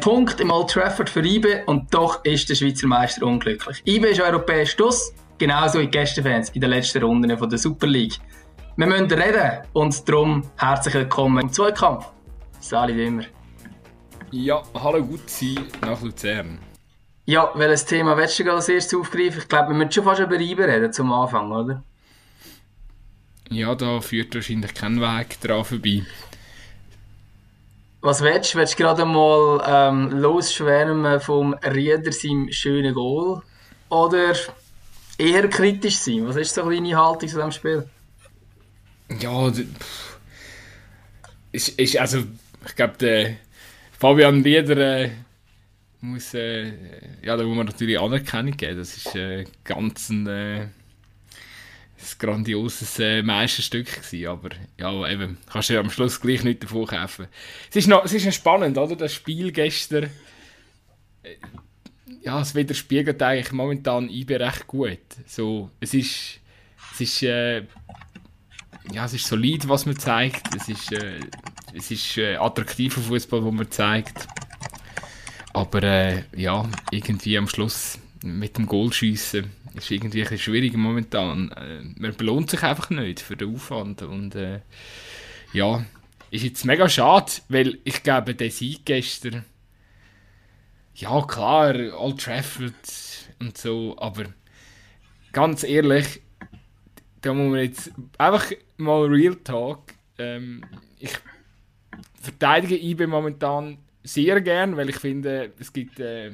[0.00, 3.82] Punkt im Old Trafford für IBE und doch ist der Schweizer Meister unglücklich.
[3.86, 7.86] IBE ist europäisch Schluss, genauso wie die Gästefans in den letzten Runden von der Super
[7.86, 8.18] League.
[8.76, 12.06] Wir müssen reden und darum herzlich willkommen im Zweikampf.
[12.60, 13.24] Sali wie immer.
[14.30, 16.58] Ja, hallo gut sein nach Luzern.
[17.26, 19.40] Ja, welches Thema willst du als erstes aufgreifen?
[19.42, 21.84] Ich glaube, wir müssen schon fast über IBE reden zum Anfang, oder?
[23.50, 26.06] Ja, da führt wahrscheinlich kein Weg dran vorbei.
[28.02, 28.58] Was willst du?
[28.58, 33.42] Willst du gerade mal ähm, losschwärmen vom Rieder seinem schönen Goal?
[33.90, 34.34] Oder
[35.18, 36.26] eher kritisch sein?
[36.26, 37.88] Was ist so deine Haltung zu diesem Spiel?
[39.20, 39.52] Ja,
[41.52, 42.24] ist, ist also,
[42.64, 43.36] ich glaube,
[43.98, 45.10] Fabian Rieder äh,
[46.00, 46.72] muss, äh,
[47.22, 48.78] ja, da muss man natürlich Anerkennung geben.
[48.78, 50.68] Das ist äh, ganz ein, äh,
[52.00, 56.62] ein grandioses äh, Meisterstück gewesen, aber ja, eben, kannst du ja am Schluss gleich nicht
[56.62, 57.26] davon kaufen.
[57.68, 60.10] Es ist noch, es ist noch spannend, oder, das Spiel gestern,
[61.22, 61.36] äh,
[62.22, 64.98] ja, es widerspiegelt eigentlich momentan IB recht gut.
[65.26, 66.40] So, es ist,
[66.92, 67.60] es ist, äh,
[68.92, 71.20] ja, es ist solid, was man zeigt, es ist, äh,
[71.74, 74.26] es ist äh, attraktiver Fußball, wo man zeigt,
[75.52, 81.50] aber äh, ja, irgendwie am Schluss mit dem Goalschiessen ist irgendwie ein schwierig momentan.
[81.52, 84.60] Äh, man belohnt sich einfach nicht für den Aufwand und äh,
[85.52, 85.84] ja,
[86.30, 89.44] ist jetzt mega schade, weil ich glaube, der Sieg gestern,
[90.94, 92.74] ja klar, Old Trafford
[93.40, 94.26] und so, aber
[95.32, 96.20] ganz ehrlich,
[97.20, 100.64] da muss man jetzt einfach mal Real Talk, ähm,
[100.98, 101.18] ich
[102.20, 106.32] verteidige IB momentan sehr gern, weil ich finde, es gibt äh,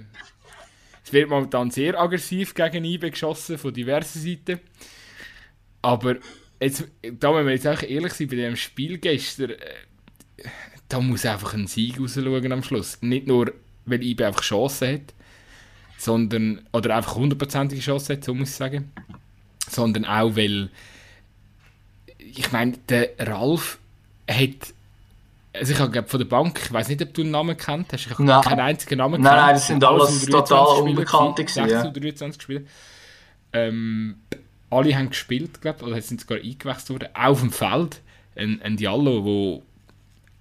[1.06, 4.58] es wird momentan sehr aggressiv gegen IBE geschossen von diversen Seiten.
[5.80, 6.16] Aber
[6.58, 10.48] jetzt, da müssen wir jetzt auch ehrlich sein, bei dem Spiel gestern, äh,
[10.88, 12.98] da muss einfach ein Sieg rausschauen am Schluss.
[13.02, 13.52] Nicht nur,
[13.84, 15.14] weil IBE einfach Chancen hat,
[15.96, 18.90] sondern, oder einfach hundertprozentige Chancen hat, so muss ich sagen,
[19.70, 20.70] sondern auch, weil,
[22.18, 23.78] ich meine, der Ralf
[24.28, 24.74] hat
[25.58, 28.06] also ich habe von der Bank, ich weiß nicht, ob du einen Namen kennt hast.
[28.06, 28.42] Ich habe nein.
[28.42, 29.20] keinen einzigen Namen.
[29.20, 31.68] Nein, nein, das sind alles total Unbekannte gewesen.
[31.68, 32.60] 6 oder 23 Spieler.
[33.52, 34.16] Ähm,
[34.70, 37.08] alle haben gespielt, glaube ich, oder sind sogar eingewechselt worden.
[37.14, 38.00] Auch auf dem Feld.
[38.34, 39.62] Ein, ein Diallo, der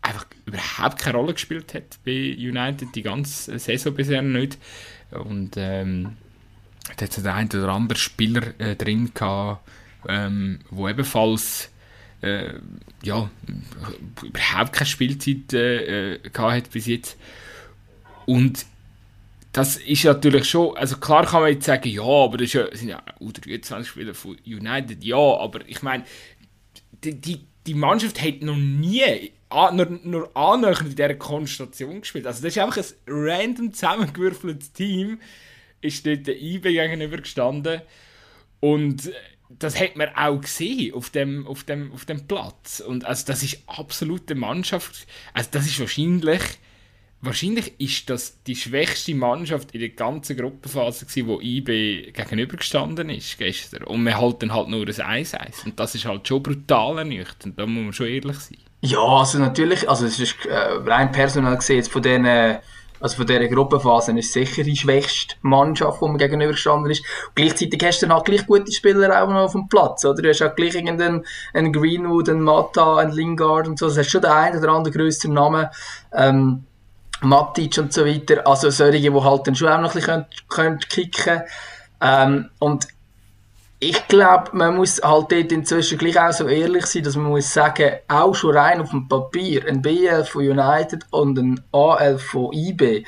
[0.01, 4.57] einfach überhaupt keine Rolle gespielt hat bei United, die ganze Saison bisher nicht.
[5.11, 6.17] Und ähm,
[6.97, 9.67] da hat es der ein oder andere Spieler äh, drin gehabt,
[10.07, 11.71] ähm, wo ebenfalls
[12.25, 12.53] äh,
[13.03, 13.29] ja,
[14.23, 17.17] überhaupt keine Spielzeit äh, äh hat bis jetzt.
[18.25, 18.65] Und
[19.51, 22.89] das ist natürlich schon, also klar kann man jetzt sagen, ja, aber das ja, sind
[22.89, 26.03] ja U23-Spieler von United, ja, aber ich meine,
[27.03, 29.31] die, die, die Mannschaft hat noch nie
[29.71, 32.27] nur, nur annähernd in dieser Konstellation gespielt.
[32.27, 35.19] Also das ist einfach ein random zusammengewürfeltes Team,
[35.81, 37.81] ist dort der IB gegenüber gestanden
[38.59, 39.11] und
[39.49, 42.79] das hat man auch gesehen auf dem, auf dem, auf dem Platz.
[42.79, 45.07] Und also das ist absolute Mannschaft.
[45.33, 46.41] Also das ist wahrscheinlich,
[47.21, 53.37] wahrscheinlich ist das die schwächste Mannschaft in der ganzen Gruppenphase gewesen, wo IB gegenübergestanden ist
[53.37, 53.83] gestern.
[53.83, 55.65] Und wir halten halt nur ein 1-1.
[55.65, 57.59] Und das ist halt schon brutal ernüchternd.
[57.59, 58.57] Da muss man schon ehrlich sein.
[58.81, 62.25] Ja, also natürlich, also es ist äh, rein personal gesehen jetzt von diesen
[62.99, 67.01] also von dieser Gruppenphase ist sicher die schwächste Mannschaft, die man gegenübergestanden ist.
[67.27, 70.21] Und gleichzeitig hast du dann halt gleich gute Spieler auch noch auf dem Platz, oder?
[70.21, 73.87] Du hast auch gleich irgendeinen einen Greenwood, einen Mata, einen Lingard und so.
[73.87, 75.67] Das hast schon den einen oder anderen grösseren Namen.
[76.13, 76.63] Ähm,
[77.21, 78.45] Matic und so weiter.
[78.45, 81.41] Also solche, die halt dann schon auch noch ein bisschen können, können kicken
[82.01, 82.87] ähm, Und
[83.79, 87.53] ich glaube, man muss halt dort inzwischen gleich auch so ehrlich sein, dass man muss
[87.53, 92.53] sagen, auch schon rein auf dem Papier, ein B11 von United und ein A11 von
[92.53, 93.05] IB,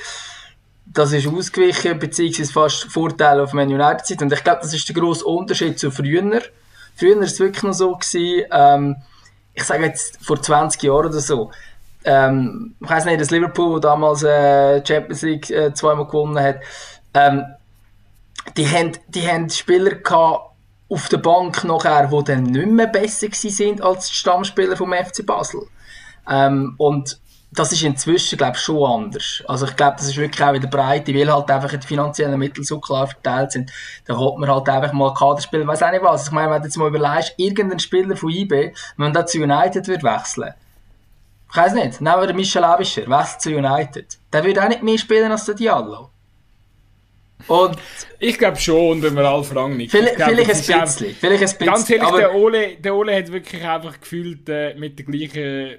[0.86, 4.24] das ist ausgewichen, beziehungsweise fast Vorteil auf Man United Seite.
[4.24, 6.42] Und ich glaube, das ist der grosse Unterschied zu früher.
[6.96, 8.96] Früher war es wirklich noch so, gewesen, ähm,
[9.54, 11.52] ich sage jetzt vor 20 Jahren oder so,
[12.04, 16.62] ähm, ich weiß nicht, das Liverpool, damals äh, Champions League äh, zweimal gewonnen hat,
[17.14, 17.44] ähm,
[18.56, 20.47] die haben, die haben Spieler gehabt,
[20.90, 25.26] auf der Bank nachher, die dann nicht mehr besser sind als die Stammspieler vom FC
[25.26, 25.68] Basel.
[26.30, 27.20] Ähm, und
[27.52, 29.44] das ist inzwischen, glaube ich, schon anders.
[29.48, 32.64] Also ich glaube, das ist wirklich auch wieder Breite, weil halt einfach die finanziellen Mittel
[32.64, 33.72] so klar verteilt sind.
[34.06, 36.28] Da hat man halt einfach mal Kaderspieler, weiß auch nicht was.
[36.28, 39.88] Ich meine, wenn du jetzt mal überlegst, irgendein Spieler von IB, wenn man zu United
[39.88, 40.54] wird wechseln,
[41.50, 44.84] ich weiß nicht, nehmen wir den Michel Abischer, wechselt zu United, der würde auch nicht
[44.84, 46.10] mehr spielen als der Diallo.
[47.46, 47.78] Und
[48.20, 49.92] ich glaube schon, wenn wir alle fragen nicht.
[49.92, 51.66] Vielleicht, glaub, vielleicht, ein bisschen, auch, vielleicht ein bisschen.
[51.68, 55.78] Ganz ehrlich, der Ole, der Ole hat wirklich einfach gefühlt äh, mit der gleichen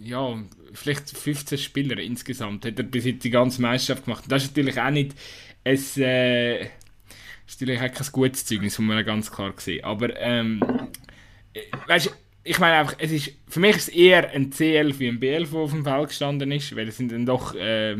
[0.00, 0.38] ja,
[0.72, 4.24] vielleicht 15 Spieler insgesamt hat er bis jetzt die ganze Meisterschaft gemacht.
[4.28, 5.14] Das ist natürlich auch nicht
[5.64, 9.84] ein, äh, ist natürlich auch kein gutes Zeugnis, muss man ganz klar sehen.
[9.84, 10.60] Aber, ähm,
[11.86, 12.14] weißt
[12.46, 15.50] ich meine einfach, es ist, für mich ist es eher ein C11 wie ein B11,
[15.50, 17.96] der auf dem Feld gestanden ist, weil es sind dann doch äh,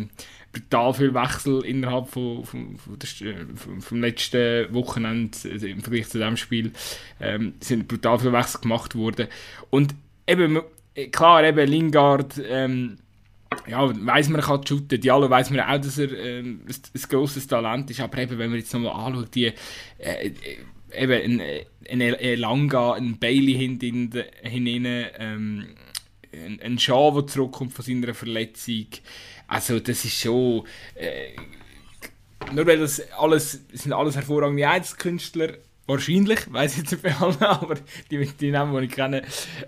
[0.54, 6.08] brutal viele Wechsel innerhalb von, von, von der, vom, vom letzten Wochenende also im Vergleich
[6.08, 6.72] zu diesem Spiel
[7.20, 9.28] ähm, sind brutal viele Wechsel gemacht worden.
[9.70, 9.94] Und
[10.26, 10.60] eben,
[11.12, 12.96] klar, eben Lingard, ähm,
[13.66, 15.00] ja, weiss man, er kann shooten.
[15.00, 18.00] Diallo weiss man auch, dass er ähm, ein, ein grosses Talent ist.
[18.00, 19.52] Aber eben, wenn man jetzt nochmal anschaut, die,
[19.98, 20.32] äh,
[20.96, 21.42] eben ein,
[21.90, 25.66] ein Elanga, ein Bailey hinten, hinein, ähm,
[26.32, 28.86] ein, ein Shaw, der zurückkommt von seiner Verletzung.
[29.54, 30.66] Also das ist schon...
[30.94, 31.36] Äh,
[32.52, 35.54] nur weil das alles, sind alles hervorragende Einzelkünstler,
[35.86, 37.76] wahrscheinlich, weiß ich jetzt nicht bei allen, aber
[38.10, 39.22] die, die Namen, die ich kenne.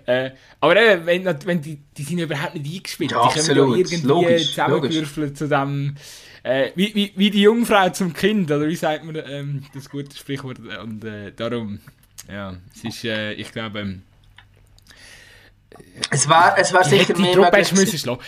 [0.05, 3.63] Äh, aber eben, wenn, wenn die, die sind überhaupt nicht eingespielt, ja, die können ja
[3.63, 5.95] irgendwie zusammengewürfelt zu dem
[6.43, 10.15] äh, wie, wie, wie die Jungfrau zum Kind, oder wie sagt man ähm, das gute
[10.15, 10.59] Sprichwort?
[10.59, 11.79] Und äh, darum,
[12.31, 14.01] ja, es ist, äh, ich glaube, ähm,
[16.09, 18.21] es war, es war sicher die mehr Truppe müssen schlagen.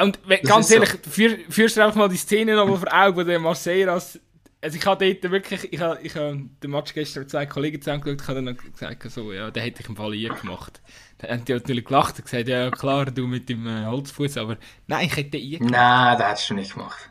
[0.00, 1.10] Und ganz ehrlich, so.
[1.10, 4.18] für, führst du einfach mal die Szene noch vor Augen, wo der Marseillas
[4.64, 7.82] also ich habe dort wirklich, ich habe, ich habe den Match gestern mit zwei Kollegen
[7.82, 10.80] zusammengeschaut, ich habe dann gesagt, so, ja, den hätte ich im Fall hier gemacht.
[11.18, 14.56] Dann haben die natürlich gelacht und gesagt, ja klar, du mit dem äh, Holzfuß, aber
[14.86, 15.72] nein, ich hätte hier gemacht.
[15.72, 17.10] Nein, das hättest du nicht gemacht.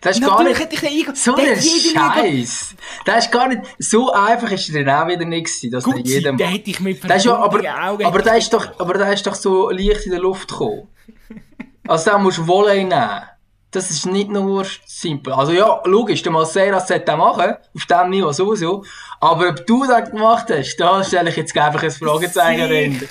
[0.00, 2.74] Das ist Natürlich gar nicht hätte ich so ein Scheiß.
[3.04, 6.06] Das ist gar nicht so einfach ist er dann auch wieder nicht gewesen, dass Gut,
[6.06, 6.38] jedem.
[6.38, 9.34] Hätte ich mit das ja, aber, Augen aber der ist doch, aber der ist doch
[9.34, 10.88] so leicht in der Luft gekommen.
[11.86, 13.22] also da musst du Volley nehmen.
[13.70, 15.32] Das ist nicht nur simpel.
[15.32, 18.84] Also ja, logisch, der Maceras sollte das machen, auf dem Niveau sowieso.
[19.20, 23.06] Aber ob du das gemacht hast, da stelle ich jetzt einfach ein Fragezeichen dahinter.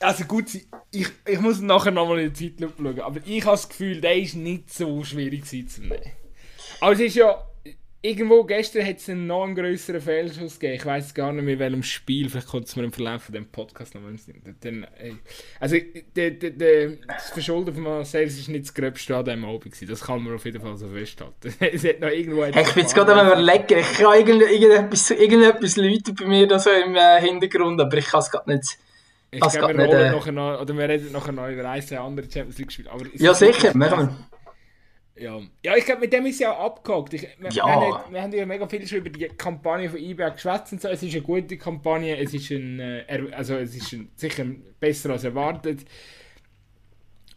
[0.00, 0.46] Also gut,
[0.90, 4.16] ich, ich muss nachher nochmal in die Zeitlupe schauen, aber ich habe das Gefühl, der
[4.16, 5.98] ist nicht so schwierig zu nehmen.
[6.80, 7.36] Aber es ist ja,
[8.08, 10.74] irgendwo gestern hat es einen noch einen grösseren Fehlschuss gegeben.
[10.80, 12.28] Ich weiß gar nicht mehr, in welchem Spiel.
[12.28, 14.14] Vielleicht kommt es mir im Verlauf von dem Podcast noch mal
[14.60, 14.86] dann,
[15.60, 15.76] Also,
[16.16, 19.88] de, de, de, das Verschulden von Marcel ist nicht das Gröbste an diesem Abend gewesen.
[19.88, 21.54] Das kann man auf jeden Fall so festhalten.
[21.60, 22.44] es hat noch irgendwo...
[22.44, 23.78] Hey, ich bin jetzt gerade am überlegen.
[23.78, 28.20] Ich kann irgendetwas, irgendetwas läuten bei mir da so im äh, Hintergrund, aber ich kann
[28.20, 28.78] es gerade nicht...
[29.30, 30.10] Ich glaube, wir, äh...
[30.10, 32.90] noch noch, oder wir reden nachher noch über ein, zwei andere Champions League Spiele.
[33.16, 34.37] ja, sicher, machen wir.
[35.20, 37.14] Ja, ja ich glaube, mit dem ist ja auch abgehakt.
[37.14, 37.64] Ich, wir, ja.
[37.66, 40.88] haben, wir haben ja mega viel schon über die Kampagne von eBay geschwätzt so.
[40.88, 44.44] Es ist eine gute Kampagne, es ist, ein, äh, also es ist ein, sicher
[44.80, 45.80] besser als erwartet.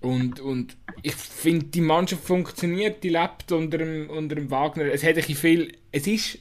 [0.01, 4.85] Und, und ich finde, die Mannschaft funktioniert, die lebt unter dem, unter dem Wagner.
[4.85, 6.39] Es hat ein viel, es ist,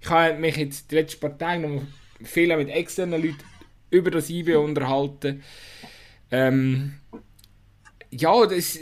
[0.00, 1.82] ich habe mich jetzt die letzten paar Tage noch
[2.22, 3.44] viel mit externen Leuten
[3.90, 5.42] über das IB unterhalten.
[6.32, 6.94] Ähm,
[8.10, 8.78] ja, das,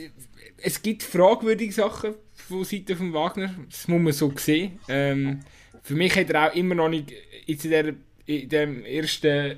[0.62, 4.79] es gibt fragwürdige Sachen von Seite von Wagner, das muss man so sehen.
[4.88, 5.41] Ähm,
[5.82, 7.12] für mich hat er auch immer noch nicht
[7.47, 7.94] in, der,
[8.26, 9.56] in dem ersten,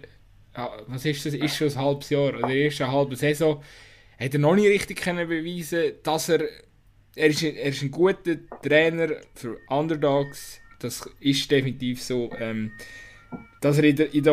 [0.87, 3.62] was ist das, ist schon ein halbes Jahr, oder der ersten halben Saison,
[4.19, 6.45] hat er noch nicht richtig können beweisen dass er,
[7.17, 12.73] er ist, er ist ein guter Trainer für Underdogs, das ist definitiv so, ähm,
[13.61, 14.25] dass er in,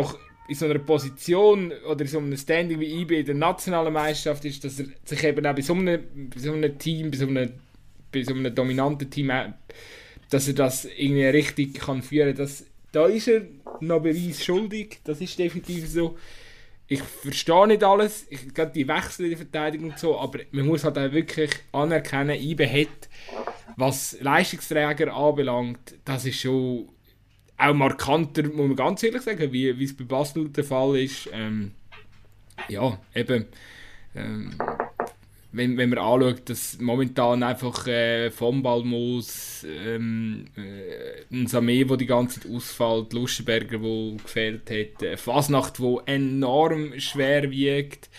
[0.52, 4.44] in so einer Position oder in so einem Standing wie IB in der nationalen Meisterschaft
[4.44, 7.28] ist, dass er sich eben auch bei so einem, bei so einem Team, bei so
[7.28, 7.54] einem,
[8.12, 9.32] bei so einem dominanten Team,
[10.30, 12.50] dass er das irgendwie richtig kann führen kann.
[12.92, 13.44] Da ist er
[13.80, 16.18] noch Beweis schuldig, das ist definitiv so.
[16.90, 20.68] Ich verstehe nicht alles, ich glaube die Wechsel in der Verteidigung und so, aber man
[20.68, 23.08] muss halt auch wirklich anerkennen, IB hat,
[23.78, 26.90] was Leistungsträger anbelangt, das ist schon
[27.62, 31.30] auch markanter, muss man ganz ehrlich sagen, wie, es bei Basel der Fall ist.
[31.32, 31.72] Ähm,
[32.68, 33.46] ja, eben,
[34.16, 34.52] ähm,
[35.54, 41.98] wenn, wenn man anschaut, dass momentan einfach äh, vom Balmos, ähm, äh, ein Samé, der
[41.98, 48.10] die ganze Zeit ausfällt, Lustenberger, der gefehlt hat, äh, Fasnacht, der enorm schwer wiegt,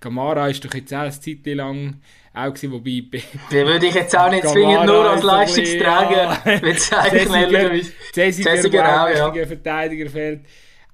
[0.00, 2.00] Gamara ist doch jetzt auch eine Zeit lang
[2.34, 3.04] auch gewesen, wobei...
[3.50, 7.82] Den würde ich jetzt auch nicht zwingend nur als Leistungsträger bezeichnen.
[8.12, 9.46] Cäsiger auch, ja.
[9.46, 10.40] Verteidiger fehlt.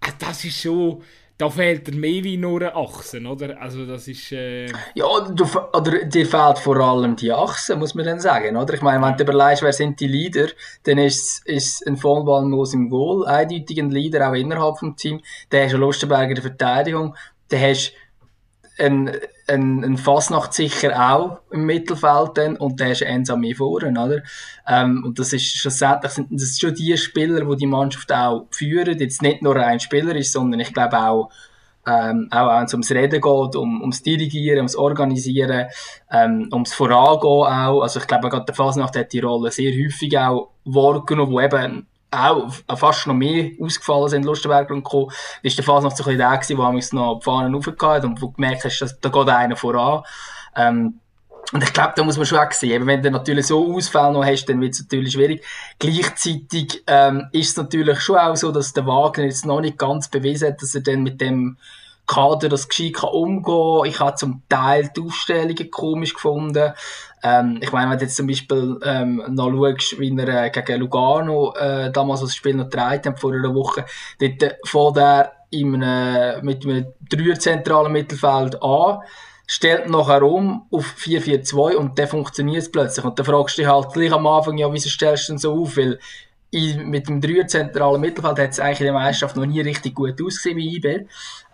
[0.01, 1.03] Ah, das ist schon...
[1.37, 3.63] Da fehlt er mehr wie nur eine Achse, oder?
[3.63, 4.33] Also das ist...
[4.33, 4.67] Äh...
[4.95, 8.75] Ja, du, oder dir fehlt vor allem die Achse, muss man dann sagen, oder?
[8.75, 10.49] Ich meine, wenn du überlegst, wer sind die Leader,
[10.83, 15.23] dann ist, ist ein Vollballmus im Goal, eindeutig ein Leader auch innerhalb des Teams.
[15.51, 17.15] Dann hast du Lustenberger in der Verteidigung,
[17.51, 17.93] dann hast
[18.79, 19.17] ein,
[19.49, 24.23] ein, ein Fasnacht sicher auch im Mittelfeld dann, und der ist Ensami vorne, oder?
[24.67, 28.99] Ähm, und das ist schlussendlich sind das schon die Spieler, die die Mannschaft auch führen,
[28.99, 31.31] jetzt nicht nur ein Spieler ist, sondern ich glaube auch
[31.87, 35.69] ähm, auch wenn es ums Reden geht, um, ums Dirigieren, ums Organisieren,
[36.11, 37.81] ähm, ums Vorangehen auch.
[37.81, 41.87] Also ich glaube, gerade der Fasnacht hat die Rolle sehr häufig auch wahrgenommen, wo eben
[42.11, 45.09] auch fast noch mehr ausgefallen sind, Lustenberger und Co.
[45.09, 45.13] War
[45.43, 48.33] der Fasnacht so ein bisschen der, wo man noch die Fahnen raufgehauen und wo du
[48.33, 50.03] gemerkt hast, dass, da geht einer voran.
[50.57, 51.01] Ähm,
[51.53, 54.25] und ich glaube, da muss man schon auch sehen, wenn du natürlich so Ausfälle noch
[54.25, 55.45] hast, dann wird es natürlich schwierig.
[55.79, 60.09] Gleichzeitig ähm, ist es natürlich schon auch so, dass der Wagner jetzt noch nicht ganz
[60.09, 61.57] bewiesen hat, dass er dann mit dem
[62.09, 63.85] Kader das gescheit kann umgehen.
[63.85, 66.73] Ich habe zum Teil die Aufstellungen komisch gefunden.
[67.23, 70.81] Ähm, ich meine, wenn du jetzt zum Beispiel ähm, noch schaust, wie er äh, gegen
[70.81, 73.85] Lugano äh, damals das Spiel noch gedreht hat, vor einer Woche,
[74.19, 79.01] dort äh, fängt er in einem, mit einem dreier zentralen Mittelfeld an
[79.51, 83.05] stellt nachher um auf 4-4-2 und dann funktioniert es plötzlich.
[83.05, 85.63] Und dann fragst du dich halt gleich am Anfang, ja, wieso stellst du denn so
[85.63, 85.79] auf?
[85.79, 85.99] Weil
[86.51, 89.95] in, mit dem dreier zentralen Mittelfeld hat es eigentlich in der Meisterschaft noch nie richtig
[89.95, 91.07] gut ausgesehen wie IB.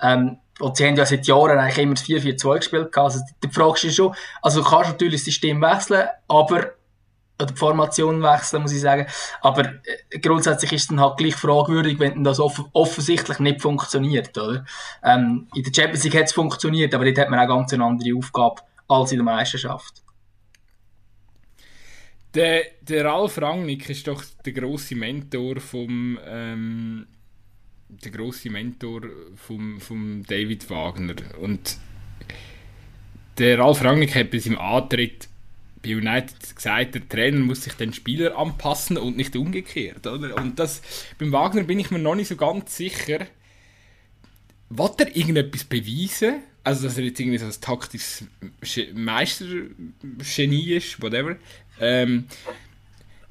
[0.03, 2.97] Ähm, und sie haben ja seit Jahren eigentlich immer das 4-4-2 gespielt.
[2.97, 6.75] Also, du fragst dich schon, also du kannst natürlich das System wechseln, aber
[7.37, 9.07] oder die Formation wechseln, muss ich sagen.
[9.41, 14.37] Aber äh, grundsätzlich ist es dann halt gleich fragwürdig, wenn das off offensichtlich nicht funktioniert,
[14.39, 14.65] oder?
[15.03, 17.85] Ähm, in der Champions League hat es funktioniert, aber dort hat man auch ganz eine
[17.85, 20.03] andere Aufgabe als in der Meisterschaft.
[22.35, 27.07] Der, der Ralf Rangnick ist doch der grosse Mentor vom ähm,
[28.03, 29.03] der grosse Mentor
[29.37, 31.77] vom, vom David Wagner und
[33.39, 35.29] der Ralf Rangnick hat bei seinem Antritt
[35.83, 40.07] bei United gesagt, der Trainer muss sich den Spieler anpassen und nicht umgekehrt.
[40.07, 40.37] Oder?
[40.37, 40.83] Und das,
[41.19, 43.27] beim Wagner bin ich mir noch nicht so ganz sicher.
[44.71, 46.43] Wollt er irgendetwas beweisen?
[46.63, 48.25] Also, dass er jetzt irgendwie so ein taktisches
[48.95, 51.37] Meistergenie ist, whatever.
[51.79, 52.27] Ähm,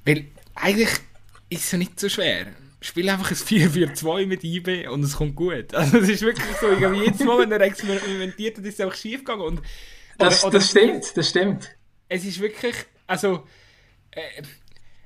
[0.05, 0.89] weil eigentlich
[1.49, 2.47] ist es ja nicht so schwer.
[2.83, 5.73] Spiel einfach ein 4-4-2 mit IB und es kommt gut.
[5.73, 8.97] Also, es ist wirklich so, irgendwie jedes Mal, wenn er experimentiert hat, ist es einfach
[8.97, 9.41] schief gegangen.
[9.41, 11.69] Und, oder, das, das stimmt, das stimmt
[12.13, 12.75] es ist wirklich,
[13.07, 13.43] also,
[14.11, 14.43] äh,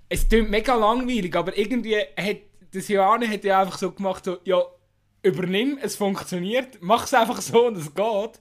[0.09, 2.37] es klingt mega langweilig, aber irgendwie hat
[2.73, 4.61] das Johanne hat ja einfach so gemacht, so, ja,
[5.23, 8.39] übernimm, es funktioniert, mach es einfach so und es geht.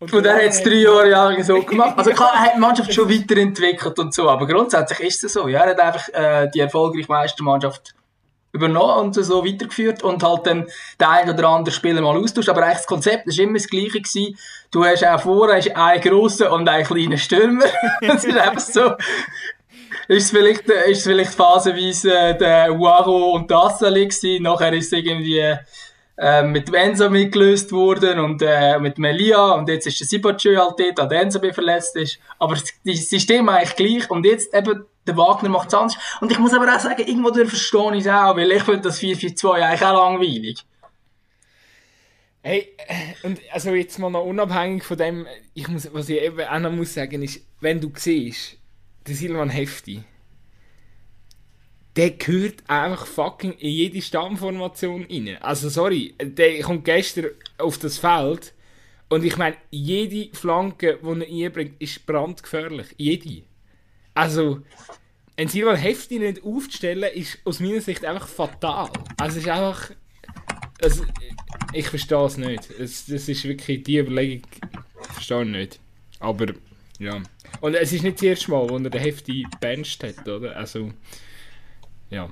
[0.00, 1.96] Und, und er hat es drei Jahre lang so gemacht.
[1.96, 5.46] Also klar, er hat die Mannschaft schon weiterentwickelt und so, aber grundsätzlich ist es so.
[5.48, 7.94] Ja, er hat einfach äh, die erfolgreiche Meistermannschaft
[8.52, 10.66] übernommen und so weitergeführt und halt dann
[10.98, 12.48] der ein oder andere Spieler mal austauscht.
[12.48, 14.38] Aber eigentlich das Konzept war immer das gleiche gewesen.
[14.70, 17.64] Du hast auch vorne einen grossen und einen kleinen Stürmer.
[18.00, 18.92] das ist einfach so.
[20.08, 24.42] Ist es vielleicht, ist es vielleicht phasenweise äh, der Uaro und der Assali gewesen.
[24.42, 25.56] Nachher ist es irgendwie
[26.16, 30.74] äh, mit Enzo mitgelöst worden und äh, mit Melia und jetzt ist der Sibachö halt
[30.78, 32.18] dort, der Enzo verletzt ist.
[32.38, 35.98] Aber das System eigentlich gleich und jetzt eben der Wagner macht es anders.
[36.20, 39.00] Und ich muss aber auch sagen, irgendwo verstehe ich es auch, weil ich finde das
[39.00, 40.64] 4-4-2 eigentlich auch langweilig.
[42.40, 42.68] Hey,
[43.24, 46.72] und also jetzt mal noch unabhängig von dem, ich muss, was ich eben auch noch
[46.72, 48.56] muss sagen, ist, wenn du siehst,
[49.06, 50.04] der Silvan Hefti,
[51.96, 55.36] der gehört einfach fucking in jede Stammformation rein.
[55.40, 57.26] Also sorry, der kommt gestern
[57.58, 58.54] auf das Feld
[59.08, 62.94] und ich meine, jede Flanke, die er einbringt, ist brandgefährlich.
[62.98, 63.42] Jede.
[64.18, 64.62] Also,
[65.36, 68.90] ein Silvan Hefti nicht aufzustellen, ist aus meiner Sicht einfach fatal.
[69.16, 69.92] Also, es ist einfach.
[70.82, 71.04] Also,
[71.72, 72.68] ich verstehe es nicht.
[72.68, 74.42] Es, das ist wirklich die Überlegung,
[75.02, 75.80] ich verstehe ich nicht.
[76.18, 76.46] Aber,
[76.98, 77.22] ja.
[77.60, 80.56] Und es ist nicht das erste Mal, wo er den Hefti bencht hat, oder?
[80.56, 80.90] Also,
[82.10, 82.28] ja.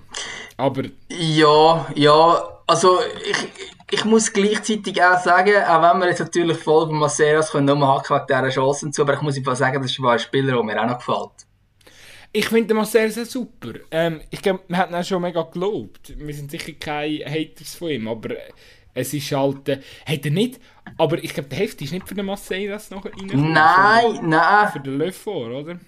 [0.56, 0.82] Aber.
[1.08, 2.48] Ja, ja.
[2.66, 2.98] Also,
[3.30, 7.78] ich, ich muss gleichzeitig auch sagen, auch wenn wir jetzt natürlich voll von Maceras können,
[7.78, 10.54] nur hacken wegen dieser Chancen zu, aber ich muss einfach sagen, das ist ein Spieler,
[10.54, 11.45] der mir auch noch gefällt.
[12.36, 13.72] Ich finde den Marcel sehr super.
[13.90, 16.12] Ähm, ich glaube, wir haben ihn schon mega gelobt.
[16.18, 18.34] Wir sind sicher keine Haters von ihm, aber
[18.92, 19.66] es ist halt...
[19.70, 20.60] Äh, hat er nicht...
[20.98, 23.14] Aber ich glaube, der Heft ist nicht für den Marcel das noch rein.
[23.32, 24.68] Nein, nein.
[24.70, 25.70] Für den Löffel, oder?
[25.72, 25.80] Ähm,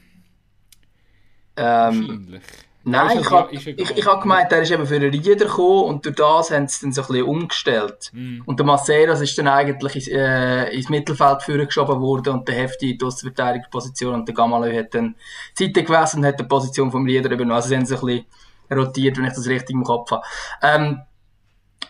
[1.57, 2.43] Wahrscheinlich.
[2.90, 6.04] Nein, ich habe ich, ich hab gemeint, er ist eben für einen Rieder gekommen und
[6.04, 8.11] durch das haben sie dann so ein bisschen umgestellt.
[8.12, 8.40] Mm.
[8.47, 12.92] Und der Maceras ist dann eigentlich ins, äh, ins Mittelfeld geschoben worden und der Hefti
[12.92, 15.16] in die Ostverteidigungsposition und der Gamalö hat dann
[15.54, 17.52] Seite gewesen und hat die Position vom Rieder übernommen.
[17.57, 20.23] Also sie haben sich ein bisschen rotiert, wenn ich das richtig im Kopf habe.
[20.62, 21.00] Ähm,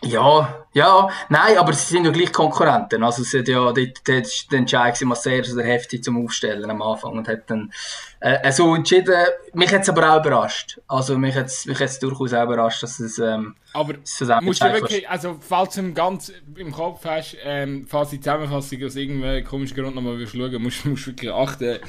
[0.01, 3.03] ja, ja, nein, aber sie sind ja gleich Konkurrenten.
[3.03, 7.13] Also es hat ja dort, dort Entscheid mal sehr, sehr heftig zum Aufstellen am Anfang
[7.13, 7.71] und hat dann
[8.19, 9.15] äh, so entschieden.
[9.53, 10.79] Mich hat es aber auch überrascht.
[10.87, 13.95] Also mich hat es mich durchaus auch überrascht, dass es ähm, aber
[14.41, 18.95] musst du wirklich, also falls du ganz im Kopf hast, ähm, falls die Zusammenfassung aus
[18.95, 21.79] irgendeinem komischen Grund nochmal willst schauen, musst du wirklich achten,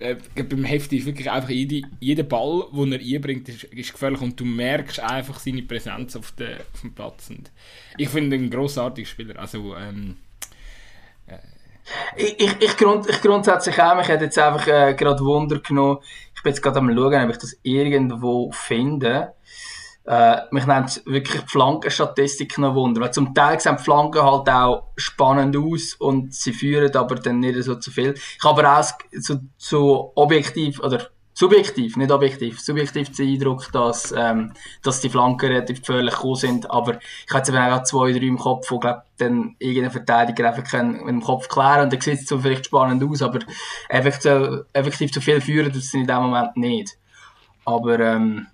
[0.00, 4.20] äh, beim Hefti ist wirklich einfach jede, jeder Ball, den er einbringt, ist, ist gefährlich
[4.20, 7.30] und du merkst einfach seine Präsenz auf, der, auf dem Platz.
[7.30, 7.50] Und
[7.96, 9.38] ich finde ihn ein grossartiger Spieler.
[9.38, 10.16] Also, ähm,
[12.16, 15.98] Ich, ich, ich, grund, ich grundsätzlich auch, mich hat jetzt einfach äh, gerade Wunder genommen.
[16.34, 19.32] Ich bin jetzt gerade am schauen, ob ich das irgendwo finde.
[20.08, 23.02] Äh, mich nennt wirklich Flankenstatistik noch Wunder.
[23.02, 27.40] Weil zum Teil sehen die Flanken halt auch spannend aus und sie führen aber dann
[27.40, 28.14] nicht so zu viel.
[28.14, 34.12] Ich habe aber auch so, so objektiv, oder subjektiv, nicht objektiv, subjektiv den Eindruck, dass,
[34.16, 38.26] ähm, dass die Flanken relativ gefährlich gekommen sind, aber ich hatte jetzt auch zwei, drei
[38.26, 42.20] im Kopf, die, glaub, dann irgendeine Verteidiger einfach mit dem Kopf klären und dann sieht
[42.20, 43.40] es so vielleicht spannend aus, aber
[43.88, 46.98] effektiv, effektiv zu viel führen tut es in dem Moment nicht.
[47.64, 48.48] Aber, ähm,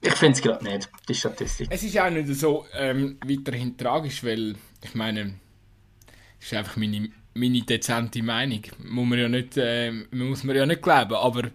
[0.00, 1.68] ich finde es gerade nicht, die Statistik.
[1.70, 5.34] Es ist auch nicht so ähm, weiterhin tragisch, weil ich meine,
[6.38, 8.62] es ist einfach meine, meine dezente Meinung.
[8.78, 11.50] Muss man ja nicht, äh, muss man ja nicht glauben, aber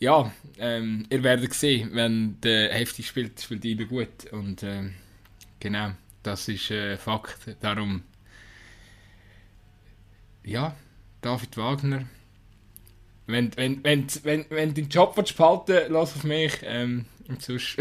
[0.00, 4.90] ja, ähm, ihr werdet sehen, wenn der Heftig spielt, spielt Ibe gut und äh,
[5.60, 5.92] genau,
[6.24, 7.38] das ist äh, Fakt.
[7.60, 8.02] Darum,
[10.42, 10.74] ja,
[11.20, 12.06] David Wagner,
[13.28, 15.38] wenn, wenn, wenn, wenn, wenn du den Job willst,
[15.88, 16.58] lass auf mich.
[16.64, 17.04] Ähm,
[17.38, 17.76] Sonst.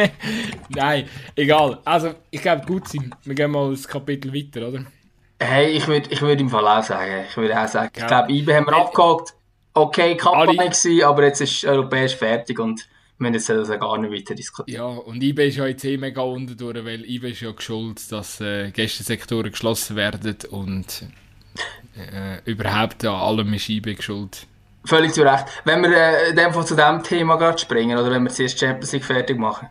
[0.70, 1.78] Nein, egal.
[1.84, 3.14] Also, ich glaube, gut sein.
[3.24, 4.84] Wir gehen mal das Kapitel weiter, oder?
[5.38, 7.24] Hey, ich würde ich würd im Fall auch sagen.
[7.28, 8.02] Ich würde auch sagen, ja.
[8.02, 8.82] ich glaube, IBE haben wir hey.
[8.82, 9.34] abgehakt.
[9.72, 12.86] Okay, Kampagne gewesen, aber jetzt ist europäisch fertig und
[13.18, 14.80] wir müssen das gar nicht weiter diskutieren.
[14.80, 18.10] Ja, und IBE ist ja jetzt eh mega unten durch, weil IBE ist ja geschuldet,
[18.10, 21.04] dass äh, Gästesektoren geschlossen werden und
[21.96, 24.46] äh, überhaupt an allem ist IBE geschuldet.
[24.84, 25.44] Völlig zu Recht.
[25.64, 28.58] Wenn wir äh, in dem Fall zu diesem Thema gerade springen, oder wenn wir zuerst
[28.58, 29.68] Champions League fertig machen?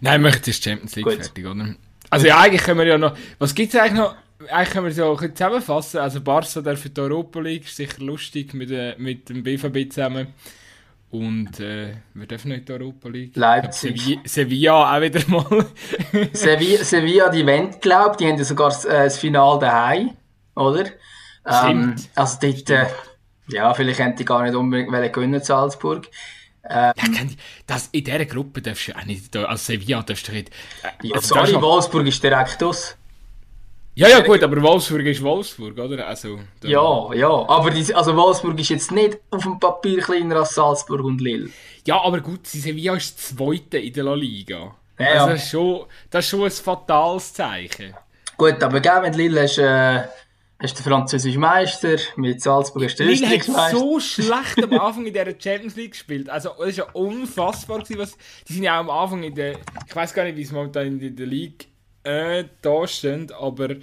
[0.00, 1.14] Nein, wir machen zuerst Champions League Gut.
[1.14, 1.74] fertig, oder?
[2.10, 3.16] Also ja, eigentlich können wir ja noch...
[3.38, 4.14] Was gibt es eigentlich noch?
[4.50, 6.00] Eigentlich können wir so ein zusammenfassen.
[6.00, 9.90] Also Barca der für die Europa League, ist sicher lustig mit, äh, mit dem BVB
[9.92, 10.28] zusammen.
[11.10, 13.36] Und äh, wir dürfen nicht die Europa League.
[13.36, 14.00] Leipzig.
[14.00, 15.66] Sevilla, Sevilla auch wieder mal.
[16.32, 20.10] Sevilla, Sevilla, die Event, glaube die haben ja sogar das, äh, das Finale daheim,
[20.54, 20.86] oder?
[21.46, 22.70] Ähm, also dort...
[22.70, 22.86] Äh,
[23.52, 26.08] ja, vielleicht hätte ich gar nicht unbedingt gewinnen Salzburg.
[26.68, 26.92] Ähm,
[27.66, 30.50] das, in dieser Gruppe darfst du auch nicht, als Sevilla darfst du nicht...
[30.82, 32.96] Äh, ja, also sorry, Wolfsburg ist direkt aus.
[33.94, 36.06] Ja, ja, gut, aber Wolfsburg ist Wolfsburg, oder?
[36.06, 40.54] Also, ja, ja, aber die, also Wolfsburg ist jetzt nicht auf dem Papier kleiner als
[40.54, 41.50] Salzburg und Lille.
[41.86, 44.74] Ja, aber gut, Sevilla ist Zweite in der La Liga.
[44.98, 47.94] Ja, also, das, ist schon, das ist schon ein fatales Zeichen.
[48.36, 49.58] Gut, aber gell, wenn Lille ist...
[49.58, 50.04] Äh,
[50.62, 53.78] hast du den französischen Meister, mit Salzburg hast du den Österreichischen Meister.
[53.78, 56.30] so schlecht am Anfang in dieser Champions League gespielt.
[56.30, 58.16] Also, das ist ja unfassbar gewesen, was,
[58.48, 61.00] die sind ja auch am Anfang in der, ich weiß gar nicht, wie es momentan
[61.00, 61.68] in der League
[62.04, 63.76] äh, da stehen, aber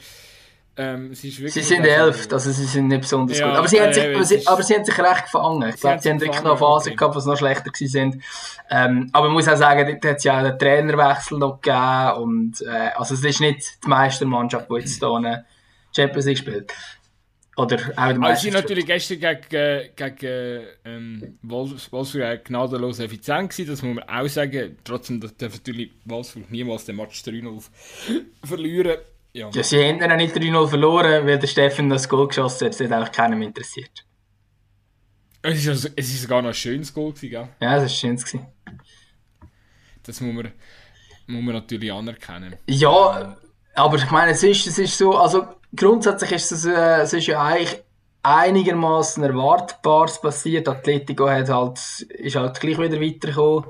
[0.77, 1.53] ähm, es ist wirklich...
[1.53, 3.57] Sie sind elf, also sie sind nicht besonders ja, gut.
[3.57, 5.69] Aber sie, äh, haben sich, aber, sie, aber sie haben sich recht gefangen.
[5.69, 6.95] Ich glaube, sie haben wirklich noch Phasen okay.
[6.95, 8.23] gehabt, sie noch schlechter sind.
[8.69, 12.23] Ähm, aber man muss auch sagen, da hat es ja auch einen Trainerwechsel noch gegeben
[12.23, 15.43] und äh, also es ist nicht die Meistermannschaft, die jetzt hier
[16.01, 16.73] Champions League spielt.
[17.59, 23.81] Oder auch die Also sie natürlich gestern gegen, gegen ähm, Wolfsburg gnadenlos effizient gewesen, das
[23.81, 24.77] muss man auch sagen.
[24.85, 27.63] Trotzdem darf natürlich Wolfsburg niemals den Match 3-0
[28.45, 28.99] verlieren.
[29.33, 29.49] Ja.
[29.53, 32.73] ja, sie haben dann nicht 3-0 verloren, weil der Steffen das Goal geschossen hat.
[32.73, 34.05] Das hat einfach keinem interessiert.
[35.41, 37.49] Es ist, also, es ist sogar noch ein schönes Goal gewesen, gell?
[37.62, 38.25] Ja, es war schönes.
[38.25, 38.47] Gewesen.
[40.03, 40.51] Das muss man,
[41.27, 42.55] muss man natürlich anerkennen.
[42.67, 43.38] Ja,
[43.79, 47.27] aber ich meine, es ist, es ist so, also grundsätzlich ist es, äh, es ist
[47.27, 47.81] ja eigentlich
[48.23, 50.67] einigermaßen erwartbares passiert.
[50.67, 53.65] Atletico hat halt, ist halt gleich wieder weitergekommen.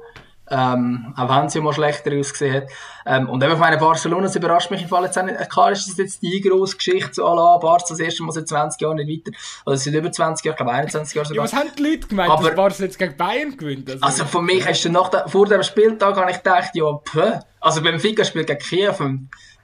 [0.51, 2.63] Ähm, auch wenn sie mal schlechter ausgesehen hat.
[3.05, 5.37] Ähm, und eben, meine Barcelona, das überrascht mich im Fall jetzt auch nicht.
[5.47, 8.47] Klar ist das jetzt die grosse Geschichte, so à la Barca das erste Mal seit
[8.47, 9.37] 20 Jahren nicht weiter.
[9.67, 11.45] Oder seit über 20 Jahren, ich glaube 21 Jahre sogar.
[11.45, 13.91] Ja, was haben die Leute gemeint, Aber, dass Barca jetzt gegen Bayern gewinnt?
[13.91, 17.43] Also, also von mich hast du nach vor dem Spieltag habe ich gedacht, ja, pff.
[17.59, 18.95] Also beim Fika spielt gegen Kiew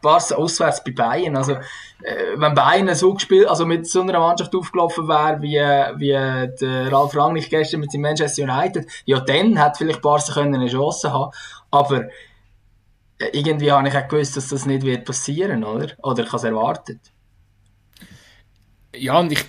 [0.06, 1.36] Barca auswärts bei Bayern.
[1.36, 5.58] Also, äh, wenn Bayern so gespielt, also mit so einer Mannschaft aufgelaufen wäre, wie,
[6.00, 10.56] wie der Ralf Rangnick gestern mit dem Manchester United, ja, dann hätte vielleicht Barca können
[10.56, 11.32] eine Chance haben.
[11.72, 12.04] Aber
[13.18, 15.92] äh, irgendwie habe ich auch gewusst, dass das nicht wird passieren, oder?
[16.04, 17.00] Oder ich habe es erwartet.
[18.96, 19.44] Ja, und ich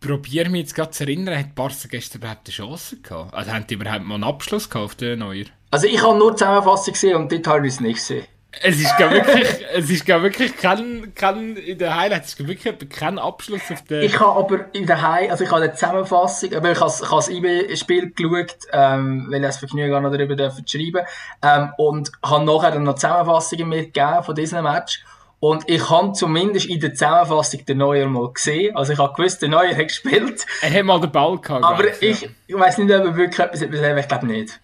[0.00, 3.32] probiere mich jetzt gerade zu erinnern, hat Barca gestern überhaupt eine Chance gehabt?
[3.32, 5.46] Also haben die überhaupt mal einen Abschluss gehabt auf den Neuer?
[5.70, 8.26] Also ich habe nur die Zusammenfassung gesehen und dort habe ich es nicht gesehen.
[8.62, 12.88] Es ist gar wirklich, es ist gar wirklich kein, kein, in der Highlights ist wirklich
[12.88, 14.02] kein Abschluss auf der...
[14.02, 17.10] Ich habe aber in der High, also ich habe eine Zusammenfassung, aber ich habe, ich
[17.10, 21.06] habe das IB-Spiel geschaut, ähm, weil ich das Vergnügen noch darüber dürfen schreiben
[21.42, 25.02] ähm, und habe nachher dann noch Zusammenfassungen mitgegeben von diesem Match
[25.44, 28.74] und ich habe zumindest in der Zusammenfassung den Neuer mal gesehen.
[28.74, 30.46] Also ich habe gewusst, der Neuer hat gespielt.
[30.62, 31.62] Er hat mal den Ball gehabt.
[31.62, 32.28] Aber ich, ja.
[32.46, 34.58] ich weiß nicht, ob er wirklich etwas hat ich glaube nicht.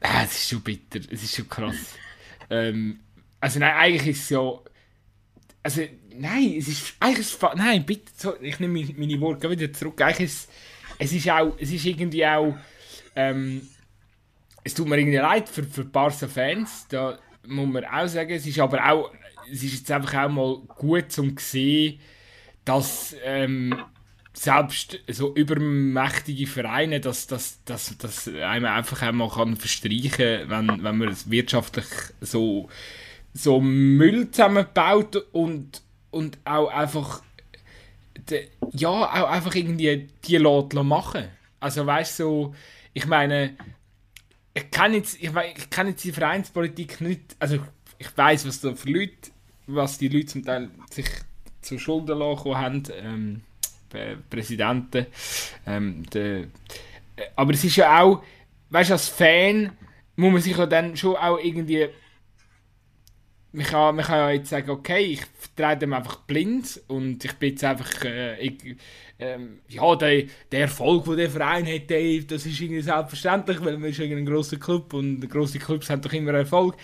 [0.00, 1.94] Ah, es ist schon bitter, es ist schon krass.
[2.52, 3.00] Ähm,
[3.40, 4.52] also nein, eigentlich ist es ja...
[5.64, 5.82] Also
[6.16, 10.00] nein, es ist eigentlich, ein, nein, bitte, so, ich nehme meine, meine Worte wieder zurück.
[10.02, 10.50] Eigentlich ist,
[10.98, 12.56] es ist auch, es ist irgendwie auch,
[13.16, 13.66] ähm,
[14.64, 18.58] es tut mir irgendwie leid für, für Barca-Fans, da muss man auch sagen, es ist
[18.58, 19.12] aber auch,
[19.50, 22.00] es ist jetzt einfach auch mal gut zum sehen,
[22.64, 23.74] dass ähm,
[24.34, 30.82] selbst so übermächtige Vereine, dass, dass, dass, dass einem einfach einmal kann verstreichen kann, wenn,
[30.82, 31.86] wenn man es wirtschaftlich
[32.20, 32.68] so,
[33.34, 37.22] so Müll zusammenbaut und, und auch einfach
[38.30, 41.28] de, ja, auch einfach irgendwie die Leute machen.
[41.60, 42.54] Also weißt du, so,
[42.94, 43.56] ich meine,
[44.54, 47.58] ich kann jetzt, ich, ich kann jetzt die Vereinspolitik nicht, also
[47.98, 49.30] ich weiß, was da für Leute,
[49.66, 51.06] was die Leute zum Teil sich
[51.60, 53.42] zu Schulden lassen haben, ähm,
[54.28, 55.06] Präsidenten,
[55.66, 56.46] ähm, de,
[57.36, 58.22] aber es ist ja auch,
[58.70, 59.72] weißt du, als Fan
[60.16, 61.88] muss man sich ja dann schon auch irgendwie
[63.52, 67.32] man kann, man kann ja jetzt sagen, okay, ich vertraue dem einfach blind und ich
[67.34, 68.76] bin jetzt einfach, äh, ich,
[69.18, 73.76] ähm, ja, der, der Erfolg, den der Verein hat, der, das ist irgendwie selbstverständlich, weil
[73.76, 76.76] man ist ein grosser Club und grosse Clubs haben doch immer Erfolg.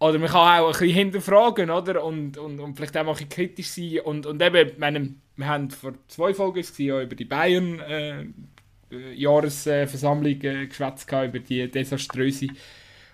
[0.00, 2.04] Oder man kann auch ein bisschen hinterfragen, oder?
[2.04, 4.00] Und, und, und vielleicht auch mal ein bisschen kritisch sein.
[4.04, 8.26] Und, und eben, meine, wir haben vor zwei Folgen ja über die Bayern äh,
[9.14, 12.48] Jahresversammlung äh, geschwätzt, über die desaströse.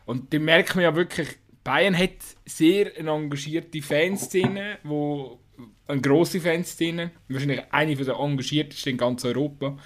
[0.04, 1.28] Und da merkt man ja wirklich,
[1.62, 5.40] Bayern hat sehr eine engagierte Fanszene, wo
[5.86, 9.76] eine grosse Fanszene, wahrscheinlich eine der engagiertesten in ganz Europa,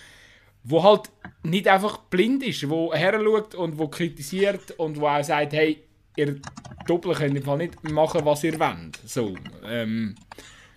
[0.64, 1.10] wo halt
[1.44, 5.84] nicht einfach blind ist, wo heranschaut und wo kritisiert und wo auch sagt, hey,
[6.18, 6.40] ihr
[6.86, 8.98] Doppel könnt im Fall nicht machen, was ihr wollt.
[9.04, 10.14] So, ähm,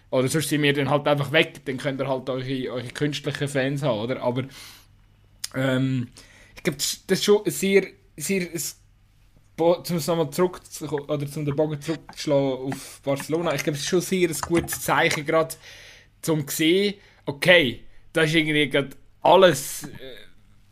[0.09, 3.47] oder sonst sind wir dann halt einfach weg, dann könnt ihr halt eure, eure künstlichen
[3.47, 4.21] Fans haben, oder?
[4.21, 4.43] Aber
[5.55, 6.09] ähm,
[6.55, 8.47] ich glaube, das ist schon sehr, sehr
[9.83, 10.59] zum nochmal zurück
[11.07, 14.81] oder zum den Bogen zurückzuschlagen auf Barcelona, ich glaube, es ist schon sehr ein gutes
[14.81, 15.55] Zeichen gerade,
[16.21, 18.89] zum zu sehen, okay, da ist irgendwie gerade
[19.21, 19.87] alles, äh,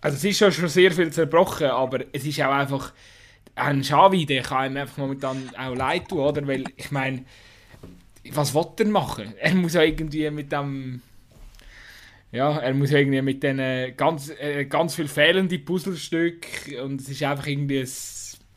[0.02, 2.94] also es ist schon sehr viel zerbrochen, aber es ist auch einfach,
[3.60, 6.48] ein Xavi, der kann einem einfach momentan auch leid tun, oder?
[6.48, 7.26] Weil, ich meine,
[8.32, 9.34] was will er machen?
[9.40, 11.02] Er muss ja irgendwie mit dem
[12.32, 17.24] ja, er muss irgendwie mit diesen ganz, äh, ganz viel fehlende Puzzlestücke und es ist
[17.24, 17.90] einfach irgendwie ein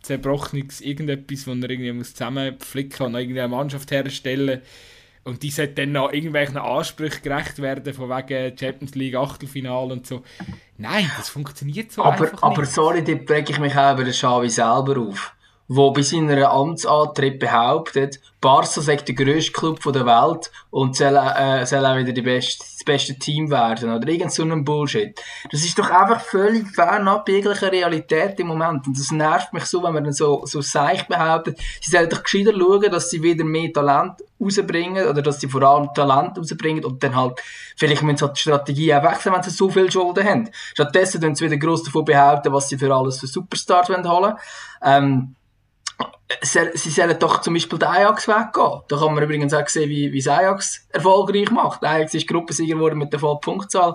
[0.02, 4.60] zerbrochenes irgendetwas, das er irgendwie muss zusammenflicken und eine Mannschaft herstellen
[5.24, 10.06] und die sollte dann noch irgendwelchen Ansprüchen gerecht werden, von wegen Champions League Achtelfinale und
[10.06, 10.22] so.
[10.82, 12.42] Nein, das funktioniert so aber, einfach nicht.
[12.42, 15.32] Aber sorry, da präge ich mich auch über den Xavi selber auf
[15.74, 21.64] wo bei seiner Amtsantritt behauptet, Barca sei der grösste Club der Welt und soll, äh,
[21.64, 25.18] soll auch wieder die beste, das beste Team werden oder irgend so ein Bullshit.
[25.50, 29.82] Das ist doch einfach völlig fernab jeglicher Realität im Moment und das nervt mich so,
[29.82, 33.44] wenn man dann so, so seich behauptet, sie sollen doch gescheiter schauen, dass sie wieder
[33.44, 37.40] mehr Talent rausbringen oder dass sie vor allem Talent rausbringen und dann halt,
[37.76, 40.50] vielleicht müssen sie halt die Strategie auch wechseln, wenn sie so viel Schulden haben.
[40.74, 44.34] Stattdessen tun sie wieder gross davon behaupten, was sie für alles für Superstars holen wollen.
[44.82, 45.36] Ähm,
[46.40, 48.80] sie sollen doch zum Beispiel den Ajax weggehen.
[48.88, 51.84] Da kann man übrigens auch sehen, wie, wie das Ajax erfolgreich macht.
[51.84, 53.94] Ajax ist Gruppensieger geworden mit der vollen Punktzahl,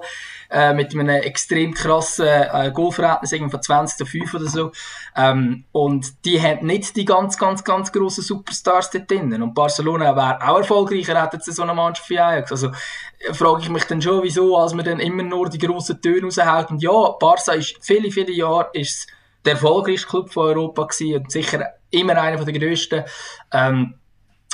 [0.49, 4.71] äh, mit einem extrem krassen äh, Goalverhältnis, von 20 zu 5 oder so.
[5.15, 9.41] Ähm, und die haben nicht die ganz, ganz, ganz grossen Superstars dort drinnen.
[9.41, 12.51] Und Barcelona wäre auch erfolgreicher, hätten sie so eine Mannschaft wie Ajax.
[12.51, 12.71] Also
[13.19, 16.27] äh, frage ich mich dann schon, wieso, als man dann immer nur die grossen Töne
[16.27, 16.69] raushält.
[16.69, 19.07] Und ja, Barca ist viele, viele Jahre ist
[19.47, 23.03] der erfolgreichste Club von Europa gewesen und sicher immer einer der grössten.
[23.51, 23.95] Ähm,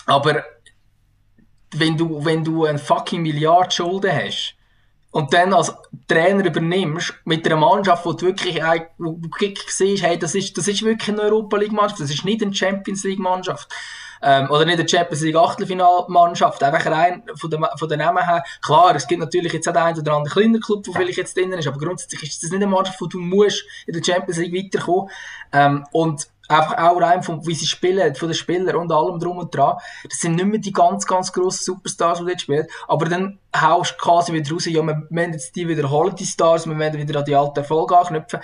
[0.05, 0.43] aber
[1.71, 4.55] wenn du, wenn du eine fucking Milliarde Schulden hast
[5.11, 5.73] und dann als
[6.07, 8.61] Trainer übernimmst mit einer Mannschaft, wo du wirklich,
[8.97, 12.11] wo du wirklich siehst, hey, das ist, das ist wirklich eine Europa League Mannschaft, das
[12.11, 13.67] ist nicht eine Champions League Mannschaft.
[14.23, 18.43] Ähm, oder nicht eine Champions League Achtelfinalmannschaft, einfach rein von der, von der Namen her.
[18.61, 21.35] Klar, es gibt natürlich jetzt auch den einen oder anderen kleinen Club, der vielleicht jetzt
[21.35, 24.37] drin ist, aber grundsätzlich ist das nicht eine Mannschaft, wo du musst in der Champions
[24.37, 25.09] League weiterkommen.
[25.51, 29.37] Ähm, und einfach auch rein von, wie sie spielen, von den Spielern und allem drum
[29.37, 29.77] und dran.
[30.09, 32.67] Das sind nicht mehr die ganz, ganz grossen Superstars, die dort spielen.
[32.87, 36.67] Aber dann haust du quasi wieder raus, ja, wir wollen jetzt die wiederholen, die Stars,
[36.67, 38.39] wir wollen wieder an die alten Erfolge anknüpfen.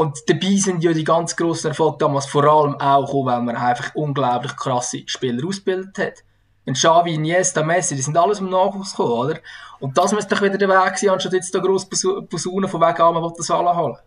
[0.00, 3.56] Und dabei sind ja die ganz grossen Erfolge damals vor allem auch gekommen, weil man
[3.56, 6.24] einfach unglaublich krasse Spieler ausgebildet hat.
[6.64, 9.40] Und Xavi, Iniesta, Messi, die sind alles im Nachwuchs gekommen, oder?
[9.78, 13.14] Und das müsste doch wieder der Weg sein, anstatt jetzt da gross Posaunen von wegen,
[13.14, 13.98] man will das alle holen.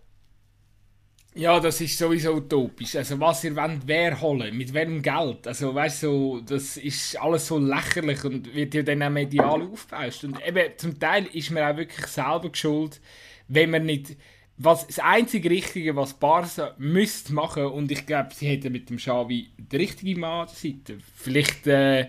[1.36, 2.95] Ja, das ist sowieso utopisch.
[2.95, 5.47] Also, was ihr wollt, wer holen, mit welchem Geld.
[5.47, 10.23] Also, weißt du, das ist alles so lächerlich und wird ja dann auch medial aufgebauscht.
[10.23, 12.99] Und eben, zum Teil ist man auch wirklich selber geschuld,
[13.47, 14.17] wenn man nicht.
[14.63, 18.97] Was, das einzige Richtige, was Barca müsste machen, und ich glaube, sie hätten mit dem
[18.97, 20.99] Xavi den richtigen Mann an Seite.
[21.15, 21.67] Vielleicht.
[21.67, 22.08] Äh,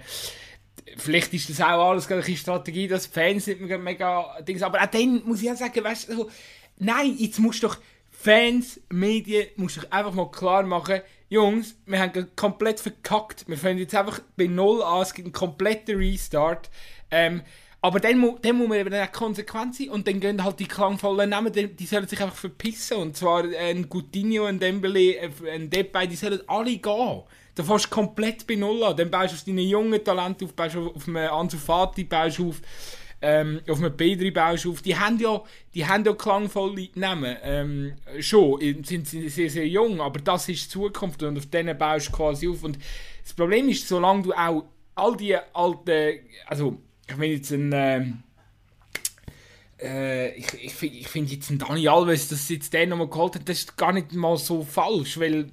[0.96, 4.86] vielleicht ist das auch alles eine Strategie, dass Fans nicht mega, mega Dings, aber auch
[4.86, 6.30] dann muss ich auch sagen, weißt du,
[6.78, 7.78] nein, jetzt musst du doch
[8.10, 13.78] Fans, Medien, musst du einfach mal klar machen, Jungs, wir haben komplett verkackt, wir fangen
[13.78, 16.70] jetzt einfach bei Null an, es gibt einen kompletten Restart,
[17.10, 17.42] ähm,
[17.84, 21.28] aber dann, dann muss man eben auch konsequent sein und dann gehen halt die klangvollen
[21.28, 26.16] Namen, die, sollen sich einfach verpissen und zwar ein Coutinho, ein Dembele, ein Depay, die
[26.16, 27.22] sollen alle gehen.
[27.54, 28.96] Da fährst du komplett bei Null an.
[28.96, 32.62] Dann baust du auf deine jungen Talente auf, baust auf einen Ansu Fati, baust auf,
[33.20, 34.80] ähm, auf einen Pedri baust auf.
[34.80, 35.42] Die haben ja,
[35.74, 37.36] die haben ja klangvolle Namen.
[37.42, 41.76] Ähm, schon, sind sie sehr, sehr jung, aber das ist die Zukunft und auf denen
[41.76, 42.64] baust du quasi auf.
[42.64, 42.78] Und
[43.22, 48.22] das Problem ist, solange du auch all die alten, also ich meine jetzt ein, ähm,
[49.80, 53.48] äh, ich, ich, ich finde jetzt ein Dani Alves, dass jetzt den nochmal geholt hat,
[53.48, 55.50] das ist gar nicht mal so falsch, weil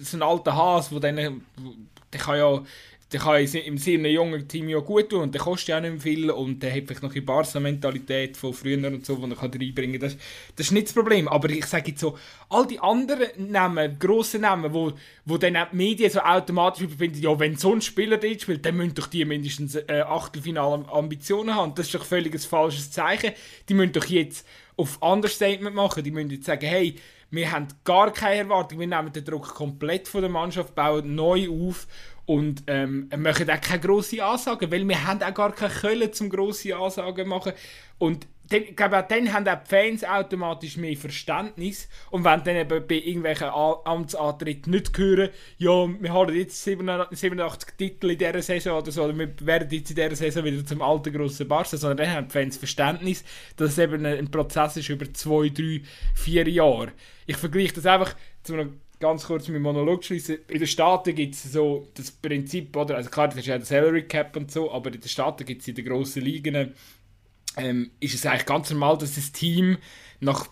[0.00, 2.62] so ein alter Hase, wo dann, der kann ja
[3.12, 6.00] der kann im sehr jungen Team ja gut tun und der kostet ja nicht mehr
[6.00, 10.00] viel und der hat vielleicht noch die Barca-Mentalität von früher und so, die er reinbringen
[10.00, 10.10] kann.
[10.10, 10.18] Das,
[10.56, 14.40] das ist nicht das Problem, aber ich sage jetzt so, all die anderen Namen, grossen
[14.40, 14.92] Namen, wo,
[15.24, 18.66] wo dann auch die Medien so automatisch finden, ja, wenn so ein Spieler dort spielt,
[18.66, 21.76] dann müssen doch die mindestens äh, Achtelfinale-Ambitionen haben.
[21.76, 23.32] Das ist doch völlig ein falsches Zeichen.
[23.68, 24.44] Die müssen doch jetzt
[24.76, 26.02] auf Understatement machen.
[26.02, 26.96] Die müssen jetzt sagen, hey,
[27.30, 31.48] wir haben gar keine Erwartung, wir nehmen den Druck komplett von der Mannschaft, bauen neu
[31.48, 31.86] auf
[32.26, 36.28] und ähm, machen auch keine grossen Ansagen, weil wir haben auch gar keine Kölle zum
[36.28, 37.52] grossen Ansagen machen
[37.98, 41.88] und dann, ich glaube, dann haben auch die Fans automatisch mehr Verständnis.
[42.10, 48.10] Und wenn dann eben bei irgendwelchen Amtsantritten nicht hören, ja, wir haben jetzt 87 Titel
[48.10, 51.12] in dieser Saison oder so, oder wir werden jetzt in dieser Saison wieder zum alten
[51.12, 53.24] grossen Barca, sondern dann haben die Fans Verständnis,
[53.56, 55.82] dass es eben ein Prozess ist über zwei, drei,
[56.14, 56.92] vier Jahre.
[57.26, 60.38] Ich vergleiche das einfach zu einem ganz kurz mit Monolog schließen.
[60.48, 62.96] In den Staaten gibt es so das Prinzip, oder?
[62.96, 65.62] Also klar, das ist ja der Salary Cap und so, aber in den Staaten gibt
[65.62, 66.74] es in den grossen Ligen,
[67.56, 69.78] ähm, ist es eigentlich ganz normal, dass das Team
[70.20, 70.48] nach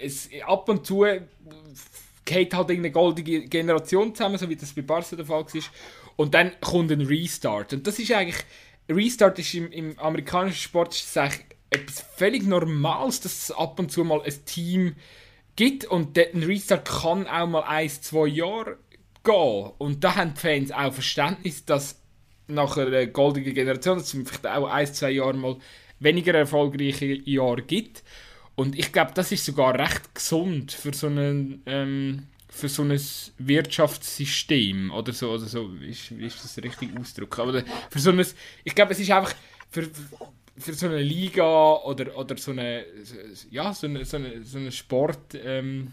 [0.00, 1.04] es, ab und zu
[2.24, 5.62] geht halt eine goldige Generation zusammen, so wie das bei Barca der Fall war.
[6.16, 7.72] Und dann kommt ein Restart.
[7.72, 8.44] Und das ist eigentlich,
[8.88, 14.22] Restart ist im, im amerikanischen Sport ist etwas völlig Normales, dass ab und zu mal
[14.22, 14.94] ein Team
[15.56, 18.78] gibt und ein Restart kann auch mal ein, zwei Jahre
[19.24, 19.70] gehen.
[19.78, 22.00] Und da haben die Fans auch Verständnis, dass
[22.48, 25.56] nach einer goldenen Generation, es vielleicht auch ein, zwei Jahre mal
[26.00, 28.02] weniger erfolgreiche Jahre gibt.
[28.54, 33.00] Und ich glaube, das ist sogar recht gesund für so einen ähm, für so ein
[33.38, 37.38] Wirtschaftssystem oder so, oder so ist, ist das richtig Ausdruck.
[37.38, 38.24] Aber für so ein,
[38.62, 39.34] ich glaube, es ist einfach
[39.70, 39.88] für,
[40.56, 42.84] für so eine Liga oder, oder so eine,
[43.50, 45.92] ja, so eine, so eine, so eine Sportwelt ähm,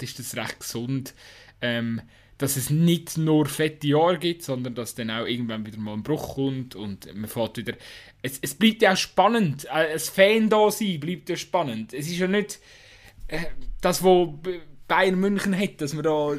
[0.00, 1.14] ist das recht gesund,
[1.60, 2.00] ähm,
[2.38, 6.02] dass es nicht nur fette Jahre gibt, sondern dass dann auch irgendwann wieder mal ein
[6.02, 7.74] Bruch kommt und man fährt wieder...
[8.22, 11.94] Es, es bleibt ja auch spannend, äh, als Fan da sein bleibt ja spannend.
[11.94, 12.58] Es ist ja nicht
[13.28, 13.44] äh,
[13.80, 14.28] das, was
[14.88, 16.36] Bayern München hat, dass man da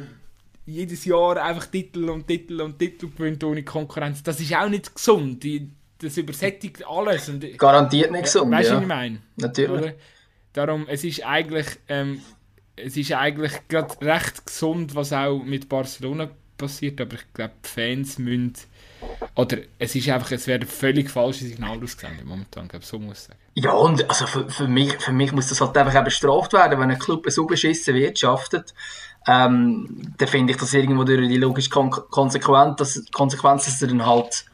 [0.66, 4.22] jedes Jahr einfach Titel und Titel und Titel gewinnt ohne Konkurrenz.
[4.22, 5.42] Das ist auch nicht gesund.
[5.44, 7.28] Die, das übersättigt alles.
[7.28, 8.76] Und, Garantiert nicht gesund, Weißt du, ja.
[8.76, 9.18] was ich meine?
[9.36, 9.82] Natürlich.
[9.82, 9.94] Oder?
[10.52, 12.22] Darum, es ist eigentlich, ähm,
[12.76, 17.68] es ist eigentlich gerade recht gesund, was auch mit Barcelona passiert, aber ich glaube, die
[17.68, 18.54] Fans müssen,
[19.34, 23.24] oder es ist einfach, es werden völlig falsche Signale ausgesendet momentan, glaube so muss ich
[23.24, 23.38] sagen.
[23.54, 26.80] Ja, und also für, für, mich, für mich muss das halt einfach auch bestraft werden,
[26.80, 28.74] wenn ein Club so beschissen wirtschaftet,
[29.26, 33.88] ähm, dann finde ich das irgendwo durch die logische Kon Konsequenz, dass, Konsequenz, dass er
[33.88, 34.46] dann halt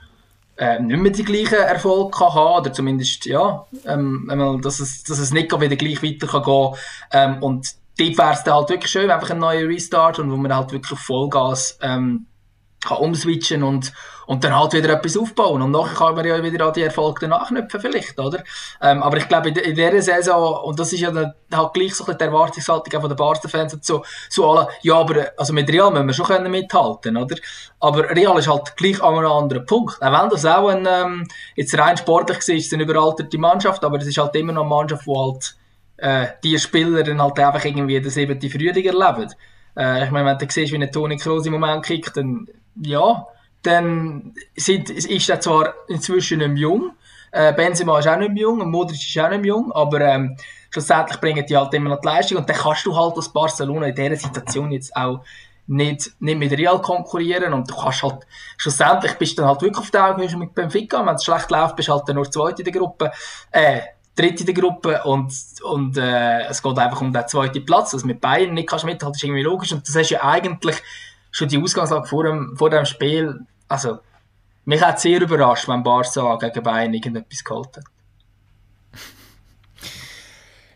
[0.62, 5.18] äh, nicht mehr die gleichen Erfolg kann haben oder zumindest, ja, ähm, dass, es, dass
[5.18, 6.74] es nicht wieder gleich weiter kann gehen.
[7.10, 10.54] Ähm, und dort wäre es halt wirklich schön, einfach ein neuer Restart und wo man
[10.54, 12.26] halt wirklich Vollgas ähm,
[12.84, 13.92] kann umswitchen und,
[14.26, 15.62] und dann halt wieder etwas aufbauen.
[15.62, 18.42] Und nachher kann man ja wieder an die Erfolge danach knüpfen vielleicht, oder?
[18.80, 21.94] Ähm, aber ich glaube, in, in dieser Saison, und das ist ja dann halt gleich
[21.94, 25.70] so ein die Erwartungshaltung von den Barca-Fans und so, so alle, ja, aber also mit
[25.70, 27.36] Real müssen wir schon können mithalten, oder?
[27.80, 30.02] Aber Real ist halt gleich an einem anderen Punkt.
[30.02, 33.84] Auch wenn das auch ein, ähm, jetzt rein sportlich war, ist es eine überalterte Mannschaft,
[33.84, 35.56] aber es ist halt immer noch eine Mannschaft, die halt
[35.98, 39.32] äh, die Spieler dann halt einfach irgendwie den siebten Frühling erleben.
[39.76, 43.26] Äh, ich meine, wenn du siehst, wie ein Toni Kroos im Moment kickt, dann, ja,
[43.62, 46.92] dann sind, ist er zwar inzwischen nicht mehr jung,
[47.30, 50.36] äh, Benzema ist auch nicht mehr jung, Modric ist auch nicht mehr jung, aber ähm,
[50.70, 53.86] schlussendlich bringen die halt immer noch die Leistung und dann kannst du halt als Barcelona
[53.86, 55.20] in dieser Situation jetzt auch
[55.66, 59.78] nicht, nicht mit Real konkurrieren und du kannst halt, schlussendlich bist du dann halt wirklich
[59.78, 62.62] auf der Augenhöhe mit Benfica, wenn es schlecht läuft, bist du halt dann nur Zweite
[62.62, 63.12] in der Gruppe,
[63.50, 63.80] äh,
[64.14, 65.32] Dritte in der Gruppe und,
[65.62, 69.14] und äh, es geht einfach um den zweiten Platz, also mit Bayern nicht kannst mithalten,
[69.14, 70.76] ist irgendwie logisch und das ist ja eigentlich
[71.32, 73.98] schon die Ausgangslage vor dem, vor dem Spiel, also
[74.64, 77.84] Mich hat sehr überrascht, wenn Barca gegen Bayern irgendetwas geholt hat.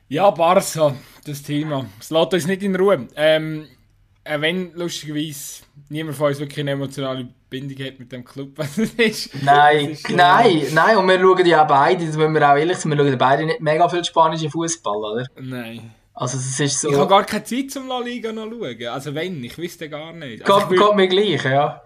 [0.08, 1.86] Ja, Barca, das Thema.
[1.98, 3.08] Es lässt uns nicht in Ruhe.
[3.16, 3.66] Ähm,
[4.22, 8.78] äh, wenn lustigerweise niemand von uns wirklich eine emotionale Bindung hat mit dem Club, was
[8.78, 9.42] es ist.
[9.42, 12.78] Nein, ist, äh, nein, nein, und wir schauen ja auch beide, wenn wir auch ehrlich
[12.78, 15.26] sind, wir schauen beide nicht mega viel spanischen Fußball, oder?
[15.40, 15.92] Nein.
[16.16, 16.90] Also es ist so...
[16.90, 18.86] Ich habe gar keine Zeit zum La Liga noch schauen.
[18.86, 20.50] Also wenn, ich wüsste gar nicht.
[20.50, 21.82] Also, geht, geht mir gleich, ja.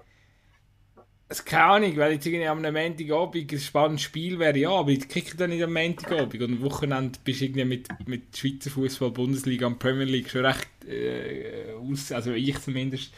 [1.28, 5.08] Also keine Ahnung, weil jetzt irgendwie am Montagabend ein spannendes Spiel wäre, ja, aber ich
[5.08, 9.10] kriege dann nicht am Montagabend und am Wochenende bist du irgendwie mit, mit Schweizer Fußball,
[9.10, 13.12] Bundesliga und Premier League schon recht äh, aus, also ich zumindest,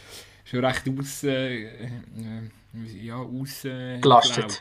[0.44, 1.70] schon recht aus, äh, äh,
[3.02, 4.60] ja, aus, äh, Gelastet.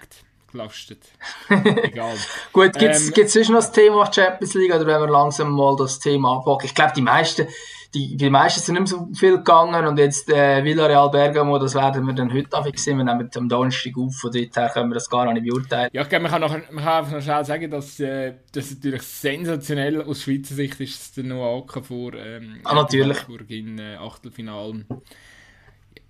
[0.52, 1.04] Gelastet.
[1.50, 2.16] Egal.
[2.52, 5.76] Gut, gibt es Ähm, sonst noch das Thema Champions League oder wenn wir langsam mal
[5.78, 6.66] das Thema abpacken?
[6.66, 7.48] Ich glaube, die meisten,
[7.94, 11.76] die, die meisten sind nicht mehr so viel gegangen und jetzt äh, Villarreal Bergamo, das
[11.76, 12.98] werden wir dann heute sehen.
[12.98, 15.90] Wir nehmen am Donnerstag auf, von dort her können wir das gar nicht beurteilen.
[15.94, 18.72] Ja, ich glaube, man kann, noch, man kann einfach noch schnell sagen, dass äh, das
[18.72, 23.18] natürlich sensationell aus Schweizer Sicht ist, dass der Noah Acker vor ähm, Ah, natürlich.
[23.48, 24.86] In äh, Achtelfinalen.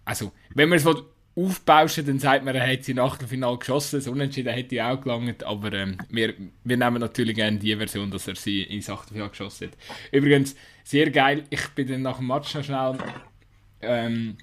[0.06, 1.04] Also, wenn man es will
[1.36, 4.00] aufbauschen, dann sagt man, er hat sie in Achtelfinale geschossen.
[4.00, 8.12] Das Unentschieden hätte ich auch gelangt, aber ähm, wir, wir nehmen natürlich gerne die Version,
[8.12, 9.78] dass er sie ins Achtelfinale geschossen hat.
[10.12, 12.98] Übrigens, sehr geil, ich bin dann nach dem Match noch schnell
[13.82, 14.38] ähm,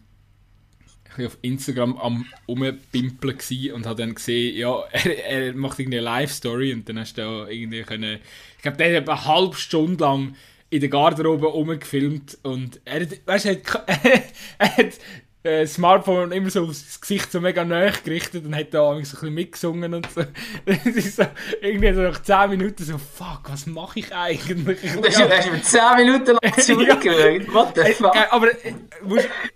[1.19, 6.05] auf Instagram am Umpimpeln gsi und habe dann gesehen, ja, er, er macht irgendwie eine
[6.05, 8.19] Live-Story und dann hast du da irgendwie können,
[8.57, 10.37] ich glaube, der hat eine halbe Stunde lang
[10.71, 13.89] in der Garderobe rumgefilmt und er weißt er hat,
[14.59, 14.99] er hat
[15.43, 18.91] äh, das Smartphone immer so aufs Gesicht so mega nahe gerichtet und hat da so
[18.91, 20.23] ein bisschen mitgesungen und so.
[20.65, 21.25] Das ist so,
[21.61, 24.81] irgendwie so nach 10 Minuten so, fuck, was mache ich eigentlich?
[24.81, 27.55] Du hast über 10 Minuten lang zugeschaut.
[27.55, 28.15] What the fuck?
[28.15, 28.75] Äh, aber äh,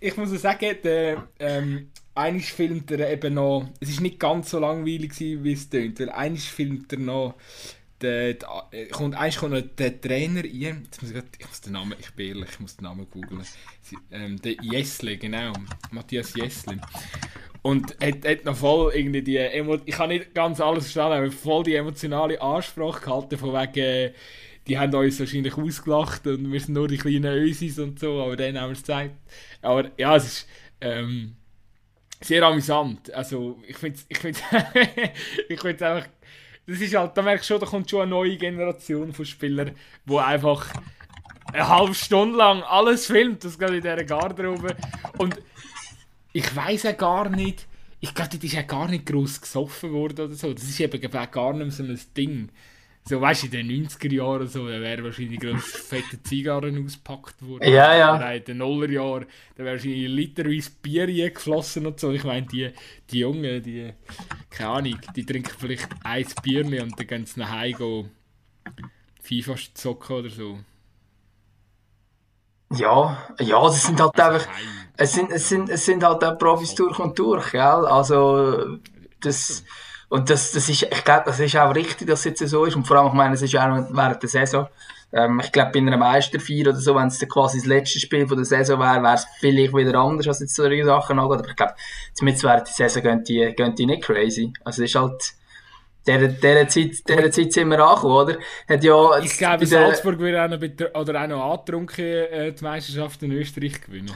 [0.01, 4.59] ich muss sagen, der, ähm, eines filmt er eben noch, es ist nicht ganz so
[4.59, 7.35] langweilig gewesen, wie es tönt, weil eines filmt er noch,
[8.02, 11.46] der, der, äh, kommt, eins kommt noch der Trainer rein, jetzt muss ich, grad, ich
[11.46, 13.42] muss den Namen, ich bin ehrlich, ich muss den Namen googeln,
[14.10, 15.52] ähm, der Jessle, genau,
[15.90, 16.80] Matthias Jessle.
[17.62, 21.30] Und hat, hat noch voll irgendwie die Emo ich kann nicht ganz alles verstanden, aber
[21.30, 24.12] voll die emotionale Ansprache gehalten, von wegen, äh,
[24.66, 28.36] die haben uns wahrscheinlich ausgelacht und wir sind nur die kleinen Ösis und so, aber
[28.36, 29.14] dann haben wir es gezeigt.
[29.60, 30.48] Aber ja, es ist
[30.80, 31.36] ähm,
[32.20, 33.12] sehr amüsant.
[33.12, 34.42] Also ich finde ich find,
[35.48, 36.08] ich find einfach,
[36.72, 39.72] das ist halt, da merkst du schon, da kommt schon eine neue Generation von Spielern,
[40.04, 40.66] die einfach
[41.52, 44.74] eine halbe Stunde lang alles filmt, das geht in dieser Garderobe.
[45.18, 45.37] Und
[46.32, 47.66] ich weiß ja gar nicht,
[48.00, 50.52] ich glaube, das ist ja gar nicht groß gesoffen worden oder so.
[50.52, 52.48] Das ist eben gar nicht mehr so ein Ding.
[53.04, 57.42] So, weißt du, in den 90er Jahren so, da wären wahrscheinlich groß fette Zigarren ausgepackt
[57.46, 57.68] worden.
[57.68, 58.16] Ja, ja.
[58.16, 62.12] Oder in den Nullerjahren, da wäre wahrscheinlich literweise Bier geflossen und so.
[62.12, 62.70] Ich meine, die,
[63.10, 63.92] die Jungen, die,
[64.50, 68.10] keine Ahnung, die trinken vielleicht ein Bierli und dann gehen sie nach Hause gehen
[69.22, 70.58] FIFA zocken oder so.
[72.74, 74.88] Ja, ja, das sind halt einfach, Heim.
[74.96, 77.60] es sind, es sind, es sind halt auch Profis durch und durch, gell?
[77.60, 78.78] Also,
[79.20, 79.64] das,
[80.12, 82.77] und das, das ist, ich glaube, das ist auch richtig, dass es jetzt so ist.
[82.77, 84.68] Und vor allem, ich meine, es ist ja auch während der Saison.
[85.11, 88.37] Ähm, ich glaube, bei einer Meisterfeier oder so, wenn es quasi das letzte Spiel von
[88.37, 91.38] der Saison wäre, wäre es vielleicht wieder anders, als jetzt solche Sachen angeht.
[91.38, 91.72] Aber ich glaube,
[92.12, 94.53] zumindest während der Saison gehen die, gehen die nicht crazy.
[94.64, 95.33] Also, es ist halt,
[96.07, 98.37] der, der Zeit, der Zeit sind wir angekommen, oder?
[98.68, 103.22] Hat ja, Ich glaube, Salzburg wird auch noch, oder auch noch angetrunken, äh, die Meisterschaft
[103.22, 104.12] in Österreich gewinnen.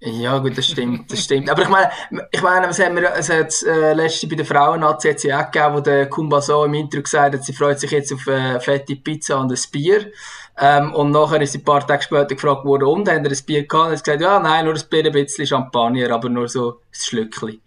[0.00, 1.50] Ja, gut, das stimmt, das stimmt.
[1.50, 1.90] Aber ich meine,
[2.30, 5.40] ich meine, was haben wir, es hat äh, letzte bei den Frauen hat es ja
[5.40, 8.24] auch gegeben, wo der Kumba so im Intro gesagt hat, sie freut sich jetzt auf
[8.28, 10.12] äh, fette Pizza und ein Bier.
[10.56, 13.44] Ähm, und nachher ist sie ein paar Tage später gefragt worden, und, haben wir ein
[13.44, 13.86] Bier gehabt?
[13.86, 16.74] Und hat gesagt, ja, nein, nur ein Bier, ein bisschen Champagner, aber nur so ein
[16.92, 17.60] Schlückchen.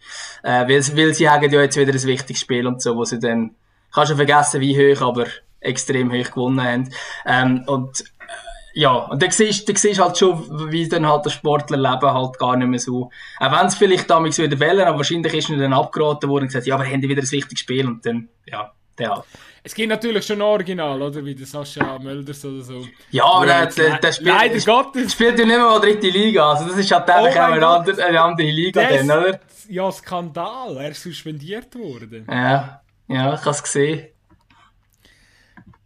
[0.44, 3.20] Äh, weil, weil sie haben ja jetzt wieder ein wichtiges Spiel und so, wo sie
[3.20, 3.56] dann,
[3.94, 5.26] kannst schon vergessen, wie hoch, aber
[5.60, 6.90] extrem hoch gewonnen haben.
[7.26, 8.06] Ähm, und
[8.74, 12.56] ja, und dann siehst du siehst halt schon, wie dann halt das Sportlerleben halt gar
[12.56, 13.10] nicht mehr so,
[13.40, 16.68] auch wenn es vielleicht damals wieder wählen, aber wahrscheinlich ist dann abgeraten worden und gesagt,
[16.68, 19.24] ja, aber haben die wieder ein wichtiges Spiel und dann, ja, der halt.
[19.64, 21.24] Es gibt natürlich schon Original, oder?
[21.24, 22.84] Wie der Sascha Mölders oder so.
[23.12, 25.12] Ja, aber der, der, der spielt, Leider der Gottes.
[25.14, 27.68] spielt ja nicht mehr mal dritte Liga, also das ist halt einfach Oh auch eine
[27.68, 29.40] andere, eine andere Liga Der dann, oder?
[29.70, 30.78] ja, Skandal.
[30.78, 32.26] Er ist suspendiert worden.
[32.28, 34.08] Ja, ja, ich habe es gesehen.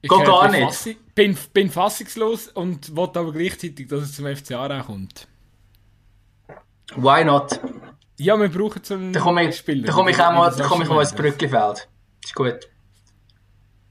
[0.01, 0.63] Ich Geht gar nicht.
[0.69, 5.27] fassi- Bin, bin fassungslos und wollte aber gleichzeitig, dass es zum FCA auch kommt.
[6.95, 7.59] Why not?
[8.17, 9.87] Ja, wir brauchen so einen Da komme ich, Spieler.
[9.87, 11.13] da komme ich auch mal, Wie da der komme ich mal ins.
[11.13, 11.87] Brückenfeld.
[12.23, 12.59] Ist gut.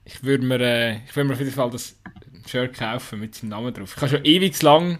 [0.04, 1.98] Ich würde mir, äh, ich würde mir auf jeden Fall das
[2.46, 3.94] Shirt kaufen mit seinem Namen drauf.
[3.96, 4.98] Ich habe schon ewig lang,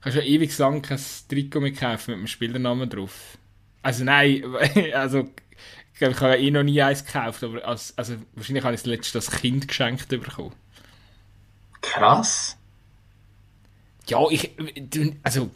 [0.00, 3.38] ich habe schon ewig lang kein Trikot mehr kaufen mit dem Spielernamen drauf.
[3.82, 4.42] Also nein,
[4.94, 5.28] also
[5.94, 9.18] ich habe eh noch nie eins gekauft, aber als, also wahrscheinlich habe ich das letzte
[9.18, 10.52] als Kind geschenkt bekommen.
[11.92, 12.56] Krass.
[14.06, 14.50] Ja, ich,
[15.22, 15.50] also,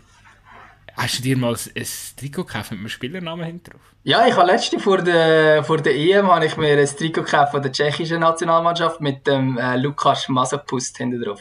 [0.97, 3.81] hast du dir mal ein Trikot gekauft mit einem Spielernamen hinten drauf?
[4.05, 7.53] Ja, ich habe letzte vor der, vor der EM habe ich mir ein Trikot gekauft
[7.53, 11.41] von der tschechischen Nationalmannschaft mit dem äh, Lukas Masopust hinten drauf.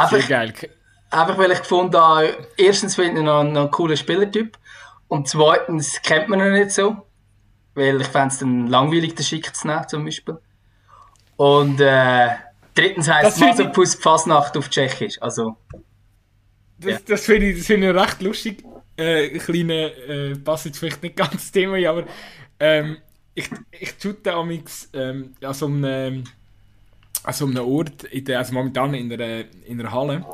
[0.00, 0.52] Einfach, geil.
[1.10, 4.58] einfach weil ich gefunden habe, erstens finde ich noch, noch ein cooler Spielertyp
[5.08, 7.06] und zweitens kennt man ihn nicht so,
[7.74, 10.38] weil ich fände es dann langweilig, den Schick zu nehmen zum Beispiel.
[11.36, 12.28] Und äh,
[12.74, 15.56] drittens Das heisst ich- Masopust Fasnacht auf Tschechisch, also
[16.78, 16.98] Das, Ja.
[17.06, 18.64] das finde ich, das finde ich recht lustig.
[18.96, 22.04] Äh, ein kleiner, äh, passt jetzt vielleicht nicht ganz Thema, aber
[22.60, 22.98] ähm,
[23.34, 26.24] ich, ich shoote amix ähm, an so einem,
[27.24, 30.24] an so einem Ort, in der, also momentan in der, in der Halle,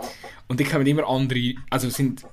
[0.49, 2.25] und die kommen immer andere, also sind,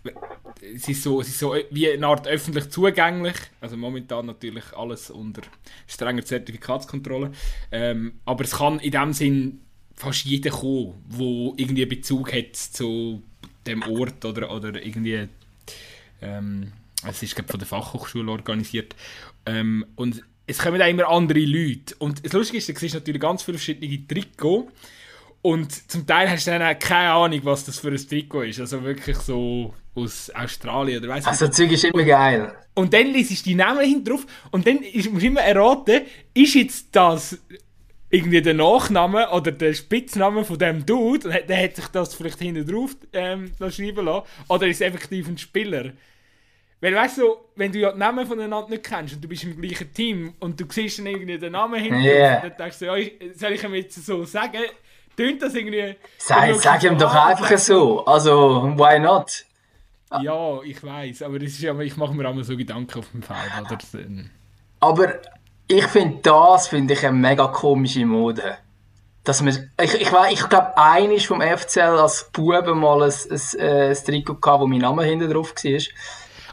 [0.62, 5.10] es ist so, es ist so wie eine Art öffentlich zugänglich, also momentan natürlich alles
[5.10, 5.42] unter
[5.86, 7.32] strenger Zertifikatskontrolle,
[7.72, 9.62] ähm, aber es kann in dem Sinn
[9.98, 13.22] fast jeder kommen, wo irgendwie einen Bezug hat zu
[13.66, 15.28] dem Ort oder, oder irgendwie
[16.22, 16.72] ähm,
[17.06, 18.96] es ist glaub, von der Fachhochschule organisiert.
[19.46, 21.96] Ähm, und es kommen auch immer andere Leute.
[22.00, 24.72] Und das Lustige ist, du siehst natürlich ganz viele verschiedene Trikots
[25.42, 28.60] und zum Teil hast du dann auch keine Ahnung, was das für ein Trikot ist,
[28.60, 32.56] also wirklich so aus Australien oder weiss ich also Zeug ist immer geil.
[32.76, 36.02] und dann liest du die Namen hinten drauf und dann ist, musst du immer erraten,
[36.34, 37.38] ist jetzt das
[38.10, 42.66] irgendwie der Nachname oder der Spitzname von dem Dude, der hat sich das vielleicht hinten
[42.66, 45.92] drauf ähm, noch schreiben lassen, oder ist effektiv ein Spieler?
[46.80, 49.60] Weil weißt du, wenn du ja die Namen voneinander nicht kennst und du bist im
[49.60, 52.42] gleichen Team und du siehst dann irgendwie den Namen hinten Yeah.
[52.42, 52.94] dann denkst du, ja,
[53.36, 54.62] soll ich ihm jetzt so sagen?
[55.18, 55.96] Tönt das irgendwie...
[56.20, 59.46] Sag, Dann sag ihm doch einfach so, also why not?
[60.22, 63.24] Ja, ich weiß, aber das ist ja, ich mache mir immer so Gedanken auf dem
[63.24, 63.78] Feld, oder?
[64.80, 65.20] Aber
[65.68, 68.58] ich finde das finde ich eine mega komische Mode.
[69.24, 73.90] Dass man, ich ich, ich glaube, einer vom FCL als Bube mal ein, ein, äh,
[73.90, 75.82] ein Trikot gehabt, wo mein Name hinten drauf war.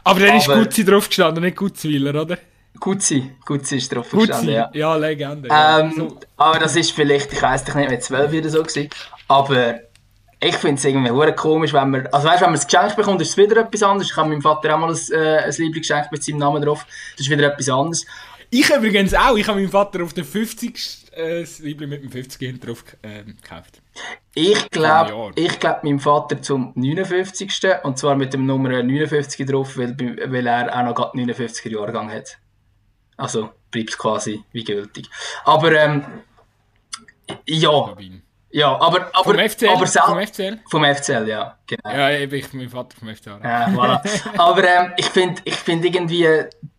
[0.03, 2.37] Aber dann ist Gutzi drauf gestanden, nicht Gutzwiller, oder?
[2.79, 4.69] Gutzi, Gutzi ist drauf Gutzi, gestanden, ja.
[4.73, 4.95] ja.
[4.95, 5.47] Legende.
[5.49, 8.89] Ähm, so, Aber das ist vielleicht, ich weiß nicht, mit 12 oder so gewesen.
[9.29, 9.75] Aber
[10.39, 13.29] ich finde es irgendwie komisch, wenn man, also weißt, wenn man ein Geschenk bekommt, ist
[13.29, 14.11] es wieder etwas anderes.
[14.11, 16.85] Ich habe meinem Vater auch mal ein, äh, ein Liebling geschenkt mit seinem Namen drauf.
[17.17, 18.05] Das ist wieder etwas anderes.
[18.59, 21.11] Ich übrigens auch, ich habe meinem Vater auf den 50.
[21.11, 23.81] Äh, das Liebling mit dem 50 hinten drauf ähm, gekauft.
[24.33, 27.51] Ich glaube, ich glaube meinem Vater zum 59.
[27.83, 32.11] Und zwar mit dem Nummer 59 drauf, weil, weil er auch noch gerade 59er Jahrgang
[32.11, 32.37] hat.
[33.17, 35.09] Also bleibt es quasi wie gültig.
[35.43, 36.05] Aber ähm,
[37.45, 37.95] ja.
[38.57, 39.67] Ja, aber, aber, Vom FCL?
[39.67, 40.59] aber Vom FCL?
[40.69, 41.89] vom FCL, ja, genau.
[41.89, 43.39] Ja, ich mein Vater vom FCL.
[43.43, 43.99] Ja, voilà.
[44.37, 46.25] Aber ähm, ich finde ich find irgendwie,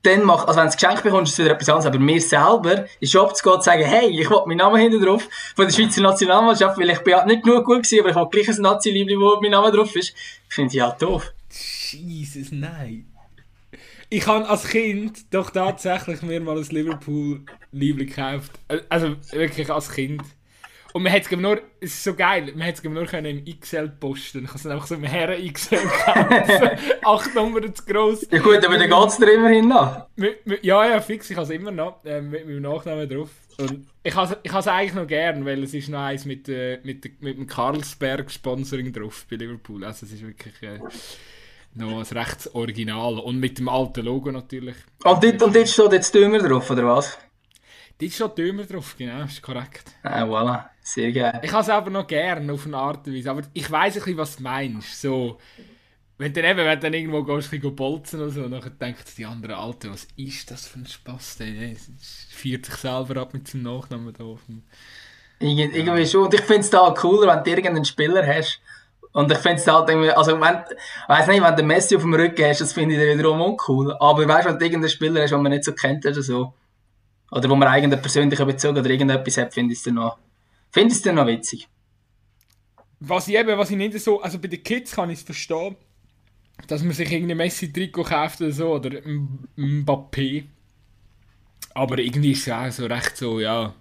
[0.02, 1.86] dann macht, also wenn du ein Geschenk bekommst, ist es wieder etwas anderes.
[1.86, 5.04] Aber mir selber ist schon zu gehen und sagen, hey, ich will meinen Namen hinten
[5.04, 8.16] drauf von der Schweizer Nationalmannschaft, weil ich bin halt nicht genug gut gewesen, aber ich
[8.16, 10.14] will gleich ein Nazi-Liebling, wo mein Name drauf ist.
[10.48, 11.30] Finde ich halt doof.
[11.90, 13.12] Jesus, nein.
[14.08, 18.52] Ich habe als Kind doch tatsächlich mir mal ein Liverpool-Liebling gekauft.
[18.68, 20.22] Äh, Also wirklich als Kind.
[20.96, 23.60] Und man hat es nur, es ist so geil, man hat es nur können im
[23.60, 24.44] XL posten.
[24.44, 26.78] Ich habe es einfach so im Herren XL gekauft.
[27.04, 28.26] Acht Nummern zu gross.
[28.30, 30.06] Ja gut, aber dann geht es dir immerhin noch.
[30.62, 33.28] Ja, ja, fix, ich habe es immer noch, äh, mit meinem Nachnamen drauf.
[33.58, 36.80] Und ich habe ich es eigentlich noch gern, weil es ist noch eins mit, äh,
[36.82, 39.84] mit, mit dem Carlsberg-Sponsoring drauf bei Liverpool.
[39.84, 40.78] Also es ist wirklich äh,
[41.74, 43.18] noch ein rechtes Original.
[43.18, 44.76] Und mit dem alten Logo natürlich.
[45.04, 47.18] Und dort, und dort steht jetzt Dümmer drauf, oder was?
[47.98, 49.92] Dort steht Dömer drauf, genau, ist korrekt.
[50.02, 50.70] Ah, voilà.
[50.88, 51.40] Sehr geil.
[51.42, 53.28] Ich habe es aber noch gern auf eine Art und Weise.
[53.28, 55.00] Aber ich weiß ein bisschen, was du meinst.
[55.02, 55.38] So,
[56.16, 58.60] wenn du dann eben, wenn du dann irgendwo gehst, ein bisschen bolzen oder so, dann
[58.80, 61.38] denken die anderen Alten, was ist das für ein Spaß?
[61.38, 61.74] Der
[62.30, 64.22] feiert sich selber ab mit seinem Nachnamen da.
[64.24, 64.62] auf dem-
[65.40, 66.26] Irgend, irgendwie schon.
[66.26, 68.60] Und ich finde es da cooler, wenn du irgendeinen Spieler hast.
[69.10, 70.62] Und ich finde es halt irgendwie, also wenn,
[71.08, 73.92] weiss nicht, wenn du Messi auf dem Rücken hast, das finde ich dann wiederum uncool.
[73.98, 76.54] Aber weißt du, wenn du irgendeinen Spieler hast, den man nicht so kennt oder so.
[77.32, 80.16] Oder wo man irgendeinen persönlichen Bezug oder irgendetwas hat, finde ich es dann noch,
[80.70, 81.68] finde ich es dann noch witzig.
[83.00, 85.76] Was ich eben, was ich nicht so, also bei den Kids kann ich es verstehen,
[86.66, 88.90] dass man sich irgendein Messi-Trikot kauft oder so, oder
[89.56, 90.44] Mbappé.
[91.74, 93.74] Aber irgendwie ist es ja auch so recht so, ja,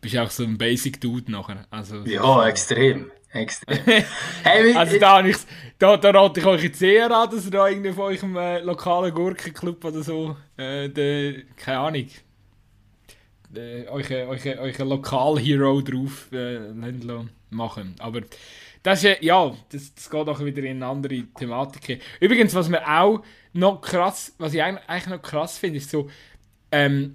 [0.00, 1.66] bist auch so ein Basic-Dude nachher.
[1.70, 3.10] Also, Ja, extrem.
[3.32, 3.78] Extrem.
[4.44, 5.46] hey, Also da, ich's-
[5.80, 8.60] da, da rate ich euch jetzt eher an, dass ihr da irgendwie von eurem äh,
[8.60, 12.06] lokalen Gurkenclub oder so, äh, de, keine Ahnung,
[13.50, 16.58] de, euch, euch, euch Lokal-Hero drauf äh,
[17.50, 17.94] machen.
[17.98, 18.22] Aber
[18.82, 22.00] Das ist, ja, das, das geht auch wieder in eine andere Thematik.
[22.20, 23.22] Übrigens, was mir auch
[23.52, 26.08] noch krass, was ich eigentlich noch krass finde, ist so,
[26.70, 27.14] ähm,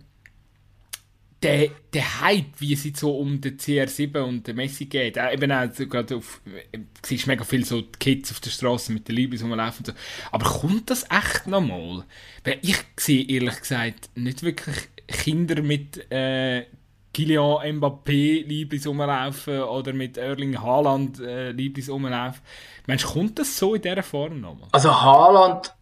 [1.41, 5.51] der, der Hype, wie es so um den CR7 und den Messi geht, äh, eben
[5.51, 9.15] auch so gerade auf, äh, siehst mega viel so Kids auf der Straße mit den
[9.15, 9.93] Liebes rumlaufen und so.
[10.31, 12.05] Aber kommt das echt nochmal?
[12.43, 16.65] Weil ich sehe ehrlich gesagt nicht wirklich Kinder mit äh,
[17.13, 22.41] Kylian Mbappé Liebes rumlaufen oder mit Erling Haaland äh, Liebes rumlaufen.
[22.87, 24.69] Meinst du, kommt das so in dieser Form nochmal?
[24.71, 25.73] Also Haaland,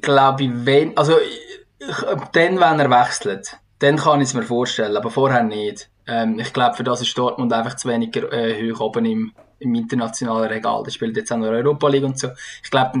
[0.00, 1.14] glaube ich, wenn, also
[2.32, 5.90] dann, wenn er wechselt dann kann ich es mir vorstellen, aber vorher nicht.
[6.06, 9.74] Ähm, ich glaube, für das ist Dortmund einfach zu wenig äh, hoch oben im, im
[9.74, 10.82] internationalen Regal.
[10.84, 12.28] Der spielt jetzt auch noch Europa League und so.
[12.62, 13.00] Ich glaube,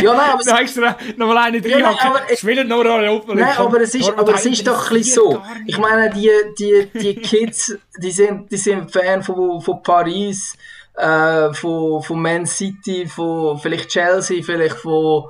[0.00, 0.42] ja, nein, aber...
[0.44, 1.94] da extra nochmal eine drin ja,
[2.36, 3.44] Spielen noch Europa League.
[3.44, 5.42] Nein, aber es ist, aber es ist doch ein bisschen so.
[5.66, 10.56] Ich meine, die, die, die Kids, die sind, die sind Fan von, von Paris,
[10.94, 15.24] äh, von, von Man City, von vielleicht Chelsea, vielleicht von,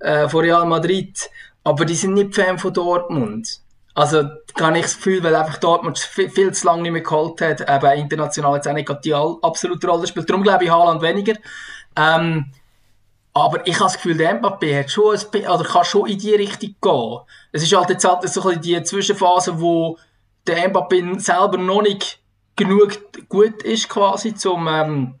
[0.00, 1.30] äh, von Real Madrid.
[1.64, 3.60] Aber die sind nicht Fan von Dortmund.
[3.98, 7.40] Also, kann ich das Gefühl, weil einfach Dortmund viel, viel zu lange nicht mehr geholt
[7.40, 10.30] hat, eben international jetzt auch nicht die absolute Rolle spielt.
[10.30, 11.34] Darum glaube ich Haaland weniger.
[11.96, 12.52] Ähm,
[13.34, 16.32] aber ich habe das Gefühl, der Mbappé hat schon, ein, oder kann schon in die
[16.32, 17.18] Richtung gehen.
[17.50, 19.98] Es ist halt jetzt halt so ein die Zwischenphase, wo
[20.46, 22.20] der Mbappé selber noch nicht
[22.54, 25.18] genug gut ist, quasi, zum, ähm,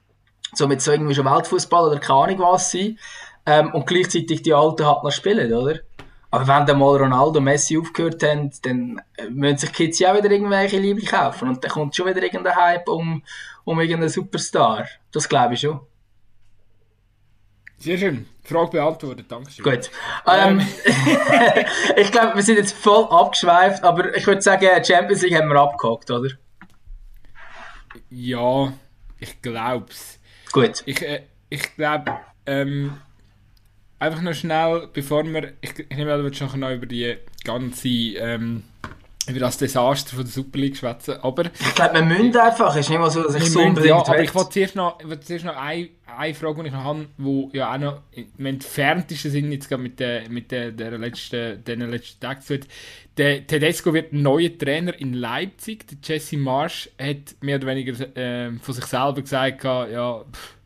[0.54, 2.96] zum jetzt so irgendwie schon Weltfußball oder keine Ahnung was sein.
[3.44, 5.80] Ähm, und gleichzeitig die Alten halt noch spielen, oder?
[6.30, 9.00] Aber wenn dann mal Ronaldo Messi aufgehört haben, dann
[9.30, 11.48] müssen sich Kids ja auch wieder irgendwelche Liebe kaufen.
[11.48, 13.22] Und dann kommt schon wieder irgendein Hype um,
[13.64, 14.86] um irgendeinen Superstar.
[15.10, 15.80] Das glaube ich schon.
[17.78, 18.26] Sehr schön.
[18.44, 19.64] Frage beantwortet, Dankeschön.
[19.64, 19.90] Gut.
[20.26, 20.60] Ähm,
[21.96, 25.60] ich glaube, wir sind jetzt voll abgeschweift, aber ich würde sagen, Champions League haben wir
[25.60, 26.30] abgehakt, oder?
[28.10, 28.72] Ja,
[29.18, 30.18] ich glaube es.
[30.50, 30.82] Gut.
[30.86, 32.98] Ich, äh, ich glaube, ähm,
[33.98, 37.88] einfach noch schnell, bevor wir, ich, ich nehme an, du willst noch über die ganze,
[37.88, 38.64] ähm,
[39.28, 41.46] über das Desaster von der Super League schwätzen, aber...
[41.46, 43.98] Ich glaube, wir müssen einfach, es ist nicht mal so, dass ich so unbedingt Ja,
[43.98, 47.06] aber ich wollte zuerst noch, ich zuerst noch eine, eine Frage, die ich noch habe,
[47.18, 51.62] wo ja auch noch im entferntesten Sinn jetzt gerade mit der, mit der, der letzten,
[51.64, 52.58] den letzten Tag zu
[53.18, 58.52] der Tedesco wird neuer Trainer in Leipzig, der Jesse Marsch hat mehr oder weniger äh,
[58.60, 60.57] von sich selber gesagt, ja, pff,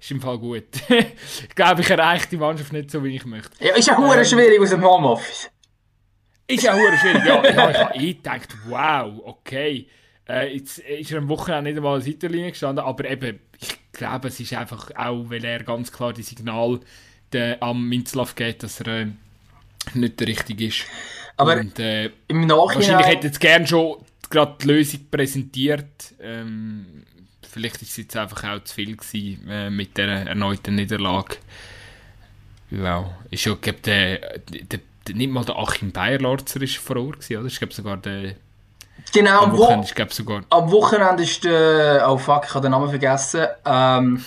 [0.00, 0.64] ist im Fall gut.
[0.88, 3.64] ich glaube, ich erreiche die Mannschaft nicht so, wie ich möchte.
[3.64, 5.50] Ja, ist ja ähm, schwierig aus dem Homeoffice.
[6.46, 7.44] Ist ja hure schwierig, ja.
[7.44, 9.86] Ich habe gedacht, wow, okay.
[10.28, 13.78] Äh, jetzt ist er am Wochenende nicht einmal an der Seitenlinie gestanden, aber eben, ich
[13.92, 16.80] glaube, es ist einfach auch, weil er ganz klar die Signal
[17.32, 19.06] der, am Minzlaff geht, dass er äh,
[19.94, 20.84] nicht der Richtige ist.
[21.36, 22.76] Aber Und, äh, im Nachhinein...
[22.76, 23.96] Wahrscheinlich hätte jetzt gerne schon
[24.28, 26.14] gerade die Lösung präsentiert.
[26.20, 27.04] Ähm,
[27.50, 31.36] vielleicht ist es jetzt einfach auch zu viel gewesen, äh, mit der erneuten Niederlage.
[32.70, 37.20] Ja, ist ja, glaub, der, der, der, nicht mal der Achim Bayerlorzer ist vor Ort
[37.20, 37.46] gewesen, oder?
[37.46, 38.34] Ich glaube sogar der...
[39.12, 40.42] Genau, am Wochenende, ich glaub, sogar...
[40.50, 42.06] am Wochenende ist der...
[42.08, 43.46] Oh fuck, ich habe den Namen vergessen.
[43.64, 44.24] Ähm,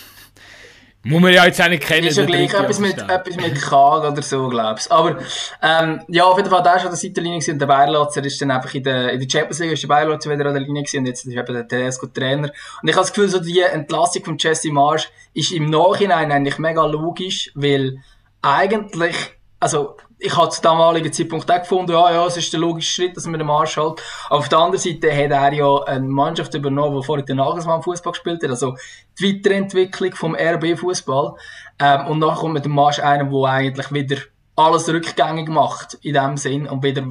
[1.05, 2.07] muss man ja jetzt auch nicht kennen.
[2.07, 5.17] Ist ja gleich etwas mit, etwas mit K oder so, glaubst Aber
[5.61, 8.51] ähm, ja, auf jeden Fall, der ist an der Seitenlinie und der Bayerlatzer ist dann
[8.51, 10.99] einfach in der, in der Champions League ist der Bayerlatzer wieder an der Linie gewesen,
[10.99, 12.49] und jetzt ist eben der Tedesco Trainer.
[12.81, 16.57] Und ich habe das Gefühl, so die Entlassung von Jesse Marsch ist im Nachhinein eigentlich
[16.57, 17.97] mega logisch, weil
[18.41, 19.15] eigentlich,
[19.59, 23.17] also ich habe zu damaligen Zeitpunkt auch gefunden, ja, ja, es ist der logische Schritt,
[23.17, 23.77] dass man den Marsch.
[23.77, 23.95] Aber
[24.29, 28.13] auf der anderen Seite hat er ja eine Mannschaft übernommen, die vorher den Nagelsmann Fußball
[28.13, 28.77] gespielt hat, also
[29.19, 31.33] die Weiterentwicklung vom RB Fußball.
[31.77, 34.17] Ähm, und nachher kommt mit dem Marsch einer, der eigentlich wieder
[34.55, 37.03] alles rückgängig macht, in dem Sinn, und wieder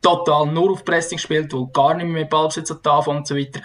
[0.00, 3.60] total nur auf Pressing spielt, wo gar nicht mehr mit Ballbesitz hat und so weiter.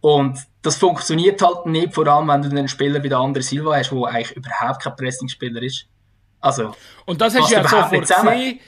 [0.00, 3.76] Und das funktioniert halt nicht, vor allem wenn du einen Spieler wie der andere Silva
[3.76, 5.86] hast, der eigentlich überhaupt kein Pressing-Spieler ist.
[6.40, 6.74] Also,
[7.06, 8.60] und das hast du ja sofort gesehen.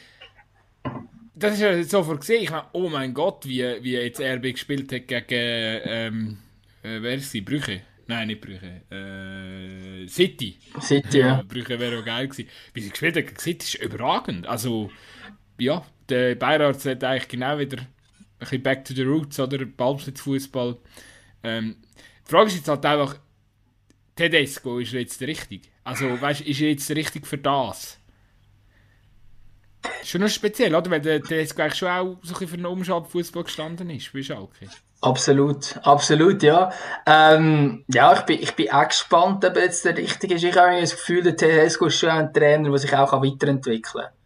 [1.34, 2.42] Das ist ja sofort gesehen.
[2.42, 6.38] Ich meine, oh mein Gott, wie, wie jetzt RB gespielt hat gegen, ähm,
[6.82, 7.40] äh, wer ist sie?
[7.40, 7.82] Brüche?
[8.06, 8.82] Nein, nicht Brüche.
[8.90, 10.58] Äh, City.
[10.80, 11.42] City, ja.
[11.46, 12.48] Brüche wäre auch geil gewesen.
[12.74, 14.46] Wie sie gespielt hat gegen City ist überragend.
[14.46, 14.90] Also,
[15.58, 17.86] ja, der Bayern hat eigentlich genau wieder ein
[18.40, 19.64] bisschen back to the roots, oder?
[19.64, 20.76] Ballbesitzfußball.
[21.44, 21.76] Ähm,
[22.26, 23.16] die Frage ist jetzt halt einfach,
[24.20, 25.62] Tedesco ist jetzt richtig.
[25.82, 27.96] Also, weißt du, ist jetzt richtig für das?
[30.04, 30.90] Schon noch speziell, oder?
[30.90, 34.68] Weil der Tedesco eigentlich schon auch so ein für einen Umschaltfußball gestanden ist, wie Schalke.
[35.00, 36.70] Absolut, absolut, ja.
[37.06, 40.44] Ähm, ja, ich bin, ich bin auch gespannt, ob jetzt der richtige ist.
[40.44, 44.19] Ich habe das Gefühl, der Tedesco ist schon ein Trainer, der sich auch weiterentwickeln kann.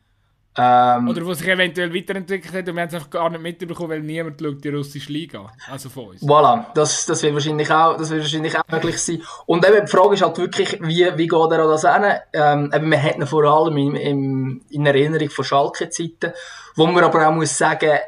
[0.57, 3.91] Ähm, Oder wo sich eventuell weiterentwickelt hat und wir haben es einfach gar nicht mitbekommen,
[3.91, 5.53] weil niemand schaut die russische Liga.
[5.69, 6.23] Also von uns.
[6.23, 9.21] Voilà, das, das wird wahrscheinlich auch, das wird wahrscheinlich auch möglich sein.
[9.47, 12.05] Und eben die Frage ist halt wirklich, wie, wie geht er an das hin?
[12.35, 16.33] Ähm, eben, wir hätten vor allem in, in, in Erinnerung von Schalke-Zeiten,
[16.77, 17.99] wo man aber auch muss sagen,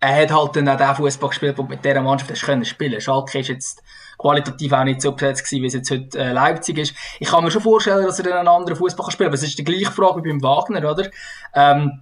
[0.00, 3.00] er hat halt dann auch den Fußball gespielt, der mit dieser Mannschaft hast können spielen.
[3.00, 3.82] Schalke ist jetzt
[4.18, 6.94] qualitativ auch nicht so besetzt gewesen, wie es jetzt heute äh, Leipzig ist.
[7.20, 9.44] Ich kann mir schon vorstellen, dass er dann einen anderen Fußball kann spielen, aber es
[9.44, 11.08] ist die gleiche Frage wie beim Wagner, oder?
[11.54, 12.00] Ähm,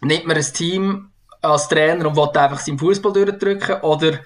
[0.00, 4.18] nimmt man ein Team als Trainer und will einfach seinen Fußball durchdrücken oder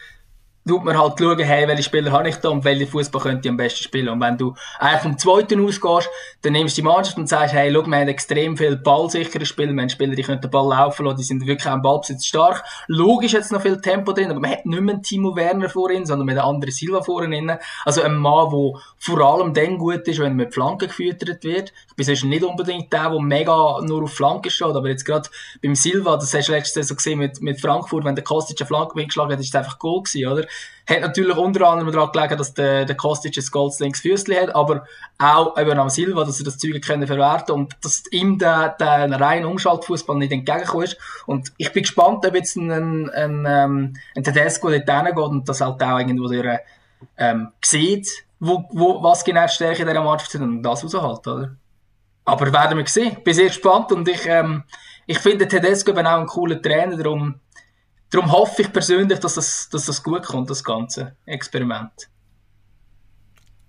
[0.68, 3.50] tut man halt schauen, hey, welche Spieler habe ich da und welche Fußball könnte ich
[3.50, 4.08] am besten spielen.
[4.08, 6.10] Und wenn du einfach vom zweiten ausgehst,
[6.42, 9.72] dann nimmst du die Mannschaft und sagst, hey, schau, wir haben extrem viel ballsichere Spieler,
[9.72, 12.62] wir haben Spieler, die können den Ball laufen lassen, die sind wirklich im Ballbesitz stark.
[12.86, 16.26] Logisch jetzt noch viel Tempo drin, aber man hat nicht mehr Timo Werner vorhin, sondern
[16.26, 17.52] mit anderen Silva vorhin.
[17.84, 21.72] Also ein Mann, der vor allem dann gut ist, wenn er mit Flanken gefüttert wird.
[21.88, 25.28] Ich bin sonst nicht unbedingt der, der mega nur auf Flanken steht, aber jetzt gerade
[25.62, 28.60] beim Silva, das hast du letztes Jahr so gesehen mit, mit Frankfurt, wenn der Kostic
[28.60, 30.46] eine Flanke geschlagen hat, ist es einfach Goal gewesen, oder?
[30.88, 34.54] Hat natürlich unter anderem daran gelegen, dass der, der Kostic ein Golds links Füßli hat,
[34.54, 34.86] aber
[35.18, 39.20] auch eben am Silva, dass er das Zeug können verwerten und dass ihm der, der
[39.20, 40.96] rein Umschaltfußball nicht entgegengekommen ist.
[41.26, 45.46] Und ich bin gespannt, ob jetzt ein, ein, ein, ähm, ein Tedesco dort hingeht und
[45.46, 46.58] das halt auch irgendwo durch,
[47.18, 48.08] ähm, sieht,
[48.40, 51.56] wo, wo, was genau die Stärke dieser Mannschaft sind und das raushält, oder?
[52.24, 53.12] Aber werden wir sehen.
[53.18, 54.64] Ich bin sehr gespannt und ich, ähm,
[55.06, 57.40] ich finde Tedesco eben auch ein cooler Trainer, darum
[58.10, 62.08] Darum hoffe ich persönlich, dass das, dass das gut kommt, das ganze Experiment.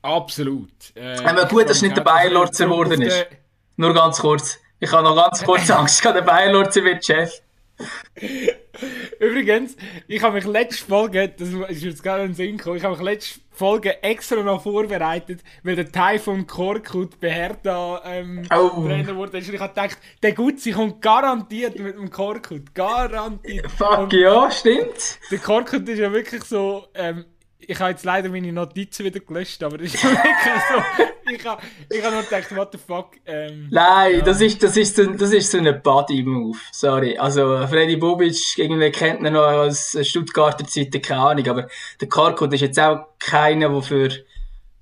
[0.01, 0.71] Absolut.
[0.95, 3.27] Äh, Aber gut, dass nicht der Bayerlord geworden ist.
[3.75, 4.57] Nur ganz kurz.
[4.79, 7.41] Ich habe noch ganz kurz Angst, der Bayerlord wird Chef.
[9.19, 9.75] Übrigens,
[10.07, 13.03] ich habe mich letzte Folge, das ist jetzt gerade ein Sinn gekommen, ich habe mich
[13.03, 18.85] letzte Folge extra noch vorbereitet, weil der Teil von Korkut bei Hertha ähm, oh.
[18.85, 19.37] Trainer wurde.
[19.37, 22.73] Und ich habe gedacht, der Gutzi kommt garantiert mit dem Korkut.
[22.73, 23.69] Garantiert.
[23.71, 25.19] Fuck Und ja, stimmt.
[25.29, 27.25] Der Korkut ist ja wirklich so, ähm,
[27.59, 31.03] ich habe jetzt leider meine Notizen wieder gelöscht, aber das ist wirklich so.
[31.31, 33.11] Ich habe ich hab nur gedacht, what the fuck.
[33.25, 34.21] Ähm, Nein, ja.
[34.21, 36.57] das, ist, das, ist so, das ist so ein Body-Move.
[36.71, 37.17] Sorry.
[37.17, 41.47] Also, Freddy Bobic, irgendwie kennt ihn noch aus Stuttgarter Zeiten, keine Ahnung.
[41.47, 41.67] Aber
[42.01, 44.09] der Karkut ist jetzt auch keiner, der für,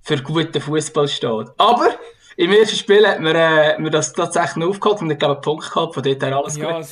[0.02, 1.48] für guten Fußball steht.
[1.58, 1.98] Aber
[2.38, 5.42] im ersten Spiel hat man, äh, man das tatsächlich noch aufgeholt und ich glaube, einen
[5.42, 6.88] Punkt gehabt, von dort her alles ja, gut.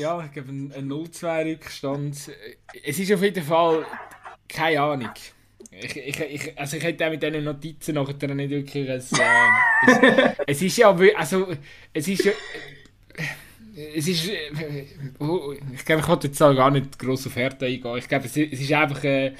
[0.00, 2.32] Ja, ich glaube, ein, ein 0-2-Rückstand.
[2.84, 3.86] Es ist auf jeden Fall
[4.48, 5.10] keine Ahnung.
[5.70, 8.96] Ich, ich, ich, also ich hätte auch mit diesen Notizen nachher nicht wirklich ein, äh,
[8.96, 9.12] es,
[10.46, 11.48] es, ist ja, also,
[11.92, 12.32] es ist ja,
[13.94, 14.30] es ist,
[15.18, 17.98] oh, ich glaube, ich wollte jetzt auch gar nicht gross auf Härte eingehen.
[17.98, 19.34] Ich glaube, es, es ist einfach, äh,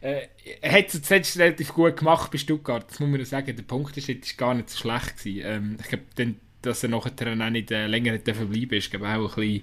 [0.00, 0.28] äh,
[0.60, 3.54] er hat es zuletzt relativ gut gemacht bei Stuttgart, das muss man sagen.
[3.54, 5.42] Der Punkt ist, gar nicht so schlecht gewesen.
[5.44, 9.62] Ähm, ich glaube, dass er nachher auch nicht äh, länger verbleiben ist, glaube auch ein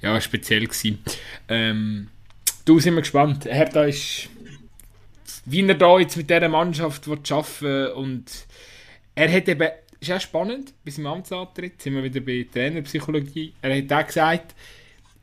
[0.00, 0.68] ja, speziell.
[1.48, 2.08] Ähm,
[2.64, 3.44] du sind wir gespannt.
[3.44, 4.28] Hertha ist
[5.44, 7.86] wie er da jetzt mit dieser Mannschaft arbeiten will.
[7.88, 8.46] Und
[9.14, 9.68] er hat eben,
[10.00, 14.54] ist auch spannend, bis im Amtsantritt, sind wir wieder bei Trainerpsychologie, er hat auch gesagt,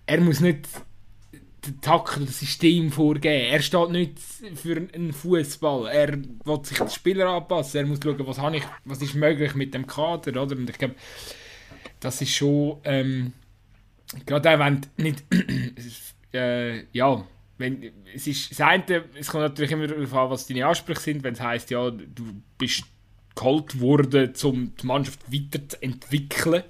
[0.05, 0.67] er muss nicht
[1.65, 3.51] den oder das System vorgeben.
[3.51, 5.87] Er steht nicht für einen Fußball.
[5.87, 7.81] Er will sich den Spieler anpassen.
[7.81, 10.41] Er muss schauen, was, habe ich, was ist möglich mit dem Kader.
[10.41, 10.55] Oder?
[10.55, 10.95] Und ich glaube,
[11.99, 12.77] das ist schon.
[12.85, 13.33] Ähm,
[14.25, 15.25] gerade auch wenn nicht.
[16.33, 17.25] äh, ja,
[17.57, 21.23] wenn, es ist das eine, es kommt natürlich immer darauf an, was deine Ansprüche sind,
[21.23, 22.83] wenn es heisst, ja, du bist
[23.35, 26.63] geholt worden, um die Mannschaft weiterzuentwickeln,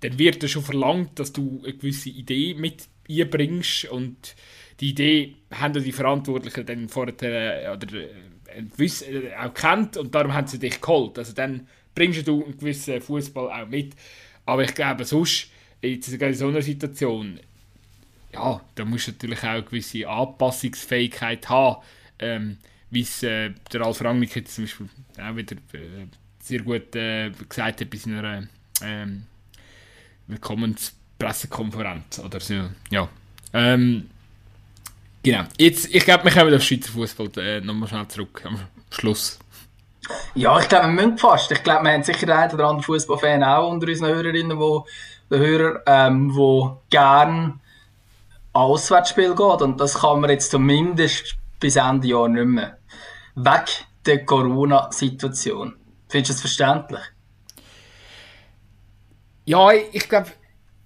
[0.00, 4.34] dann wird ja schon verlangt, dass du eine gewisse Idee mit einbringst und
[4.80, 8.10] die Idee haben die Verantwortlichen dann vorher äh, oder, äh,
[8.56, 11.18] äh, auch kennt und darum haben sie dich geholt.
[11.18, 13.94] Also dann bringst du einen gewissen Fußball auch mit.
[14.46, 15.48] Aber ich glaube, sonst,
[15.80, 17.40] jetzt in so einer Situation,
[18.34, 21.82] ja, da musst du natürlich auch eine gewisse Anpassungsfähigkeit haben.
[22.18, 22.58] Ähm,
[22.90, 26.06] wie es äh, der Ralf Rangnick jetzt zum Beispiel auch wieder äh,
[26.40, 28.44] sehr gut äh, gesagt hat bei seiner
[28.82, 29.26] ähm,
[30.28, 32.70] Willkommenspressekonferenz oder so.
[32.90, 33.08] Ja.
[33.52, 34.10] Ähm,
[35.22, 35.44] genau.
[35.58, 38.60] Jetzt, ich glaube, wir kommen auf Schweizer Fußball äh, nochmal schnell zurück am
[38.90, 39.38] Schluss.
[40.34, 41.50] Ja, ich glaube, wir müssen fast.
[41.50, 44.86] Ich glaube, wir haben sicher einen oder anderen Fußballfan auch unter unseren Hörerinnen, wo,
[45.30, 46.82] der Hörer, ähm, wo
[48.54, 49.62] Auswärtsspiel geht.
[49.62, 52.78] Und das kann man jetzt zumindest bis Ende Jahr nicht mehr.
[53.34, 55.74] Weg der Corona-Situation.
[56.08, 57.00] Findest du das verständlich?
[59.44, 60.30] Ja, ich glaube,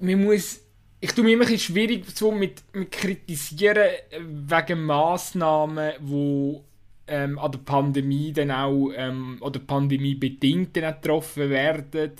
[0.00, 0.60] man muss.
[1.00, 3.88] Ich tue mir immer ein schwierig so mit, mit kritisieren
[4.20, 6.64] wegen Massnahmen, wo
[7.06, 12.12] ähm, an der Pandemie dann auch, ähm, oder pandemiebedingt dann auch getroffen werden.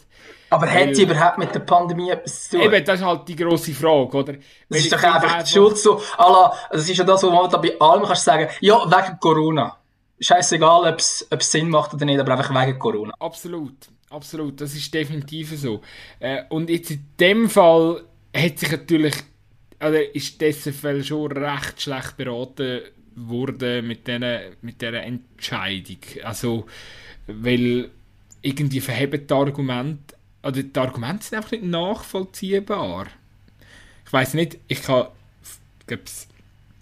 [0.51, 2.67] Aber hat sie überhaupt mit der Pandemie etwas zu tun?
[2.67, 4.35] Eben, das ist halt die grosse Frage, oder?
[4.69, 7.59] Das ist doch einfach die Schuld so, alla, das ist ja das, was man da
[7.59, 9.77] bei allem kannst sagen, ja, wegen Corona.
[10.21, 13.13] Scheißegal, ob es Sinn macht oder nicht, aber einfach wegen Corona.
[13.21, 13.77] Absolut,
[14.11, 15.81] absolut, das ist definitiv so.
[16.19, 19.15] Äh, und jetzt in dem Fall hat sich natürlich,
[19.81, 22.81] oder ist dessen Fall schon recht schlecht beraten
[23.15, 25.99] worden mit dieser mit dieser Entscheidung.
[26.23, 26.67] Also,
[27.27, 27.91] weil
[28.43, 33.07] irgendwie verheben die Argumente, oder die Argumente sind einfach nicht nachvollziehbar.
[34.07, 35.13] Ich weiß nicht, ich ich glaube,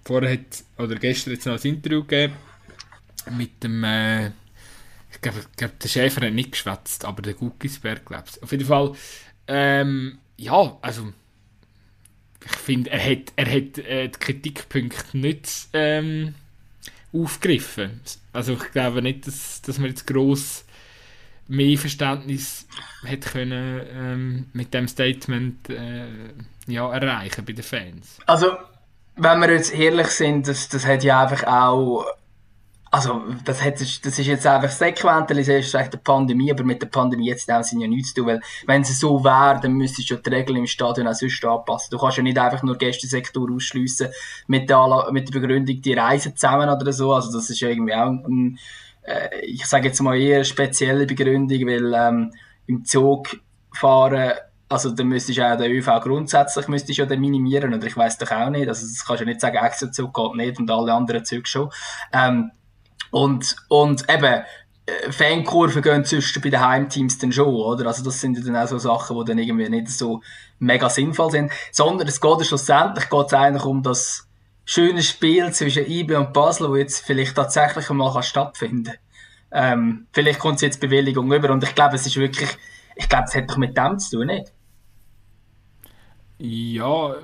[0.05, 2.35] vorher hat, oder gestern jetzt noch ein Interview gegeben
[3.37, 8.25] mit dem, äh, ich glaube, glaub, der Schäfer hat nicht geschwätzt, aber der Guckisberg, glaube
[8.29, 8.43] ich.
[8.43, 8.95] Auf jeden Fall,
[9.49, 11.13] ähm, ja, also,
[12.45, 16.35] ich finde, er hat, er hat äh, die Kritikpunkte nicht ähm,
[17.13, 18.01] aufgegriffen.
[18.33, 20.65] Also ich glaube nicht, dass, dass man jetzt gross
[21.49, 22.67] mehr Verständnis
[23.05, 26.07] hätte können ähm, mit dem Statement äh,
[26.67, 28.19] ja, erreichen bei den Fans.
[28.27, 28.57] Also,
[29.17, 32.07] wenn wir jetzt ehrlich sind, das, das hat ja einfach auch
[32.97, 37.27] also, das, hat, das ist jetzt einfach sequentialisiert, ist der Pandemie, aber mit der Pandemie
[37.27, 40.17] jetzt auch sind ja nichts zu tun, weil wenn es so wäre, dann müsstest du
[40.17, 41.89] die Regeln im Stadion auch sonst anpassen.
[41.91, 44.09] Du kannst ja nicht einfach nur Gästesektor ausschliessen
[44.47, 47.95] mit der, mit der Begründung, die reisen zusammen oder so, also das ist ja irgendwie
[47.95, 48.59] auch ein,
[49.07, 52.33] äh, ich sage jetzt mal eher spezielle Begründung, weil ähm,
[52.67, 53.41] im Zug
[53.73, 54.33] fahren
[54.69, 58.33] also dann müsstest du auch den ÖV grundsätzlich müsstest ja minimieren oder ich weiß doch
[58.33, 60.93] auch nicht, also das kannst du ja nicht sagen, extra Zug geht nicht und alle
[60.93, 61.71] anderen Züge schon.
[62.13, 62.51] Ähm,
[63.13, 64.43] und, und eben,
[64.87, 67.87] äh, Fankurven gehen sonst bei den Heimteams dann schon, oder?
[67.87, 70.21] Also das sind dann auch so Sachen, die dann irgendwie nicht so
[70.59, 71.53] mega sinnvoll sind.
[71.73, 74.26] Sondern es geht schlussendlich geht's eigentlich um das
[74.67, 78.93] schöne Spiel zwischen IB und Basel, wo jetzt vielleicht tatsächlich einmal kann stattfinden
[79.53, 82.51] ähm, Vielleicht kommt es jetzt Bewilligung über und ich glaube, es ist wirklich,
[82.95, 84.53] ich glaube, es hat doch mit dem zu tun, nicht?
[86.39, 87.15] Ja.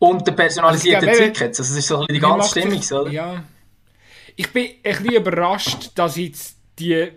[0.00, 3.10] Und der personalisierte also, Tickets, also das ist so die ganze Stimmung, oder?
[3.12, 3.44] Ja
[4.40, 7.08] ich bin ein bisschen überrascht, dass jetzt die,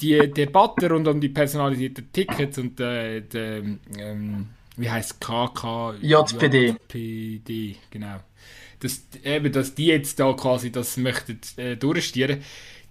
[0.00, 5.96] die Debatte rund um die personalisierten Tickets und äh, die, ähm, wie heißt KK?
[6.00, 6.76] JPD.
[6.90, 8.16] JPD, genau.
[8.82, 12.42] Dass, eben, dass die jetzt da quasi das möchten äh, durchstieren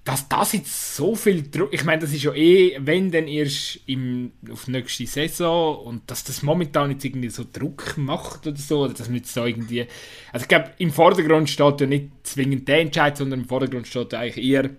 [0.03, 3.79] dass das jetzt so viel Druck, ich meine, das ist ja eh, wenn dann erst
[3.85, 8.85] im, auf nächste Saison und dass das momentan jetzt irgendwie so Druck macht oder so,
[8.85, 9.85] oder dass man jetzt da irgendwie,
[10.31, 14.13] also ich glaube, im Vordergrund steht ja nicht zwingend der Entscheid, sondern im Vordergrund steht
[14.13, 14.71] ja eigentlich eher,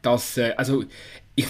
[0.00, 0.84] dass, äh, also
[1.34, 1.48] ich,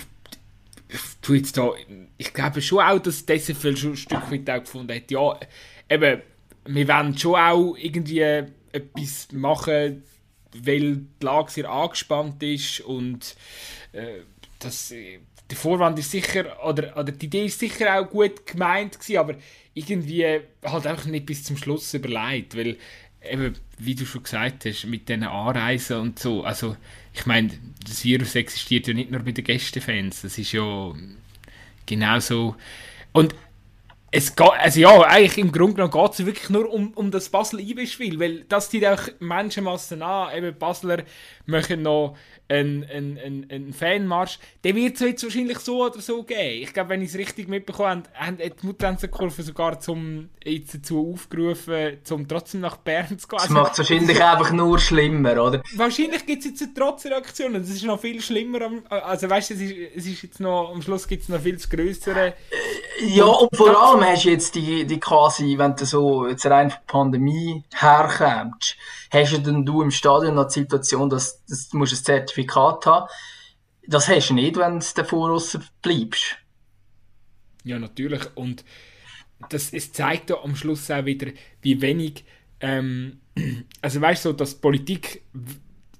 [1.23, 1.71] tue jetzt da,
[2.19, 5.39] ich glaube schon auch, dass das SFL schon ein Stück weit auch gefunden hat, ja,
[5.89, 6.21] eben,
[6.67, 10.03] wir wollen schon auch irgendwie etwas machen,
[10.55, 13.37] weil die Lage sehr angespannt ist und
[13.93, 14.21] äh,
[14.59, 15.19] das, äh,
[15.51, 19.35] der Vorwand ist sicher, oder, oder die Idee ist sicher auch gut gemeint gewesen, aber
[19.75, 22.77] irgendwie halt einfach nicht bis zum Schluss überlegt, weil
[23.23, 26.77] eben, wie du schon gesagt hast, mit diesen Anreisen und so, also
[27.15, 27.51] ich meine,
[27.87, 30.93] das Virus existiert ja nicht nur bei den Gästefans, das ist ja
[31.87, 32.57] genauso
[33.13, 33.35] und
[34.15, 37.31] es geht, also ja, eigentlich im Grunde genommen geht es wirklich nur um, um das
[37.31, 41.05] Basel-IB-Spiel, weil das zieht auch Menschenmassen an, eben Basler
[41.47, 42.15] möchten noch
[42.49, 46.63] einen, einen, einen, einen Fanmarsch, den wird es jetzt wahrscheinlich so oder so geben.
[46.63, 51.13] Ich glaube, wenn ich es richtig mitbekommen habe, haben die Mutanzenkurve sogar zum, jetzt dazu
[51.15, 53.39] aufgerufen, um trotzdem nach Bern zu gehen.
[53.39, 55.63] Das also, macht es wahrscheinlich einfach nur schlimmer, oder?
[55.77, 58.83] Wahrscheinlich gibt es jetzt eine Trotzreaktion das ist noch viel schlimmer.
[58.91, 61.57] Also weißt du, es ist, es ist jetzt noch, am Schluss gibt es noch viel
[61.57, 62.35] größere.
[63.07, 66.71] Ja, und vor allem hast du jetzt die, die quasi, wenn du so jetzt rein
[66.71, 68.77] von Pandemie herkommst,
[69.11, 73.09] hast du dann du im Stadion noch die Situation, dass, dass du ein Zertifikat haben
[73.87, 75.43] Das hast du nicht, wenn du davor
[75.83, 76.37] bleibst.
[77.65, 78.23] Ja, natürlich.
[78.35, 78.65] Und
[79.49, 82.25] das, es zeigt ja am Schluss auch wieder, wie wenig,
[82.61, 83.21] ähm,
[83.83, 85.23] also weißt du, so, dass Politik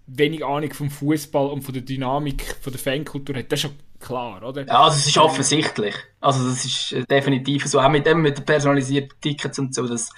[0.07, 3.51] wenig Ahnung vom Fußball und von der Dynamik von der Fankultur hat.
[3.51, 4.67] Das ist schon klar, oder?
[4.67, 5.95] Ja, also es ist offensichtlich.
[6.21, 7.81] Also das ist definitiv so.
[7.81, 10.11] Auch mit dem, mit den personalisierten Tickets und so, dass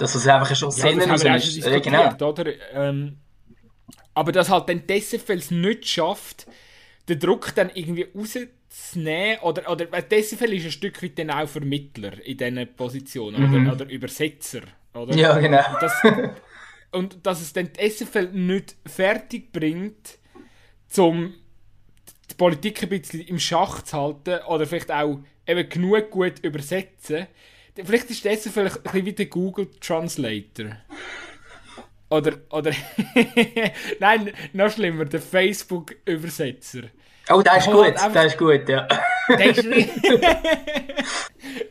[0.00, 1.56] dass es einfach schon Sinn ja, das ist.
[1.64, 2.28] Ja, genau.
[2.28, 2.52] oder?
[2.72, 3.18] Ähm,
[4.14, 6.46] aber dass halt dann Dessefeld es nicht schafft,
[7.08, 12.24] den Druck dann irgendwie rauszunehmen, oder, oder Dessefeld ist ein Stück weit dann auch Vermittler
[12.24, 13.66] in diesen Positionen, mhm.
[13.66, 14.62] oder, oder Übersetzer,
[14.94, 15.14] oder?
[15.14, 15.58] Ja, genau.
[15.58, 16.02] Und, das,
[16.92, 20.18] und dass es dann Dessefeld nicht fertig bringt,
[20.96, 21.39] um die
[22.40, 27.26] Politik ein bisschen im Schach zu halten, oder vielleicht auch eben genug gut übersetzen,
[27.84, 30.76] Vielleicht ist das vielleicht ein bisschen wie der Google Translator.
[32.08, 32.72] Oder, oder
[34.00, 36.82] nein, noch schlimmer, der Facebook-Übersetzer.
[37.28, 38.88] Oh, der ist oh, gut, der ist gut, ja.
[39.28, 39.64] Der ist,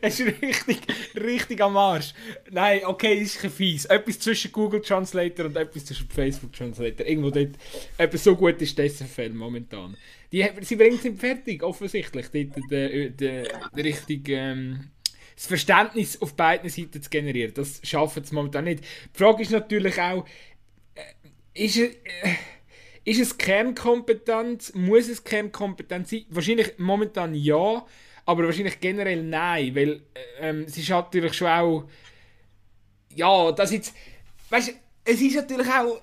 [0.00, 0.78] ist richtig,
[1.14, 2.14] richtig am Arsch.
[2.50, 3.84] Nein, okay, ist ein fies.
[3.84, 7.06] Etwas zwischen Google Translator und etwas zwischen Facebook Translator.
[7.06, 7.50] Irgendwo dort.
[7.98, 9.96] Etwas so gut ist das Fall momentan.
[10.32, 12.26] Die, sie bringen es fertig, offensichtlich.
[12.30, 14.90] Dort, de, de, de, richtig, ähm,
[15.34, 17.52] das Verständnis auf beiden Seiten zu generieren.
[17.54, 18.84] Das schaffen sie momentan nicht.
[18.84, 20.24] Die Frage ist natürlich auch,
[20.94, 21.90] äh, ist es...
[21.94, 22.34] Äh,
[23.04, 24.74] ist es Kernkompetenz?
[24.74, 26.26] Muss es Kernkompetenz sein?
[26.28, 27.84] Wahrscheinlich momentan ja,
[28.26, 30.02] aber wahrscheinlich generell nein, weil
[30.38, 31.88] ähm, es ist natürlich schon auch.
[33.14, 33.94] Ja, das jetzt.
[34.50, 34.74] Weißt
[35.04, 36.00] es ist natürlich auch.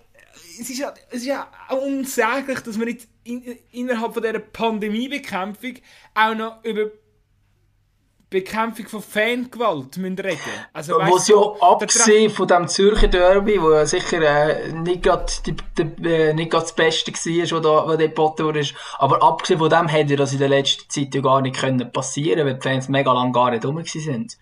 [0.59, 5.75] Es ist, es ist auch unsäglich, dass man jetzt in, innerhalb von dieser Pandemiebekämpfung
[6.13, 6.91] auch noch über
[8.29, 10.39] Bekämpfung von Fangewalt müssen reden
[10.73, 15.31] also, Was ja abgesehen von dem Zürcher Derby, wo ja sicher äh, nicht gerade
[16.03, 18.65] äh, das Beste war, was da was Debatte wurde,
[18.97, 22.45] aber abgesehen von dem hätte das in der letzten Zeit ja gar nicht können passieren,
[22.45, 24.37] weil die Fans mega lange gar nicht rum sind.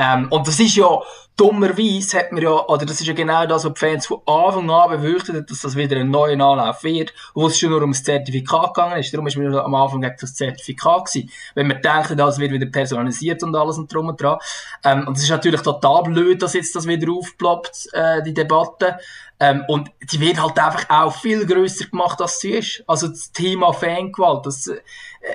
[0.00, 0.88] Ähm, und das ist ja,
[1.36, 4.70] dummerweise hat man ja, oder das ist ja genau das, was die Fans von Anfang
[4.70, 7.92] an befürchtet haben, dass das wieder ein neuer Anlauf wird, wo es schon nur um
[7.92, 9.12] das Zertifikat gegangen ist.
[9.12, 11.30] Darum ist man am Anfang gegen das Zertifikat gewesen.
[11.54, 14.38] Wenn man denkt, das wird wieder personalisiert und alles und drum und dran.
[14.84, 18.96] Ähm, und es ist natürlich total blöd, dass jetzt das wieder aufploppt, äh, die Debatte.
[19.42, 22.84] Ähm, und die wird halt einfach auch viel grösser gemacht, als sie ist.
[22.86, 24.80] Also das Thema Fangewalt, das, äh,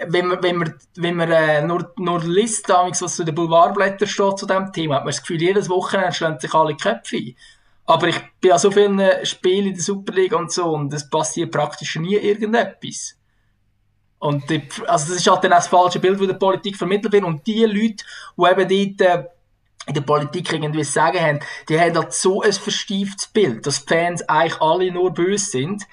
[0.08, 4.38] wenn man, wenn man, wenn man äh, nur, nur liest, was zu den Boulevardblättern steht
[4.38, 7.36] zu diesem Thema, hat man das Gefühl, jedes Wochenende schlagen sich alle Köpfe ein.
[7.88, 11.52] Aber ich bin an so vielen Spielen in der Superliga und so und es passiert
[11.52, 13.18] praktisch nie irgendetwas.
[14.20, 17.14] Und die, also das ist halt dann auch das falsche Bild, das der Politik vermittelt
[17.14, 17.24] wird.
[17.24, 19.24] Und die Leute, die eben dort äh,
[19.88, 23.94] in der Politik irgendwie sagen haben, die haben halt so ein verstieftes Bild, dass die
[23.94, 25.84] Fans eigentlich alle nur böse sind.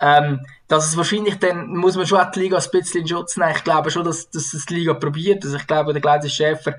[0.00, 3.36] Ähm, dass es wahrscheinlich dann, muss man schon auch die Liga ein bisschen in Schutz
[3.36, 3.52] nehmen.
[3.54, 5.44] Ich glaube schon, dass, dass es die Liga probiert.
[5.44, 6.74] Also ich glaube, der Gleise Schäfer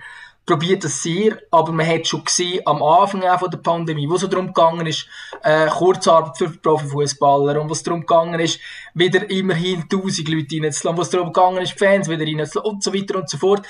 [0.46, 4.16] probiert das sehr, aber man hat schon gesehen, am Anfang auch von der Pandemie, wo
[4.16, 5.08] es darum gegangen ist,
[5.42, 8.60] äh, Kurzarbeit für Profifußballer und wo es darum gegangen ist,
[8.94, 12.94] wieder immerhin 1000 Leute reinzulassen, wo es darum gegangen ist, Fans wieder reinzulassen und so
[12.94, 13.66] weiter und so fort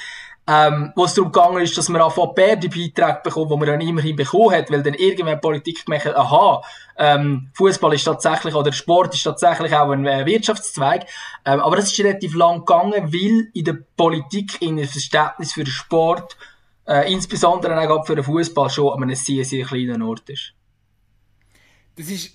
[0.46, 3.68] ähm, wo es darum gegangen ist, dass man auch von die Beiträge bekommt, die man
[3.68, 6.62] dann immerhin bekommen hat, weil dann irgendwann Politik gemacht hat, aha,
[6.98, 11.06] ähm, Fußball ist tatsächlich, oder Sport ist tatsächlich auch ein äh, Wirtschaftszweig.
[11.46, 15.64] Ähm, aber das ist relativ lang gegangen, weil in der Politik in ein Verständnis für
[15.64, 16.36] den Sport,
[16.88, 20.54] äh, insbesondere auch für den Fußball, schon an einem sehr, sehr kleinen Ort ist.
[21.96, 22.34] Das ist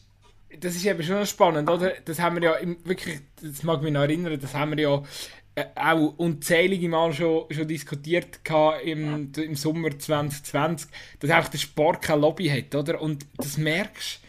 [0.60, 1.92] das ist eben schon spannend, oder?
[2.04, 5.02] Das haben wir ja im, wirklich, das mag mich noch erinnern, das haben wir ja
[5.74, 8.40] auch unzählige Mal schon, schon diskutiert
[8.84, 10.90] im, im Sommer 2020,
[11.20, 13.00] dass einfach der Sport keine Lobby hat, oder?
[13.00, 14.20] Und das merkst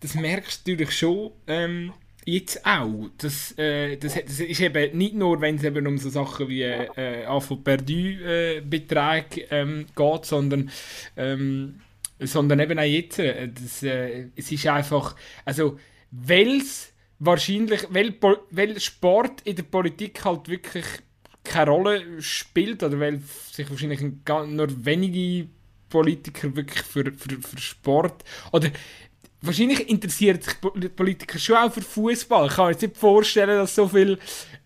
[0.00, 1.92] das merkst du natürlich schon ähm,
[2.24, 3.08] jetzt auch.
[3.18, 6.62] Das, äh, das, das, ist eben nicht nur, wenn es eben um so Sachen wie
[6.62, 10.70] äh, Afo perdu äh, Beträge ähm, geht, sondern
[11.16, 11.80] ähm,
[12.20, 13.18] sondern eben auch jetzt.
[13.18, 15.78] Äh, das, äh, es ist einfach, also,
[16.10, 18.14] weil es wahrscheinlich, weil,
[18.50, 20.84] weil Sport in der Politik halt wirklich
[21.44, 23.20] keine Rolle spielt oder weil
[23.52, 25.48] sich wahrscheinlich nur wenige
[25.88, 28.70] Politiker wirklich für, für, für Sport oder
[29.40, 30.54] wahrscheinlich interessiert sich
[30.96, 32.48] Politiker schon auch für Fußball.
[32.48, 34.18] Ich kann mir jetzt nicht vorstellen, dass so viel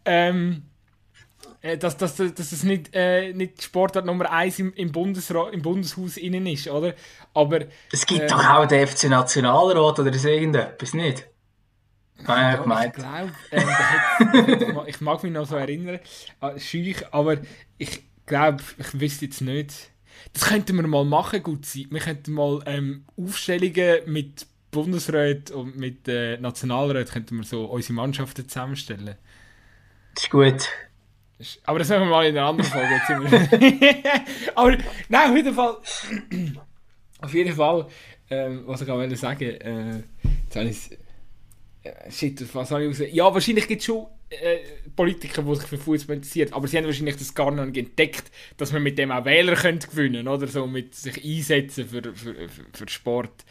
[0.06, 0.62] ähm,
[1.62, 5.60] äh, dass, dass, dass es nicht, äh, nicht Sportart Nummer 1 im, im, Bundesra im
[5.60, 6.94] Bundeshaus innen ist, oder?
[7.34, 7.60] Aber,
[7.92, 11.26] es gibt äh, doch auch den FC Nationalrat oder ist irgendetwas, nicht?
[12.26, 12.94] Ja, gemeint.
[12.96, 16.00] Ich glaube, ähm, ich mag mich noch so erinnern,
[16.56, 17.38] schüch, aber
[17.78, 19.90] ich glaube, ich wüsste jetzt nicht.
[20.32, 21.86] Das könnten wir mal machen, gut sein.
[21.90, 27.94] Wir könnten mal ähm, Aufstellungen mit Bundesrat und mit äh, Nationalrat könnten wir so unsere
[27.94, 29.16] Mannschaften zusammenstellen.
[30.14, 30.68] Das ist gut.
[31.64, 33.80] Aber das machen wir mal in einer anderen Folge.
[34.54, 34.76] aber
[35.08, 35.76] nein, auf jeden Fall.
[37.20, 37.86] auf jeden Fall,
[38.28, 40.02] ähm, was ich auch sagen äh,
[40.44, 40.98] jetzt habe ich
[42.10, 43.12] shit, was habe ich gesagt?
[43.12, 44.58] Ja, wahrscheinlich gibt es schon äh,
[44.94, 48.30] Politiker, die sich für Fußball interessieren, aber sie haben wahrscheinlich das gar noch nicht entdeckt,
[48.56, 52.34] dass man mit dem auch Wähler könnte gewinnen oder so, mit sich einsetzen für, für,
[52.34, 53.44] für, für Sport.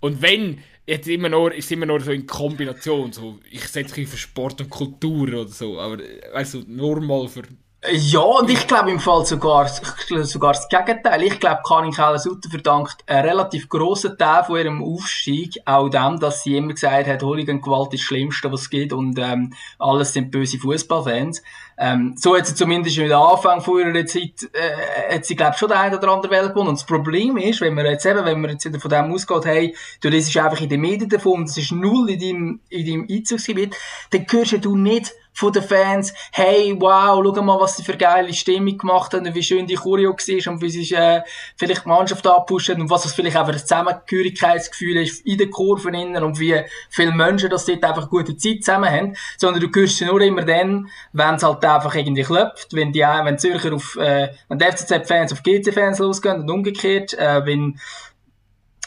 [0.00, 4.08] Und wenn, jetzt immer nur, ist immer nur so in Kombination, so, ich setze mich
[4.08, 7.42] für Sport und Kultur oder so, aber du, nur mal für
[7.86, 11.22] Ja, und ich glaube im Fall sogar, sogar das Gegenteil.
[11.22, 16.42] Ich glaube, Karin Keller-Sutter verdankt einen relativ grossen Teil von ihrem Aufstieg auch dem, dass
[16.42, 20.32] sie immer gesagt hat, Hooligan-Gewalt ist das Schlimmste, was es gibt und ähm, alles sind
[20.32, 21.40] böse Fußballfans.
[21.78, 25.68] Ähm, so hat sie zumindest mit Anfang von ihrer Zeit, äh, hat sie, glaube schon
[25.68, 26.70] der eine oder andere Welt gewonnen.
[26.70, 29.44] Und das Problem ist, wenn man jetzt eben, wenn man jetzt wieder von dem ausgeht,
[29.44, 33.06] hey, du liest einfach in den Medien davon, es ist null in deinem, in deinem
[33.08, 33.76] Einzugsgebiet,
[34.10, 38.34] dann hörst du nicht von den Fans, hey, wow, schau mal, was sie für geile
[38.34, 41.22] Stimmung gemacht haben und wie schön die Choreo war und wie sie äh,
[41.56, 45.94] vielleicht die Mannschaft abpushen und was das vielleicht einfach ein Zusammengehörigkeitsgefühl ist in den Kurven
[45.94, 46.60] innen und wie
[46.90, 50.42] viele Menschen das dort einfach gute Zeit zusammen haben, sondern du hörst sie nur immer
[50.42, 54.64] dann, wenn es halt einfach irgendwie klopft, wenn die, wenn Zürcher auf, äh, wenn die
[54.64, 57.78] FCZ-Fans auf GC-Fans losgehen und umgekehrt, äh, wenn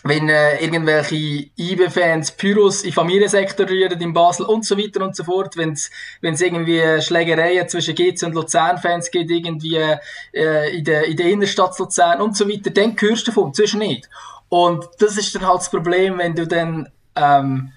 [0.04, 5.24] wenn äh, irgendwelche IB-Fans Pyros in Familiensektor rühren in Basel und so weiter und so
[5.24, 5.92] fort, wenn es
[6.42, 9.78] irgendwie Schlägereien zwischen GC und Luzern-Fans gibt, irgendwie
[10.34, 13.80] äh, in, der, in der Innenstadt Luzern und so weiter, dann hörst du davon, zwischen
[13.80, 14.10] nicht.
[14.50, 17.72] Und das ist dann halt das Problem, wenn du dann ähm,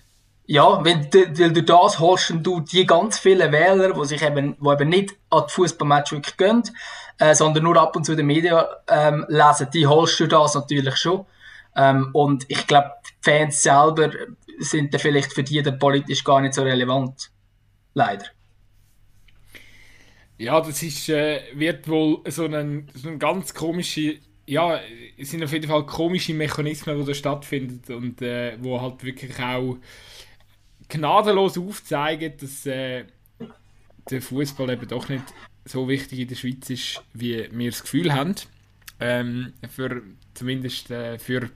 [0.47, 4.73] ja, wenn, weil du das holst du die ganz vielen Wähler, die sich eben, wo
[4.73, 6.63] eben nicht an die Fußballmatch wirklich gehen,
[7.19, 10.97] äh, sondern nur ab und zu den Medien ähm, lesen, die holst du das natürlich
[10.97, 11.25] schon.
[11.77, 14.11] Ähm, und ich glaube, die Fans selber
[14.59, 17.31] sind dann vielleicht für die dann politisch gar nicht so relevant.
[17.95, 18.27] Leider.
[20.39, 24.81] Ja, das ist, äh, wird wohl so ein, so ganz komische, ja,
[25.17, 29.39] es sind auf jeden Fall komische Mechanismen, die da stattfinden und äh, wo halt wirklich
[29.39, 29.79] auch
[30.89, 33.05] gnadenlos aufzeigen, dass äh,
[34.11, 35.25] der Fußball eben doch nicht
[35.65, 38.35] so wichtig in der Schweiz ist, wie wir das Gefühl haben.
[39.01, 40.03] Ähm, für,
[40.35, 41.51] zumindest äh, für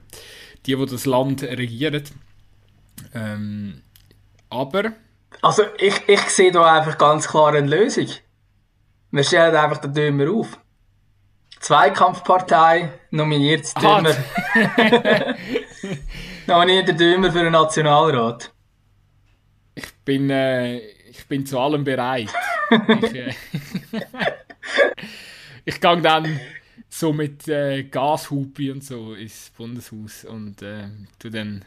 [0.65, 2.03] die, die das Land regieren.
[3.13, 3.81] Ähm,
[4.49, 4.93] aber.
[5.41, 8.07] Also, ich, ich sehe da einfach ganz klar eine Lösung.
[9.11, 10.59] Wir stellen einfach den Dömer auf.
[11.59, 14.15] Zweikampfpartei nominiert den Dömer.
[16.47, 18.51] nominiert den Dömer für den Nationalrat.
[19.75, 22.29] Ich bin, äh, ich bin zu allem bereit.
[23.01, 23.33] ich, äh,
[25.65, 26.39] ich gehe dann
[26.89, 30.87] so mit äh, Gashupe und so ins Bundeshaus und äh,
[31.19, 31.63] tu dann,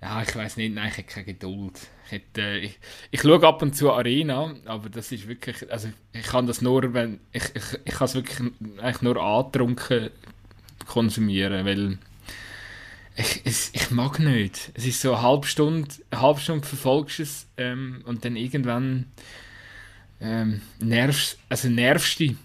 [0.00, 1.88] ja, ich weiß nicht, nein, ich habe keine Geduld.
[2.06, 2.78] Ich, hätte, äh, ich,
[3.10, 6.94] ich schaue ab und zu Arena, aber das ist wirklich, also ich kann das nur,
[6.94, 10.10] wenn, ich, ich, ich kann es wirklich eigentlich nur antrunken
[10.86, 11.98] konsumieren, weil
[13.16, 14.70] ich, es, ich mag nicht.
[14.74, 18.36] Es ist so eine halbe Stunde, eine halbe Stunde verfolgst du es ähm, und dann
[18.36, 19.06] irgendwann
[20.20, 22.36] ähm, nervst, also nervst dich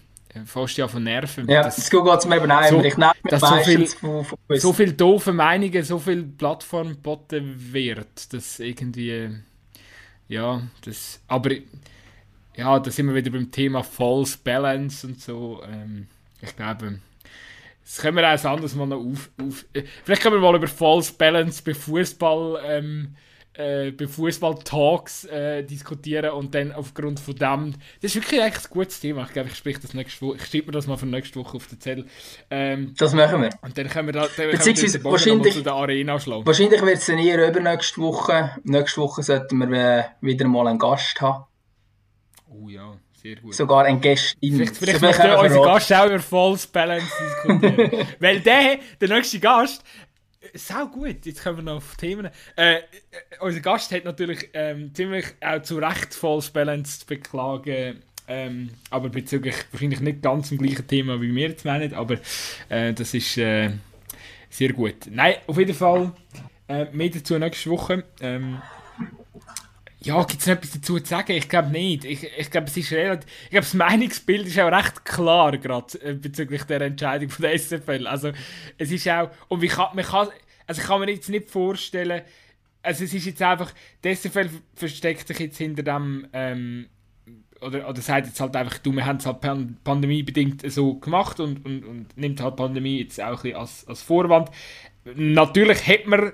[0.46, 1.48] fast ja von Nerven.
[1.48, 4.24] Ja, das, das geht es mir eben auch so, Ich nehme dass so viel, von,
[4.24, 9.30] von so viel doofe Meinungen, so viel Plattform geboten wird, dass irgendwie,
[10.28, 11.50] ja, das, aber,
[12.56, 15.62] ja, da sind wir wieder beim Thema False Balance und so.
[15.70, 16.06] Ähm,
[16.40, 16.98] ich glaube,
[17.84, 20.56] das können wir auch ein anderes Mal noch auf, auf äh, vielleicht können wir mal
[20.56, 23.16] über False Balance bei Fußball ähm,
[23.54, 27.74] äh, bei Fußball-Talks äh, diskutieren und dann aufgrund von dem.
[28.00, 29.24] Das ist wirklich eigentlich ein gutes Thema.
[29.24, 30.36] Ich glaube, ich spreche das nächste Woche.
[30.36, 32.06] Ich schreibe mir das mal für nächste Woche auf den Zettel.
[32.50, 33.50] Ähm, das machen wir.
[33.62, 36.46] Und dann können wir da dann Beziehungsweise wir wahrscheinlich, zu der Arena schlagen.
[36.46, 38.56] Wahrscheinlich wird es dann eher übernächste Woche.
[38.64, 41.44] Nächste Woche sollten wir äh, wieder mal einen Gast haben.
[42.48, 42.94] Oh ja.
[43.22, 43.54] Sehr gut.
[43.54, 44.56] Sogar ein Gästin.
[44.56, 48.06] Vielleicht, vielleicht möchte unser Gast auch über False Balance diskutieren.
[48.18, 49.84] Weil der, der nächste Gast,
[50.54, 51.24] sau gut.
[51.24, 52.30] Jetzt kommen wir noch auf Themen.
[52.56, 52.80] Äh, äh,
[53.40, 56.18] unser Gast hat natürlich ähm, ziemlich auch zu Recht
[56.52, 58.02] Balance zu beklagen.
[58.28, 62.18] Ähm, aber bezüglich wahrscheinlich nicht ganz im gleichen Thema wie wir jetzt meinen, aber
[62.68, 63.70] äh, das ist äh,
[64.48, 65.08] sehr gut.
[65.10, 66.12] Nein, auf jeden Fall
[66.68, 68.04] äh, mehr dazu nächste Woche.
[68.20, 68.62] Ähm,
[70.04, 71.32] ja, gibt es noch etwas dazu zu sagen?
[71.32, 72.04] Ich glaube nicht.
[72.04, 73.28] Ich, ich glaube, es ist relativ.
[73.44, 77.58] Ich glaube, das Meinungsbild ist auch recht klar, gerade äh, bezüglich der Entscheidung von der
[77.58, 78.06] SFL.
[78.06, 78.32] Also,
[78.78, 79.30] es ist auch.
[79.48, 80.28] Und wie kann, man kann.
[80.66, 82.22] Also, ich kann mir jetzt nicht vorstellen.
[82.82, 83.72] Also, es ist jetzt einfach.
[84.02, 86.26] Die SFL versteckt sich jetzt hinter dem.
[86.32, 86.86] Ähm,
[87.60, 89.40] oder, oder sagt jetzt halt einfach, du, wir haben es halt
[89.84, 94.02] pandemiebedingt so gemacht und, und, und nimmt halt Pandemie jetzt auch ein bisschen als, als
[94.02, 94.50] Vorwand.
[95.04, 96.32] Natürlich hätte man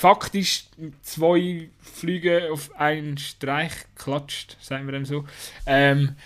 [0.00, 0.64] faktisch
[1.02, 5.26] zwei Flüge auf einen Streich klatscht, sagen wir dem so.
[5.66, 6.16] Ähm,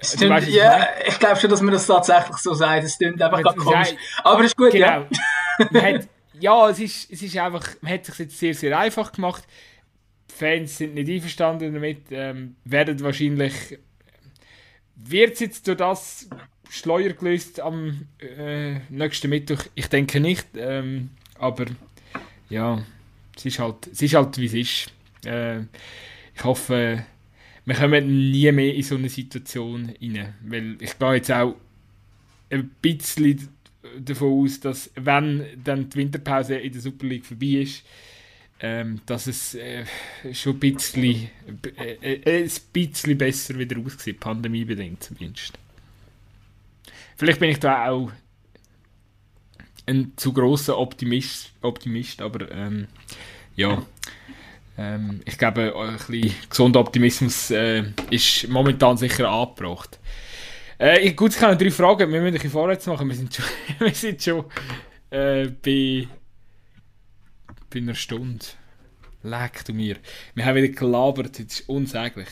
[0.00, 2.84] Stimmt, weißt, ja, ich glaube schon, dass man das tatsächlich so sagt.
[2.84, 3.94] Es stimmt einfach gar komisch.
[4.22, 5.06] Aber ist gut, genau.
[5.72, 5.82] ja.
[5.82, 6.08] hat,
[6.38, 9.42] ja, es ist, es ist einfach, man hat sich jetzt sehr, sehr einfach gemacht.
[10.30, 13.54] Die Fans sind nicht einverstanden damit, ähm, werden wahrscheinlich,
[14.94, 16.28] wird es jetzt durch das
[16.70, 19.64] Schleuer gelöst am äh, nächsten Mittwoch?
[19.74, 21.64] Ich denke nicht, ähm, aber
[22.50, 22.84] ja,
[23.36, 24.92] es ist halt, es ist halt wie es ist.
[25.24, 25.60] Äh,
[26.34, 27.04] ich hoffe,
[27.64, 30.34] wir kommen nie mehr in so eine Situation rein.
[30.42, 31.56] Weil ich gehe jetzt auch
[32.50, 33.48] ein bisschen
[33.98, 37.84] davon aus, dass wenn dann die Winterpause in der Super League vorbei ist,
[38.60, 39.84] ähm, dass es äh,
[40.32, 41.28] schon ein bisschen,
[41.76, 45.58] äh, äh, ein bisschen besser wieder aussieht, pandemiebedingt zumindest.
[47.16, 48.10] Vielleicht bin ich da auch
[49.86, 52.88] ein zu großer Optimist, Optimist aber ähm,
[53.54, 53.82] ja,
[54.78, 59.98] ähm, ich glaube, ein bisschen gesunder Optimismus äh, ist momentan sicher angebracht.
[60.78, 63.44] Äh, gut, ich kann drei Fragen, wir müssen ein vorwärts machen, wir sind schon,
[63.78, 64.44] wir sind schon
[65.10, 66.08] äh, bei,
[67.70, 68.44] bei einer Stunde.
[69.26, 69.96] Leck du mir.
[70.34, 72.28] Wir haben wieder gelabert, das ist unsäglich.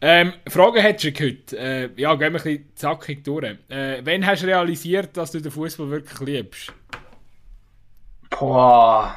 [0.00, 1.58] Ähm, Frage hättest du heute.
[1.58, 3.56] Äh, ja, gehen wir ein bisschen zackig durch.
[3.68, 6.72] Äh, wann hast du realisiert, dass du den Fußball wirklich liebst?
[8.30, 9.16] Boah.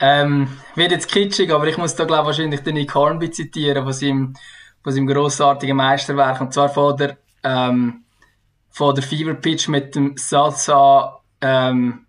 [0.00, 3.92] Ähm, wird jetzt kitschig, aber ich muss da glaube wahrscheinlich den Nick Hornby zitieren von
[3.92, 4.34] seinem,
[4.82, 6.40] von seinem grossartigen Meisterwerk.
[6.40, 8.02] Und zwar von der, ähm,
[8.68, 12.06] von der Fever Pitch mit dem Salsa, ähm,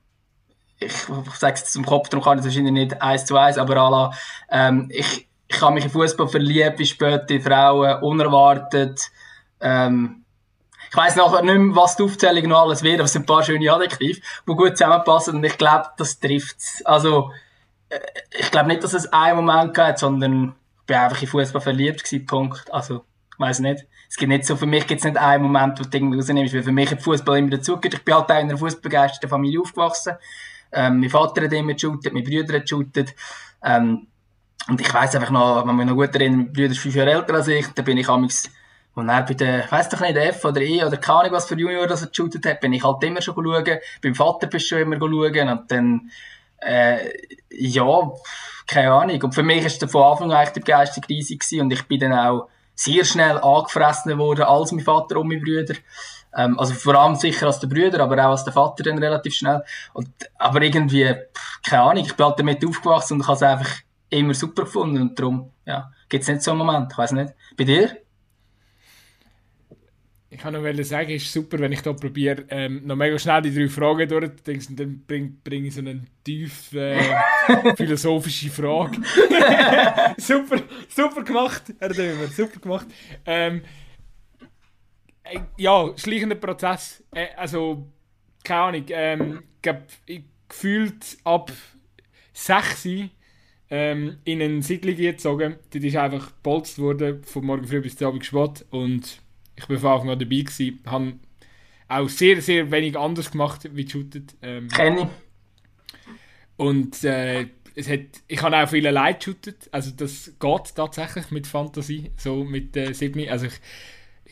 [0.86, 0.94] ich,
[1.38, 4.12] sage es zum Kopf, darum kann ich es wahrscheinlich nicht eins zu eins, aber alla,
[4.50, 9.00] ähm, ich, ich habe mich in Fußball verliebt, wie später Frauen, unerwartet,
[9.62, 10.24] ähm,
[10.94, 13.26] ich weiss nachher nicht mehr, was die Aufzählung noch alles wird, aber es sind ein
[13.26, 16.86] paar schöne Adjektive, die gut zusammenpassen und ich glaube, das trifft es.
[16.86, 17.32] Also,
[17.90, 18.00] äh,
[18.38, 22.04] ich glaube nicht, dass es einen Moment gab, sondern ich bin einfach in Fußball verliebt
[22.04, 22.72] gewesen, Punkt.
[22.72, 23.88] Also, ich weiss nicht.
[24.08, 26.54] Es gibt nicht so, für mich gibt es nicht einen Moment, wo du irgendwie rausnimmst,
[26.54, 27.96] weil für mich hat Fußball immer dazugehört.
[27.96, 30.14] Ich bin halt in einer fußballbegeisterten Familie aufgewachsen.
[30.74, 33.15] Ähm, mein Vater hat immer geshootet, meine Brüder hat geshootet.
[33.63, 34.07] Ähm,
[34.67, 37.11] und ich weiss einfach noch, wenn mich noch gut erinnere, mein Bruder ist fünf Jahre
[37.11, 38.49] älter als ich, da bin ich amigs
[38.95, 41.57] und er bei der, weiss doch nicht, F oder E oder keine Ahnung, was für
[41.57, 43.80] Junior das er geshootet hat, bin ich halt immer schon schauen.
[44.01, 45.49] Beim Vater bist du schon immer schauen.
[45.49, 46.11] Und dann,
[46.59, 47.09] äh,
[47.49, 48.11] ja,
[48.67, 49.24] keine Ahnung.
[49.24, 51.61] Und für mich ist der von Anfang an echt die Begeisterung riesig gewesen.
[51.61, 55.74] Und ich bin dann auch sehr schnell angefressen worden als mein Vater und meine Brüder.
[56.36, 59.34] Ähm, also vor allem sicher als der Brüder, aber auch als der Vater dann relativ
[59.34, 59.64] schnell.
[59.94, 63.44] Und, aber irgendwie, pff, keine Ahnung, ich bin halt damit aufgewachsen und ich habe es
[63.44, 63.72] einfach
[64.10, 65.02] immer super gefunden.
[65.02, 66.92] Und darum, ja, gibt es nicht so einen Moment.
[66.92, 67.34] Ich weiß nicht.
[67.58, 67.98] Bei dir?
[70.34, 73.44] Ich kann noch sagen, es ist super, wenn ich da probiere, ähm, noch mega schnell
[73.44, 76.98] die drei Fragen und dann bringe bring ich so eine tief äh,
[77.78, 78.98] philosophische Frage.
[80.18, 80.58] super,
[80.90, 82.88] super gemacht, Herr Dömer, super gemacht.
[83.28, 83.62] Ähm,
[85.24, 87.03] äh, ja, schleichender Prozess.
[87.13, 87.88] Äh, also,
[88.43, 89.43] keine Ahnung, ähm,
[90.05, 91.51] ich gefühlt ab
[92.34, 92.88] 6
[93.69, 95.55] ähm, in eine Siedlung gezogen.
[95.74, 99.21] Die ist einfach gepolzt worden, von morgen früh bis zum Abend spät und
[99.55, 101.13] ich bin von Anfang an dabei gewesen, habe
[101.88, 104.36] auch sehr, sehr wenig anders gemacht wie shootet.
[104.41, 105.07] Ähm, Kenn ich.
[106.55, 111.47] Und äh, es hat, ich habe auch viele allein shootet, also das geht tatsächlich mit
[111.47, 113.30] Fantasie, so mit äh, Sydney.
[113.30, 113.59] Also ich,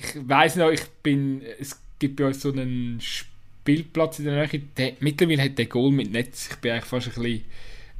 [0.02, 4.62] ich weiß noch, ich bin, es gibt bei uns so einen Spielplatz in der Nähe,
[4.78, 7.46] der, mittlerweile hat der Goal mit Netz, ich bin eigentlich fast ein bisschen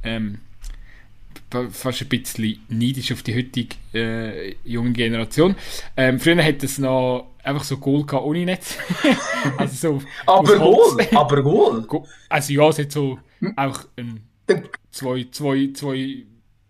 [0.02, 0.38] ähm,
[1.70, 5.54] fast ein bisschen neidisch auf die heutige äh, junge Generation.
[5.96, 8.76] Ähm, früher hat es noch einfach so Goal gehabt ohne Netz.
[9.58, 11.86] also so aber Goal, aber Goal.
[12.28, 13.18] Also ja, es hat so
[13.56, 14.20] auch ein,
[14.90, 16.24] zwei, zwei, zwei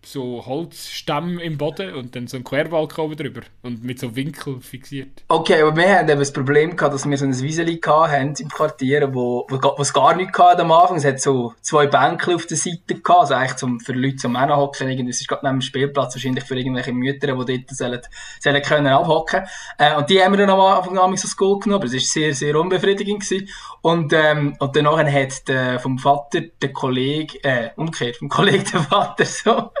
[0.05, 4.59] so Holzstämme im Boden und dann so ein Querbalken oben drüber und mit so Winkel
[4.61, 5.23] fixiert.
[5.27, 8.49] Okay, aber wir haben eben das Problem gehabt, dass wir so ein Wieseli hatten im
[8.49, 10.97] Quartier, wo, wo, es gar nichts hatte am Anfang.
[10.97, 14.39] Es hat so zwei Bänke auf der Seite gehabt, also eigentlich zum, für Leute zum
[14.39, 15.07] hocken.
[15.07, 18.01] Es ist gerade neben dem Spielplatz wahrscheinlich für irgendwelche Mütter, die dort sollen,
[18.39, 19.43] sollen können abhocken.
[19.77, 21.99] Äh, und die haben wir dann am Anfang an so School genommen, aber es war
[21.99, 23.49] sehr, sehr unbefriedigend gewesen.
[23.83, 28.79] Und, ähm, und danach hat der, vom Vater der Kollege, äh, umgekehrt, vom Kollegen der
[28.79, 29.71] Vater so,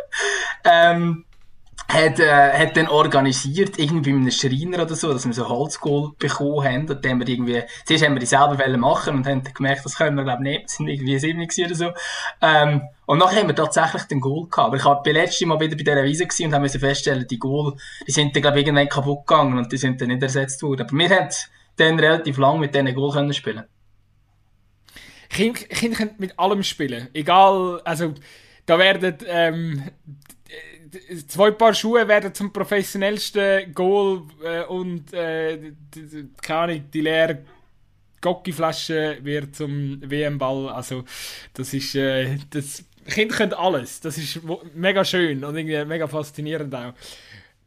[0.65, 1.23] ähm,
[1.87, 6.11] hat, äh, hat dann organisiert, irgendwie mit einem Schreiner oder so, dass wir so Holzkohl
[6.19, 6.89] bekommen haben.
[6.89, 9.95] Und dann haben wir irgendwie, zuerst haben wir die selber machen und haben gemerkt, das
[9.95, 10.65] können wir, glaube ich, nicht.
[10.65, 11.91] Das sind irgendwie sieben oder so.
[12.41, 14.67] Ähm, und nachher haben wir tatsächlich den Goal gehabt.
[14.67, 17.75] Aber ich war letztes Mal wieder bei dieser Wiese und haben feststellen, die Goal,
[18.05, 20.81] die sind dann, glaube ich, irgendwann kaputt gegangen und die sind dann nicht ersetzt worden.
[20.81, 21.29] Aber wir haben
[21.77, 23.63] dann relativ lang mit diesen Goal können spielen.
[25.33, 27.09] Kinder, Kinder können mit allem spielen.
[27.13, 28.13] Egal, also,
[28.65, 29.83] da werden, ähm,
[31.27, 35.73] zwei Paar Schuhe werden zum professionellsten Goal äh, und äh,
[36.41, 37.39] keine Ahnung, die leere
[38.21, 40.69] Gocki-Flasche wird zum WM-Ball.
[40.69, 41.03] Also
[41.53, 43.99] das ist äh, das Kinder können alles.
[43.99, 44.39] Das ist
[44.73, 46.93] mega schön und irgendwie mega faszinierend auch.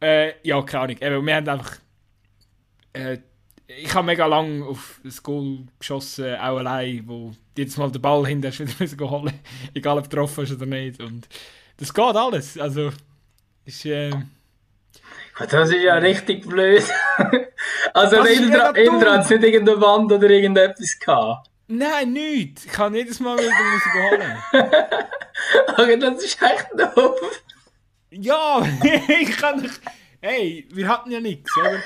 [0.00, 0.96] Äh, ja, keine Ahnung.
[1.00, 1.78] Eben, wir haben einfach
[2.94, 3.18] äh,
[3.66, 8.26] ich habe mega lang auf das Goal geschossen, auch allein, wo jetzt mal den Ball
[8.26, 9.40] hinter wieder müssen holen,
[9.74, 11.00] egal ob getroffen ist oder nicht.
[11.00, 11.28] Und
[11.78, 12.58] das geht alles.
[12.58, 12.92] Also
[13.64, 14.10] ist, äh,
[15.50, 16.84] Das ist ja richtig blöd.
[17.94, 21.50] also Indra, Indra hat nicht irgendeine Wand oder irgendetwas gehabt.
[21.68, 22.64] Nein, nichts.
[22.64, 24.36] Ich kann jedes Mal wieder Musik holen.
[25.76, 27.42] Okay, das ist echt doof.
[28.10, 28.64] Ja,
[29.20, 29.80] ich kann nicht.
[30.26, 31.78] Hey, wir hatten ja nichts, oder?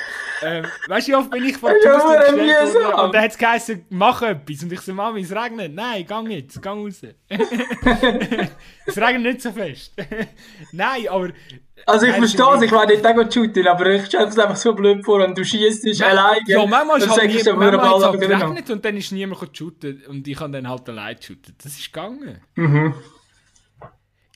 [0.43, 3.33] Ähm, weißt du, wie oft bin ich vor die Haustür gestellt worden und dann hat
[3.33, 4.63] es geheißen, mach etwas.
[4.63, 5.75] Und ich so, Mami, es regnet.
[5.75, 7.03] Nein, gang jetzt, gang raus.
[8.87, 9.93] es regnet nicht so fest.
[10.73, 11.29] Nein, aber.
[11.85, 14.73] Also ich verstehe es, ich will nicht auch shooten, aber ich stelle es einfach so
[14.75, 16.41] blöd vor und du schießt dich alleine.
[16.47, 18.41] Ja, manchmal ist halt, nie, du, manchmal Ball halt gewinnen.
[18.41, 21.55] geregnet und dann ist niemand shooten und ich habe dann halt allein shooten.
[21.63, 22.41] Das ist gegangen.
[22.55, 22.95] Mhm.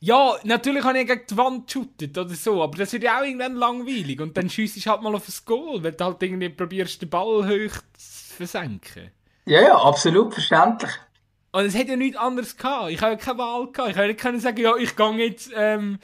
[0.05, 3.25] Ja, natürlich habe ich gegen die Wand geshootet oder so, aber das wird ja auch
[3.25, 6.51] irgendwann langweilig und dann schiessest du halt mal auf ein Goal, weil du halt irgendwie
[6.51, 9.13] probierst, den Ball hoch zu versenken.
[9.47, 10.91] Ja, ja, absolut verständlich.
[11.53, 12.91] Und es hätte ja nichts anderes gehabt.
[12.91, 13.93] Ich habe ja keine Wahl gehabt.
[13.93, 15.99] Ich hätte nicht können sagen, ja, ich gehe jetzt ähm,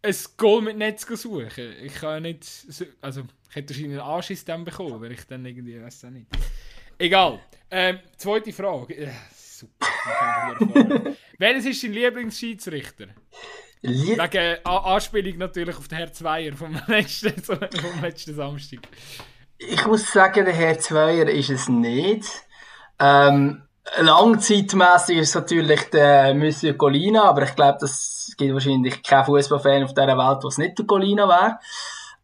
[0.00, 1.74] ein Goal mit Netz suchen.
[1.82, 2.42] Ich kann ja nicht...
[2.42, 5.82] So, also, ich hätte wahrscheinlich einen Anschiss dann bekommen, weil ich dann irgendwie...
[5.82, 6.26] Weiß auch nicht.
[6.96, 7.40] Egal.
[7.70, 9.12] Ähm, zweite Frage.
[9.58, 9.86] Super.
[11.38, 13.06] Welches ist dein Lieblingsschiedsrichter?
[13.82, 17.58] Lie Wegen äh, A- Anspielung natürlich auf den Herr Zweier vom letzten, vom
[18.02, 18.80] letzten Samstag.
[19.58, 22.24] ich muss sagen, der Herr Zweier ist es nicht.
[22.98, 23.62] Ähm,
[23.98, 29.84] langzeitmässig ist es natürlich der Monsieur Colina, aber ich glaube, das gibt wahrscheinlich keinen Fußballfan
[29.84, 31.58] auf dieser Welt, was nicht der Colina wäre.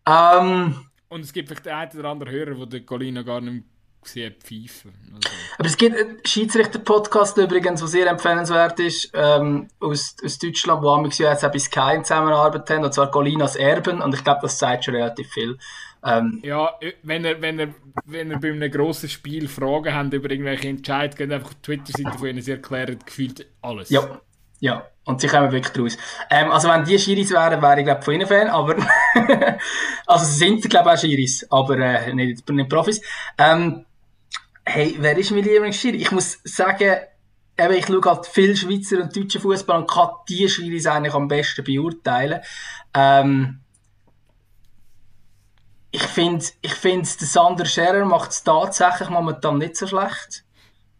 [0.07, 3.65] Ähm, Und es gibt vielleicht den einen oder anderen Hörer, der den Colina gar nicht
[4.03, 4.93] gesehen pfeifen.
[5.15, 5.29] Also.
[5.59, 10.97] aber es gibt einen Schiedsrichter-Podcast übrigens, der sehr empfehlenswert ist, ähm, aus, aus Deutschland, wo
[10.97, 14.41] wir jetzt auch bei Sky in Zusammenarbeit haben, und zwar Colinas Erben, und ich glaube,
[14.43, 15.59] das zeigt schon relativ viel.
[16.05, 17.75] Ähm, Ja, äh, wenn ihr, wenn, ihr,
[18.07, 21.63] wenn ihr bei einem grossen Spiel Fragen habt über irgendwelche Entscheidungen, geht einfach auf die
[21.63, 23.91] Twitter-Seite von ihnen, sie erklären gefühlt alles.
[23.91, 24.21] Ja,
[24.61, 24.87] ja.
[25.05, 25.99] Und sie kommen wirklich raus.
[26.31, 28.77] Ähm, also wenn die Schiris wären, wäre ich glaube von ihnen Fan, aber
[30.07, 33.03] also sie sind glaube ich auch Schiris, aber äh, nicht, nicht Profis.
[33.37, 33.85] Ähm,
[34.65, 35.97] hey, wer ist mein Lieblingsschiri?
[35.97, 36.97] Ich muss sagen,
[37.59, 41.29] eben, ich schaue halt viel Schweizer und deutsche Fußball und kann die Schiris eigentlich am
[41.29, 42.41] besten beurteilen.
[42.95, 43.61] Ähm,
[45.91, 50.45] ich finde, ich find, der Sander Scherer macht es tatsächlich momentan nicht so schlecht.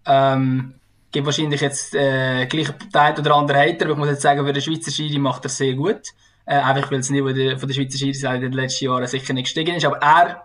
[0.05, 0.75] Ähm,
[1.11, 4.53] gibt wahrscheinlich jetzt äh, gleich einen oder anderen Hater, aber ich muss jetzt sagen, für
[4.53, 6.03] den Schweizer Schiri macht er sehr gut.
[6.45, 9.45] Äh, einfach weil das Niveau von der Schweizer Schiri in den letzten Jahren sicher nicht
[9.45, 10.45] gestiegen ist, aber er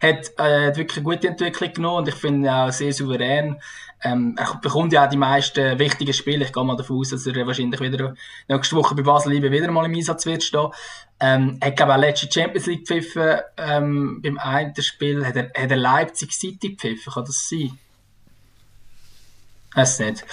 [0.00, 3.60] hat äh, wirklich eine gute Entwicklung genommen und ich finde ihn auch sehr souverän.
[4.02, 6.44] Ähm, er bekommt ja auch die meisten wichtigen Spiele.
[6.44, 8.14] Ich gehe mal davon aus, dass er wahrscheinlich wieder
[8.46, 10.68] nächste Woche bei Basel Liebe wieder mal im Einsatz wird stehen.
[11.18, 15.34] Ähm, er hat glaube ich auch letzte Champions League gepfiffen, ähm, beim einen Spiel hat
[15.34, 17.76] er, hat er Leipzig City gepfiffen, kann das sein?
[19.74, 20.24] Weiß nicht.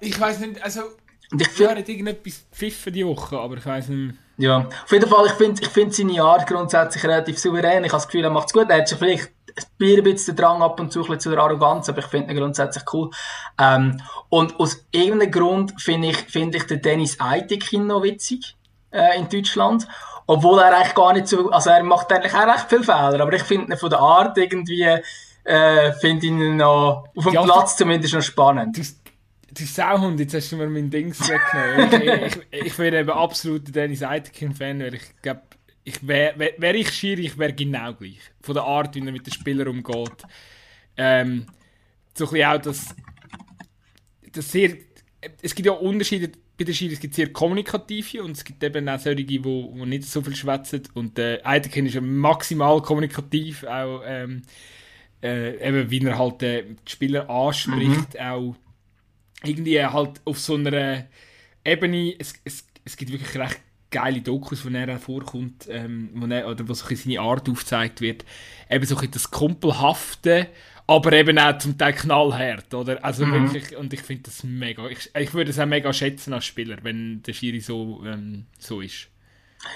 [0.00, 0.82] Ich weiß nicht, also,
[1.30, 4.14] Und ich hat irgendetwas pfiffen die Woche, aber ich weiß nicht.
[4.38, 7.84] Ja, auf jeden Fall, ich finde ich find seine Art grundsätzlich relativ souverän.
[7.84, 8.70] Ich habe das Gefühl, er macht es gut.
[8.70, 11.88] Er hat sich vielleicht ein bisschen den Drang ab und zu ein zu der Arroganz,
[11.88, 13.10] aber ich finde ihn grundsätzlich cool.
[13.58, 14.00] Ähm,
[14.30, 18.56] und aus irgendeinem Grund finde ich, finde ich den Dennis Eitekin noch witzig
[18.90, 19.86] äh, in Deutschland.
[20.26, 23.32] Obwohl er eigentlich gar nicht so, also er macht eigentlich auch recht viele Fehler, aber
[23.34, 25.00] ich finde ihn von der Art irgendwie,
[25.44, 28.78] äh, finde ihn noch, auf dem Ja, Platz zumindest noch spannend.
[28.78, 29.01] Du,
[29.54, 32.26] du Sauhund, jetzt hast du mir mein Dings weggenommen.
[32.26, 35.42] ich, ich, ich wäre eben absolut ein Dennis Eitekin-Fan, weil ich glaube,
[35.84, 38.20] ich wär, wär, wär ich Schiri, ich wäre genau gleich.
[38.40, 40.22] Von der Art, wie er mit den Spielern umgeht.
[40.96, 41.46] Ähm,
[42.14, 42.94] so ein bisschen auch das,
[44.32, 44.76] das sehr,
[45.40, 48.88] es gibt ja Unterschiede bei den Schiris, es gibt sehr kommunikative und es gibt eben
[48.88, 52.82] auch solche, die wo, wo nicht so viel schwätzen und äh, Eitekin ist ja maximal
[52.82, 54.42] kommunikativ, auch ähm,
[55.22, 58.54] äh, eben wie er halt äh, die Spieler anspricht, auch
[59.44, 61.06] irgendwie halt auf so einer
[61.64, 63.60] Ebene, es, es, es gibt wirklich recht
[63.92, 68.24] geile Dokus, wo er hervorkommt, ähm, wo er, oder wo so seine Art aufgezeigt wird,
[68.68, 70.48] eben so ein das Kumpelhafte,
[70.86, 73.04] aber eben auch zum Teil knallhart, oder?
[73.04, 76.46] Also wirklich, und ich finde das mega, ich, ich würde es auch mega schätzen als
[76.46, 79.08] Spieler, wenn der Schiri so, ähm, so ist.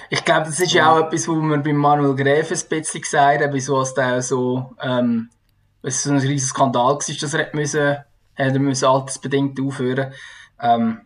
[0.09, 3.41] Ich glaube, das ist ja auch etwas, wo man bei Manuel Gräfe ein bisschen gesagt
[3.41, 5.29] hat, wieso es da so, ähm,
[5.81, 7.97] es so ein riesiger Skandal war, dass er müssen,
[8.37, 10.13] hat er müssen altersbedingt aufhören.
[10.61, 11.01] Ähm,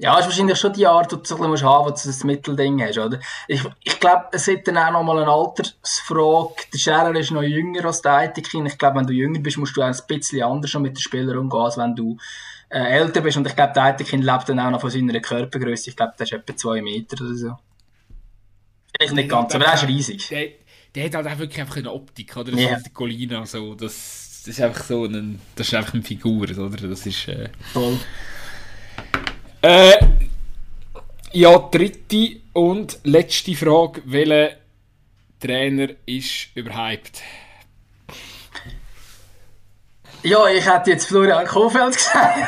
[0.00, 2.12] ja, ist wahrscheinlich schon die Art, die du so ein bisschen haben musst, wo du
[2.14, 3.18] das Mittelding hast, oder?
[3.48, 6.54] Ich, ich glaube, es hat dann auch nochmal eine Altersfrage.
[6.72, 8.66] Der Scherer ist noch jünger als der Eitekin.
[8.66, 11.38] Ich glaube, wenn du jünger bist, musst du auch ein bisschen anders mit den Spielern
[11.38, 12.16] umgehen, als wenn du
[12.68, 13.38] äh, älter bist.
[13.38, 15.90] Und ich glaube, der Eitekin lebt dann auch noch von seiner Körpergröße.
[15.90, 17.58] Ich glaube, der ist etwa zwei Meter oder so.
[18.96, 20.28] Vielleicht nicht ganz, aber er ist riesig.
[20.28, 20.48] Der,
[20.94, 22.52] der hat halt auch wirklich einfach eine Optik, oder?
[22.52, 22.76] Das Ja.
[22.76, 26.44] ist die Colina, so, das, das ist einfach so ein, das ist einfach eine Figur,
[26.44, 26.88] oder?
[26.88, 27.98] Das ist, äh, Voll.
[29.62, 29.94] Äh,
[31.32, 34.02] ja, dritte und letzte Frage.
[34.04, 34.56] Welcher
[35.40, 37.22] Trainer ist überhyped.
[40.22, 42.38] Ja, ich hätte jetzt Florian Kofeld gesagt.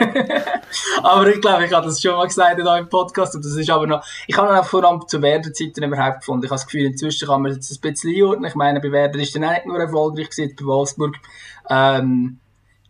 [1.02, 3.34] aber ich glaube, ich habe das schon mal gesagt in einem Podcast.
[3.34, 6.44] Und das ist aber noch, ich habe auch vor allem zu Werder-Zeiten überhaupt gefunden.
[6.44, 8.48] Ich habe das Gefühl, inzwischen kann man jetzt ein bisschen einordnen.
[8.48, 11.16] Ich meine, bei Werder ist auch nicht nur erfolgreich gewesen, bei Wolfsburg.
[11.68, 12.38] Ähm,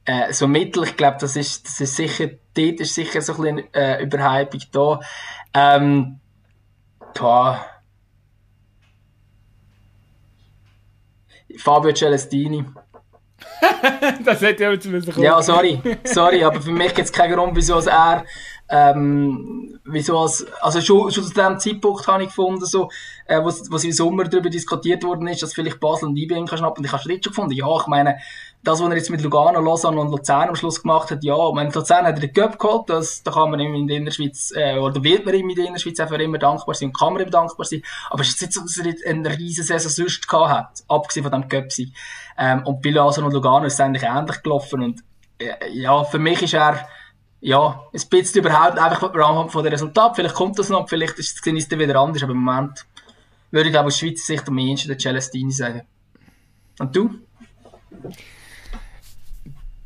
[0.04, 3.56] äh, so mittel, ich glaube, das ist, das ist sicher, dort ist sicher so ein
[3.56, 5.00] bisschen äh, Überhypung da.
[5.54, 6.20] Ähm,
[7.14, 7.64] boah.
[11.58, 12.64] Fabio Celestini.
[14.24, 17.56] das hätte ja jetzt müssen Ja, sorry, sorry, aber für mich gibt es keinen Grund,
[17.56, 18.24] wieso er
[18.74, 22.88] ähm, wieso als, also schon, schon zu dem Zeitpunkt habe ich gefunden, so,
[23.26, 26.56] äh, wo, wo im Sommer darüber diskutiert worden ist, dass vielleicht Basel und IBM kann
[26.56, 26.78] schnappen.
[26.78, 28.16] Und ich habe schon gefunden, ja, ich meine,
[28.64, 31.54] das, was er jetzt mit Lugano, Lausanne und Luzern am Schluss gemacht hat, ja, ich
[31.54, 34.54] meine, Luzern hat er den Cup geholt, das, da kann man ihm in der Innerschweiz,
[34.56, 37.22] äh, oder wird man ihm in der Innerschweiz einfach immer dankbar sein und kann man
[37.22, 37.82] ihm dankbar sein.
[38.08, 40.84] Aber es ist jetzt nicht so, dass er jetzt eine riesen Saison sonst gehabt hat,
[40.88, 41.92] abgesehen von dem Cup-Sieg.
[42.38, 45.04] Ähm, und bei Lausanne und Lugano ist es eigentlich ähnlich gelaufen und,
[45.38, 46.88] äh, ja, für mich ist er,
[47.40, 50.14] ja, ein bisschen überhaupt einfach anhand von den Resultaten.
[50.14, 52.86] Vielleicht kommt das noch, vielleicht ist es dann wieder anders, aber im Moment
[53.50, 55.82] würde ich glaube aus Schweizer Sicht am ehesten den Celestini sagen.
[56.78, 57.10] Und du?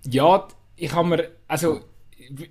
[0.05, 0.47] Ja,
[0.77, 1.81] ich habe mir, also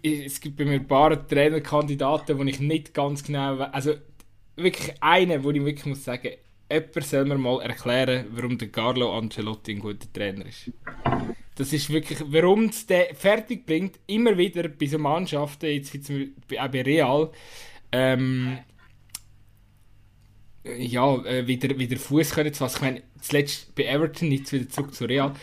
[0.03, 3.93] es gibt bei mir ein paar Trainerkandidaten, wo ich nicht ganz genau, also
[4.55, 6.31] wirklich einen, wo ich wirklich muss sagen,
[6.71, 10.71] jemand soll mir mal erklären, warum der Carlo Ancelotti ein guter Trainer ist.
[11.55, 16.67] Das ist wirklich, warum es den fertig bringt, immer wieder bei so Mannschaften, jetzt auch
[16.67, 17.31] bei Real,
[17.91, 18.57] ähm,
[20.63, 22.75] ja, äh, wieder, wieder Fuß können zu fassen.
[22.77, 25.33] Ich meine, zuletzt bei Everton, jetzt wieder zurück zu Real.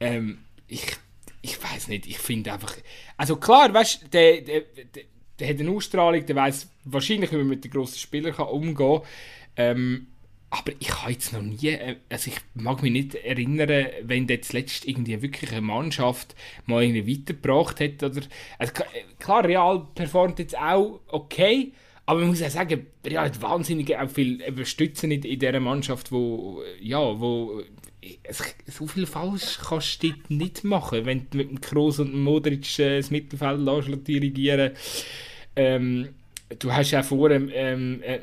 [0.00, 0.96] Ähm, ich
[1.42, 2.74] ich weiß nicht, ich finde einfach.
[3.16, 5.02] Also klar, weißt du, der, der, der,
[5.38, 9.00] der, hat eine Ausstrahlung, der weiß wahrscheinlich, wie man mit den grossen Spielern umgehen kann.
[9.56, 10.06] Ähm,
[10.52, 14.42] aber ich habe jetzt noch nie, äh, also ich mag mich nicht erinnern, wenn der
[14.42, 16.34] zuletzt irgendwie wirklich eine Mannschaft
[16.66, 18.02] mal irgendwie weitergebracht hat.
[18.02, 18.20] Oder,
[18.58, 18.72] also
[19.18, 21.72] klar, Real performt jetzt auch okay,
[22.04, 26.12] aber man muss ja sagen, Real hat wahnsinnig auch viel Stützen in, in dieser Mannschaft,
[26.12, 27.62] wo, ja, wo
[28.66, 32.78] so viel falsch kannst du nicht machen, wenn du mit dem Kroos und dem Modric
[32.78, 35.06] äh, das Mittelfeld lässt,
[35.56, 36.08] ähm,
[36.58, 38.20] du hast ja vor ähm, ähm, äh,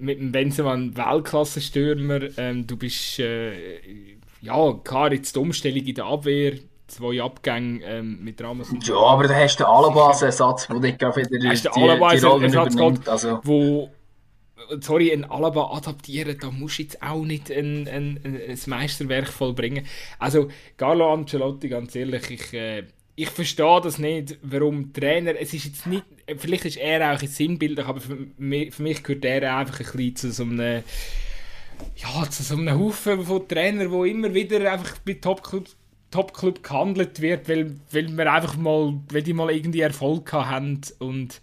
[0.00, 2.20] mit dem Benzema einen Weltklasse-Stürmer.
[2.38, 3.52] Ähm, du bist äh,
[4.40, 6.54] ja klar jetzt die Umstellung in der Abwehr,
[6.86, 8.72] zwei Abgänge ähm, mit Ramos.
[8.82, 11.60] Ja, aber da hast du den Alaba als Ersatz, wo dich wieder die, die, die,
[11.60, 13.08] die Rolle übernimmt.
[13.08, 13.40] Also.
[13.42, 13.90] Wo,
[14.80, 19.86] sorry, ein Alaba adaptieren, da musst du jetzt auch nicht ein, ein, ein Meisterwerk vollbringen.
[20.18, 22.84] Also, Carlo Ancelotti, ganz ehrlich, ich, äh,
[23.16, 26.04] ich verstehe das nicht, warum Trainer, es ist jetzt nicht,
[26.36, 29.86] vielleicht ist er auch ein Sinnbilder, aber für mich, für mich gehört er einfach ein
[29.86, 30.82] bisschen zu so einem,
[31.96, 35.76] ja, zu so einem Haufen von Trainern, wo immer wieder einfach bei Topclubs
[36.10, 41.40] Topclub gehandelt wird, weil, weil wir einfach mal, weil die mal irgendwie Erfolg haben und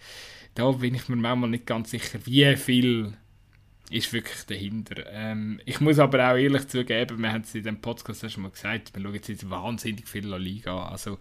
[0.55, 3.13] da bin ich mir manchmal nicht ganz sicher, wie viel
[3.89, 5.03] ist wirklich dahinter.
[5.11, 8.51] Ähm, ich muss aber auch ehrlich zugeben, wir haben es in dem Podcast schon mal
[8.51, 11.19] gesagt, wir schauen jetzt wahnsinnig viel La Liga Also,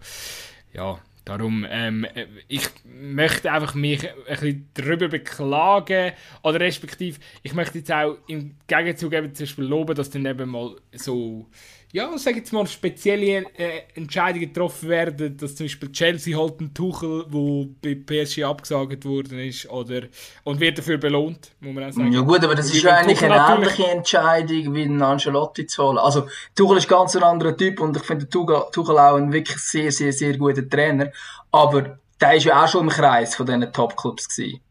[0.73, 2.05] ja, darum, ähm,
[2.47, 8.55] ich möchte einfach mich ein bisschen darüber beklagen, oder respektive, ich möchte jetzt auch im
[8.67, 11.47] Gegenzug eben zum Beispiel loben, dass dann eben mal so
[11.93, 16.73] ja, sag jetzt mal, spezielle äh, Entscheidungen getroffen werden, dass zum Beispiel Chelsea halt einen
[16.73, 20.01] Tuchel, wo bei PSG abgesagt worden ist, oder,
[20.43, 22.11] und wird dafür belohnt, muss man auch sagen.
[22.11, 25.99] Ja gut, aber das ist ja eigentlich eine ähnliche Entscheidung, wie einen Ancelotti zu holen.
[25.99, 29.59] Also, Tuchel ist ganz ein anderer Typ und ich finde Tuchel, Tuchel auch ein wirklich
[29.59, 31.11] sehr, sehr, sehr guter Trainer,
[31.51, 34.61] aber der war ja auch schon im Kreis von diesen Top-Clubs gewesen.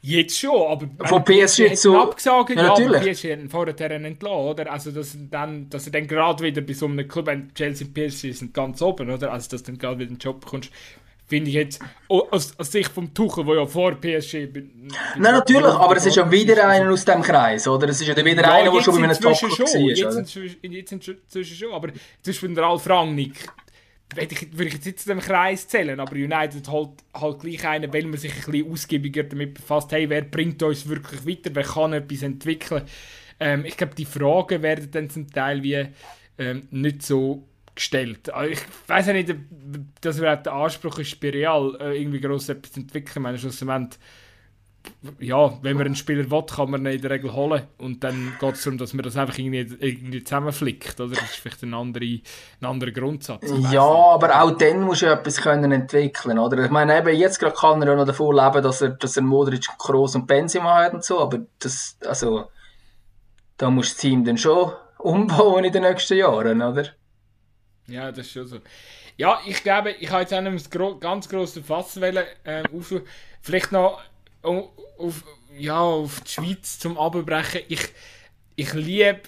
[0.00, 3.02] Jetzt schon, aber von PSG zu abgesagt, ja, natürlich.
[3.02, 4.70] ja, PSG hat vorher entlassen, oder?
[4.70, 8.32] Also dass, dann, dass er dann gerade wieder bei so einem Club, Chelsea und PSG
[8.32, 9.32] sind ganz oben, oder?
[9.32, 10.70] Also dass du dann gerade wieder einen Job bekommst,
[11.26, 15.64] finde ich jetzt aus, aus Sicht vom Tuchel, der ja vor PSG bin, Nein, natürlich,
[15.66, 17.88] aber es ist ja wieder einer aus dem Kreis, oder?
[17.88, 19.80] Es ist ja wieder ja, einer, der schon bei einem Top war.
[19.80, 23.48] Jetzt, jetzt inzwischen schon, aber der Ralf Rangnick,
[24.14, 28.04] würde ich, jetzt nicht zu dem Kreis zählen, aber United halt, halt gleich einen, weil
[28.04, 31.92] man sich ein bisschen ausgiebiger damit befasst, hey, wer bringt uns wirklich weiter, wer kann
[31.92, 32.84] etwas entwickeln.
[33.38, 35.86] Ähm, ich glaube, die Fragen werden dann zum Teil wie
[36.38, 38.32] ähm, nicht so gestellt.
[38.32, 39.34] Also ich weiß ja nicht,
[40.00, 43.34] dass überhaupt der Anspruch ist, bei Real äh, irgendwie gross etwas zu entwickeln.
[43.34, 43.88] Ich meine,
[45.20, 47.62] ja, wenn man einen Spieler will, kann man ihn in der Regel holen.
[47.78, 51.00] Und dann geht es darum, dass man das einfach irgendwie, irgendwie zusammenflickt.
[51.00, 51.14] Oder?
[51.14, 53.50] Das ist vielleicht ein anderer, ein anderer Grundsatz.
[53.70, 56.64] Ja, aber auch dann muss er etwas können entwickeln oder?
[56.64, 59.22] Ich meine, eben jetzt gerade kann er ja noch davon leben, dass er, dass er
[59.22, 62.50] Modric, Kroos und Benzema hat und so, aber das, also
[63.56, 66.86] da muss das Team dann schon umbauen in den nächsten Jahren, oder?
[67.86, 68.58] Ja, das ist schon so.
[69.16, 72.24] Ja, ich glaube, ich habe jetzt auch gro ganz grossen Fass wollen,
[72.72, 72.94] auf,
[73.40, 74.00] vielleicht noch
[74.42, 75.24] auf,
[75.56, 77.62] ja, auf die Schweiz zum Abbrechen.
[77.68, 77.88] Ich,
[78.56, 79.22] ich liebe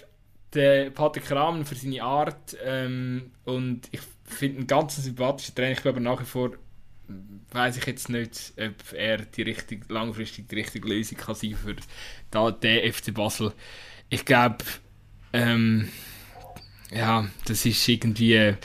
[0.53, 5.71] den Patrick Rahmen für seine Art ähm, und ich finde ihn ganz sympathischer Trainer.
[5.71, 6.51] Ich glaube nach wie vor
[7.51, 11.75] weiß ich jetzt nicht, ob er die richtig, langfristig die richtige Lösung kann sein für
[12.53, 13.53] den FC Basel.
[14.09, 14.57] Ich glaube,
[15.33, 15.89] ähm,
[16.91, 18.35] ja, das ist irgendwie.
[18.35, 18.55] Äh,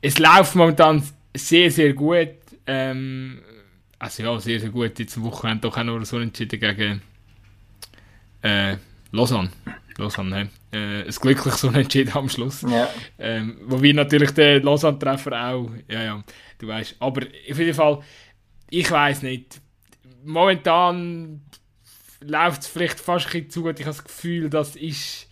[0.00, 1.02] es läuft momentan
[1.34, 2.34] sehr, sehr gut.
[2.66, 3.42] Ähm,
[4.02, 4.98] also ja, sehr, sehr gut.
[4.98, 7.02] Jetzt am Wochenende doch auch noch so entschieden gegen
[8.42, 8.76] äh,
[9.12, 9.50] Lausanne.
[9.96, 12.62] Lausanne, äh, ein glückliches Unentschieden am Schluss.
[12.62, 12.88] Ja.
[13.20, 16.24] Ähm, wobei natürlich der Lausanne-Treffer auch, ja, ja,
[16.58, 16.96] du weißt.
[16.98, 18.00] Aber auf jeden Fall,
[18.70, 19.60] ich weiß nicht.
[20.24, 21.42] Momentan
[22.22, 23.78] läuft es vielleicht fast ein bisschen zu gut.
[23.78, 25.28] Ich habe das Gefühl, das ist.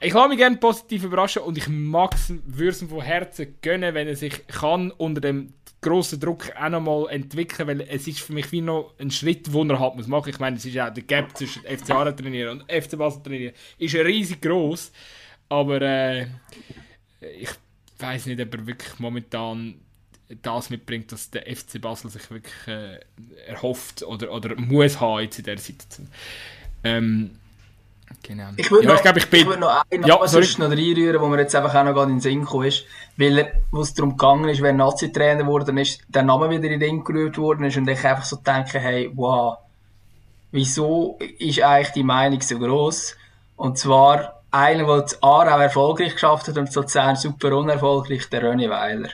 [0.00, 3.94] Ich lasse mich gerne positiv überraschen und ich mag es, würde es von Herzen gönnen,
[3.94, 5.52] wenn er sich kann unter dem
[5.84, 9.70] grossen Druck auch nochmal entwickeln, weil es ist für mich wie noch ein Schritt, den
[9.70, 10.26] er halt muss.
[10.26, 13.54] Ich meine, es ist ja der Gap zwischen FC Aarau trainieren und FC Basel trainieren
[13.78, 14.90] ist riesig groß,
[15.50, 16.26] aber äh,
[17.38, 17.50] ich
[17.98, 19.74] weiß nicht, ob er wirklich momentan
[20.40, 22.98] das mitbringt, dass der FC Basel sich wirklich äh,
[23.46, 26.08] erhofft oder, oder muss haben jetzt in der Situation.
[26.82, 27.38] Ähm,
[28.26, 28.48] Genau.
[28.56, 29.46] Ich würde ja, noch, ich ich bin...
[29.46, 32.16] würd noch einen ja, sonst noch reinrühren, wo mir jetzt einfach auch noch gerade in
[32.16, 32.84] den Sinn gekommen ist,
[33.18, 37.04] weil es darum gegangen ist, wer Nazi-Trainer geworden ist, der Name wieder in den Sinn
[37.04, 39.58] gerührt worden ist und ich einfach so denke, hey, wow,
[40.52, 43.14] wieso ist eigentlich die Meinung so groß?
[43.56, 48.70] Und zwar einer, der das Aarau erfolgreich geschafft hat und Luzern super unerfolgreich, der René
[48.70, 49.10] Weiler.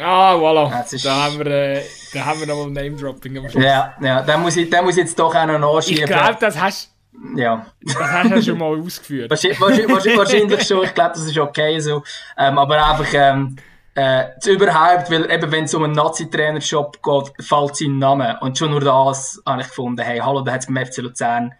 [0.00, 0.70] Ah, voilà.
[1.04, 1.82] Da haben wir, äh,
[2.14, 3.62] da haben wir nochmal Name-Dropping am Schluss.
[3.62, 6.04] Ja, ja, den muss ich, den muss ich jetzt doch auch noch nachschieben.
[6.04, 6.91] Ich glaube, das hast
[7.36, 7.66] ja.
[7.82, 9.30] Das hast du ja schon mal ausgeführt.
[9.30, 12.02] wahrscheinlich, wahrscheinlich, schon, ich glaube, das ist okay so.
[12.38, 13.56] Ähm, aber einfach, ähm,
[13.94, 18.38] äh, überhaupt, weil eben wenn es um einen Nazi-Trainer-Shop geht, fällt sein Name.
[18.40, 21.52] Und schon nur das habe ich gefunden, hey, hallo, da hat es beim FC Luzern,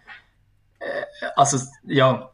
[0.79, 2.31] äh, also, ja,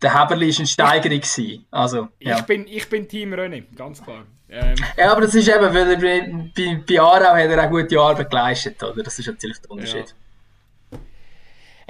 [0.00, 1.20] der Heberli war eine Steigerung.
[1.20, 1.66] Gewesen.
[1.70, 2.38] Also, ja.
[2.38, 4.24] ich, bin, ich bin Team René, ganz klar.
[4.48, 4.74] Ähm.
[4.96, 8.00] Ja, aber das ist eben, weil er bei, bei, bei Aarau hat er auch gute
[8.00, 9.02] Arbeit geleistet, oder?
[9.02, 10.08] Das ist natürlich der Unterschied.
[10.08, 10.27] Ja.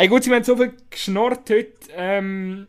[0.00, 1.72] Hey, gut, wir haben so viel geschnorrt heute.
[1.92, 2.68] Ähm,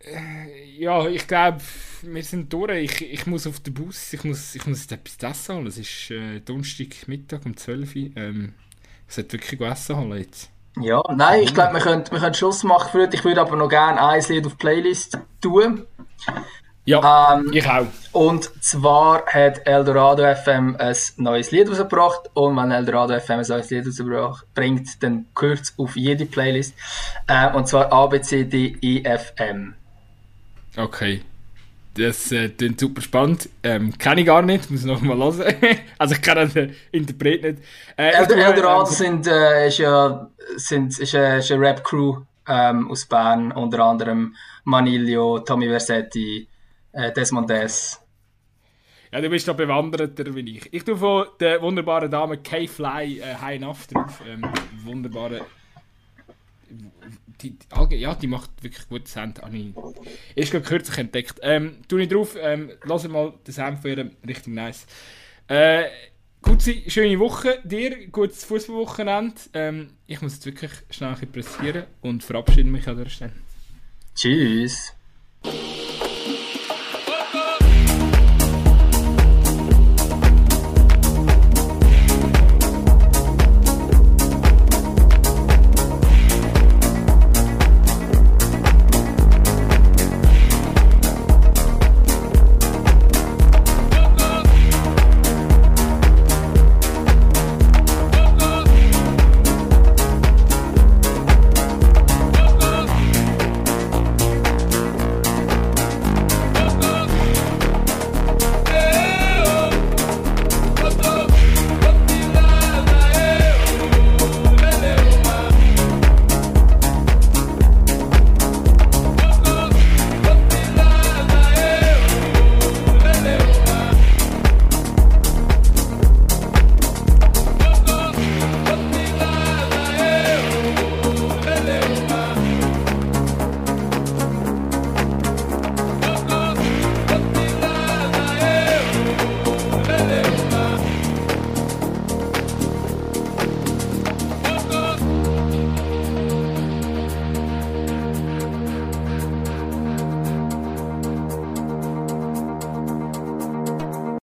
[0.00, 1.62] äh, ja, ich glaube,
[2.02, 3.00] wir sind durch.
[3.00, 5.66] Ich, ich muss auf den Bus, ich muss, ich muss etwas essen holen.
[5.66, 8.02] Es ist äh, Donnerstagmittag um 12 Uhr.
[8.16, 8.52] Ähm,
[9.08, 10.50] ich sollte wirklich essen holen jetzt.
[10.78, 13.16] Ja, nein, ich glaube, wir können, wir können Schluss machen für heute.
[13.16, 15.86] Ich würde aber noch gerne ein Lied auf die Playlist tun.
[16.90, 17.86] Ja, ähm, ich auch.
[18.12, 23.70] Und zwar hat Eldorado FM ein neues Lied rausgebracht und wenn Eldorado FM ein neues
[23.70, 26.74] Lied rausbringt, dann gehört es auf jede Playlist.
[27.28, 29.74] Äh, und zwar ABCDEFM.
[30.76, 31.22] Okay.
[31.94, 33.48] Das äh, klingt super spannend.
[33.62, 35.54] Ähm, kenne ich gar nicht, muss ich noch mal hören.
[35.98, 37.58] also ich kenne den Interpret nicht.
[37.96, 43.06] Äh, Eldorado ähm, sind, äh, ist ja sind, ist, äh, ist eine Rap-Crew ähm, aus
[43.06, 44.34] Bern, unter anderem
[44.64, 46.48] Manilio, Tommy Versetti,
[46.92, 48.00] äh, Desmond Des.
[49.12, 50.72] Ja, du bist da bewanderter wie ich.
[50.72, 54.22] Ich tue von der wunderbaren Dame K-Fly äh, High Enough drauf.
[54.26, 54.42] Ähm,
[54.84, 55.46] wunderbare.
[57.42, 59.42] Die, die, ja, die macht wirklich gutes Sound.
[59.42, 59.74] Habe ich
[60.36, 61.40] erst gerade kürzlich entdeckt.
[61.42, 64.86] Ähm, tu ich drauf, ähm, lass mal den Sound von ihr, richtig nice.
[65.48, 65.86] Äh,
[66.42, 69.34] gute, schöne Woche dir, gutes Fußballwochenende.
[69.54, 73.32] Ähm, ich muss jetzt wirklich schnell pressieren und verabschiede mich an der Stelle.
[74.14, 74.94] Tschüss.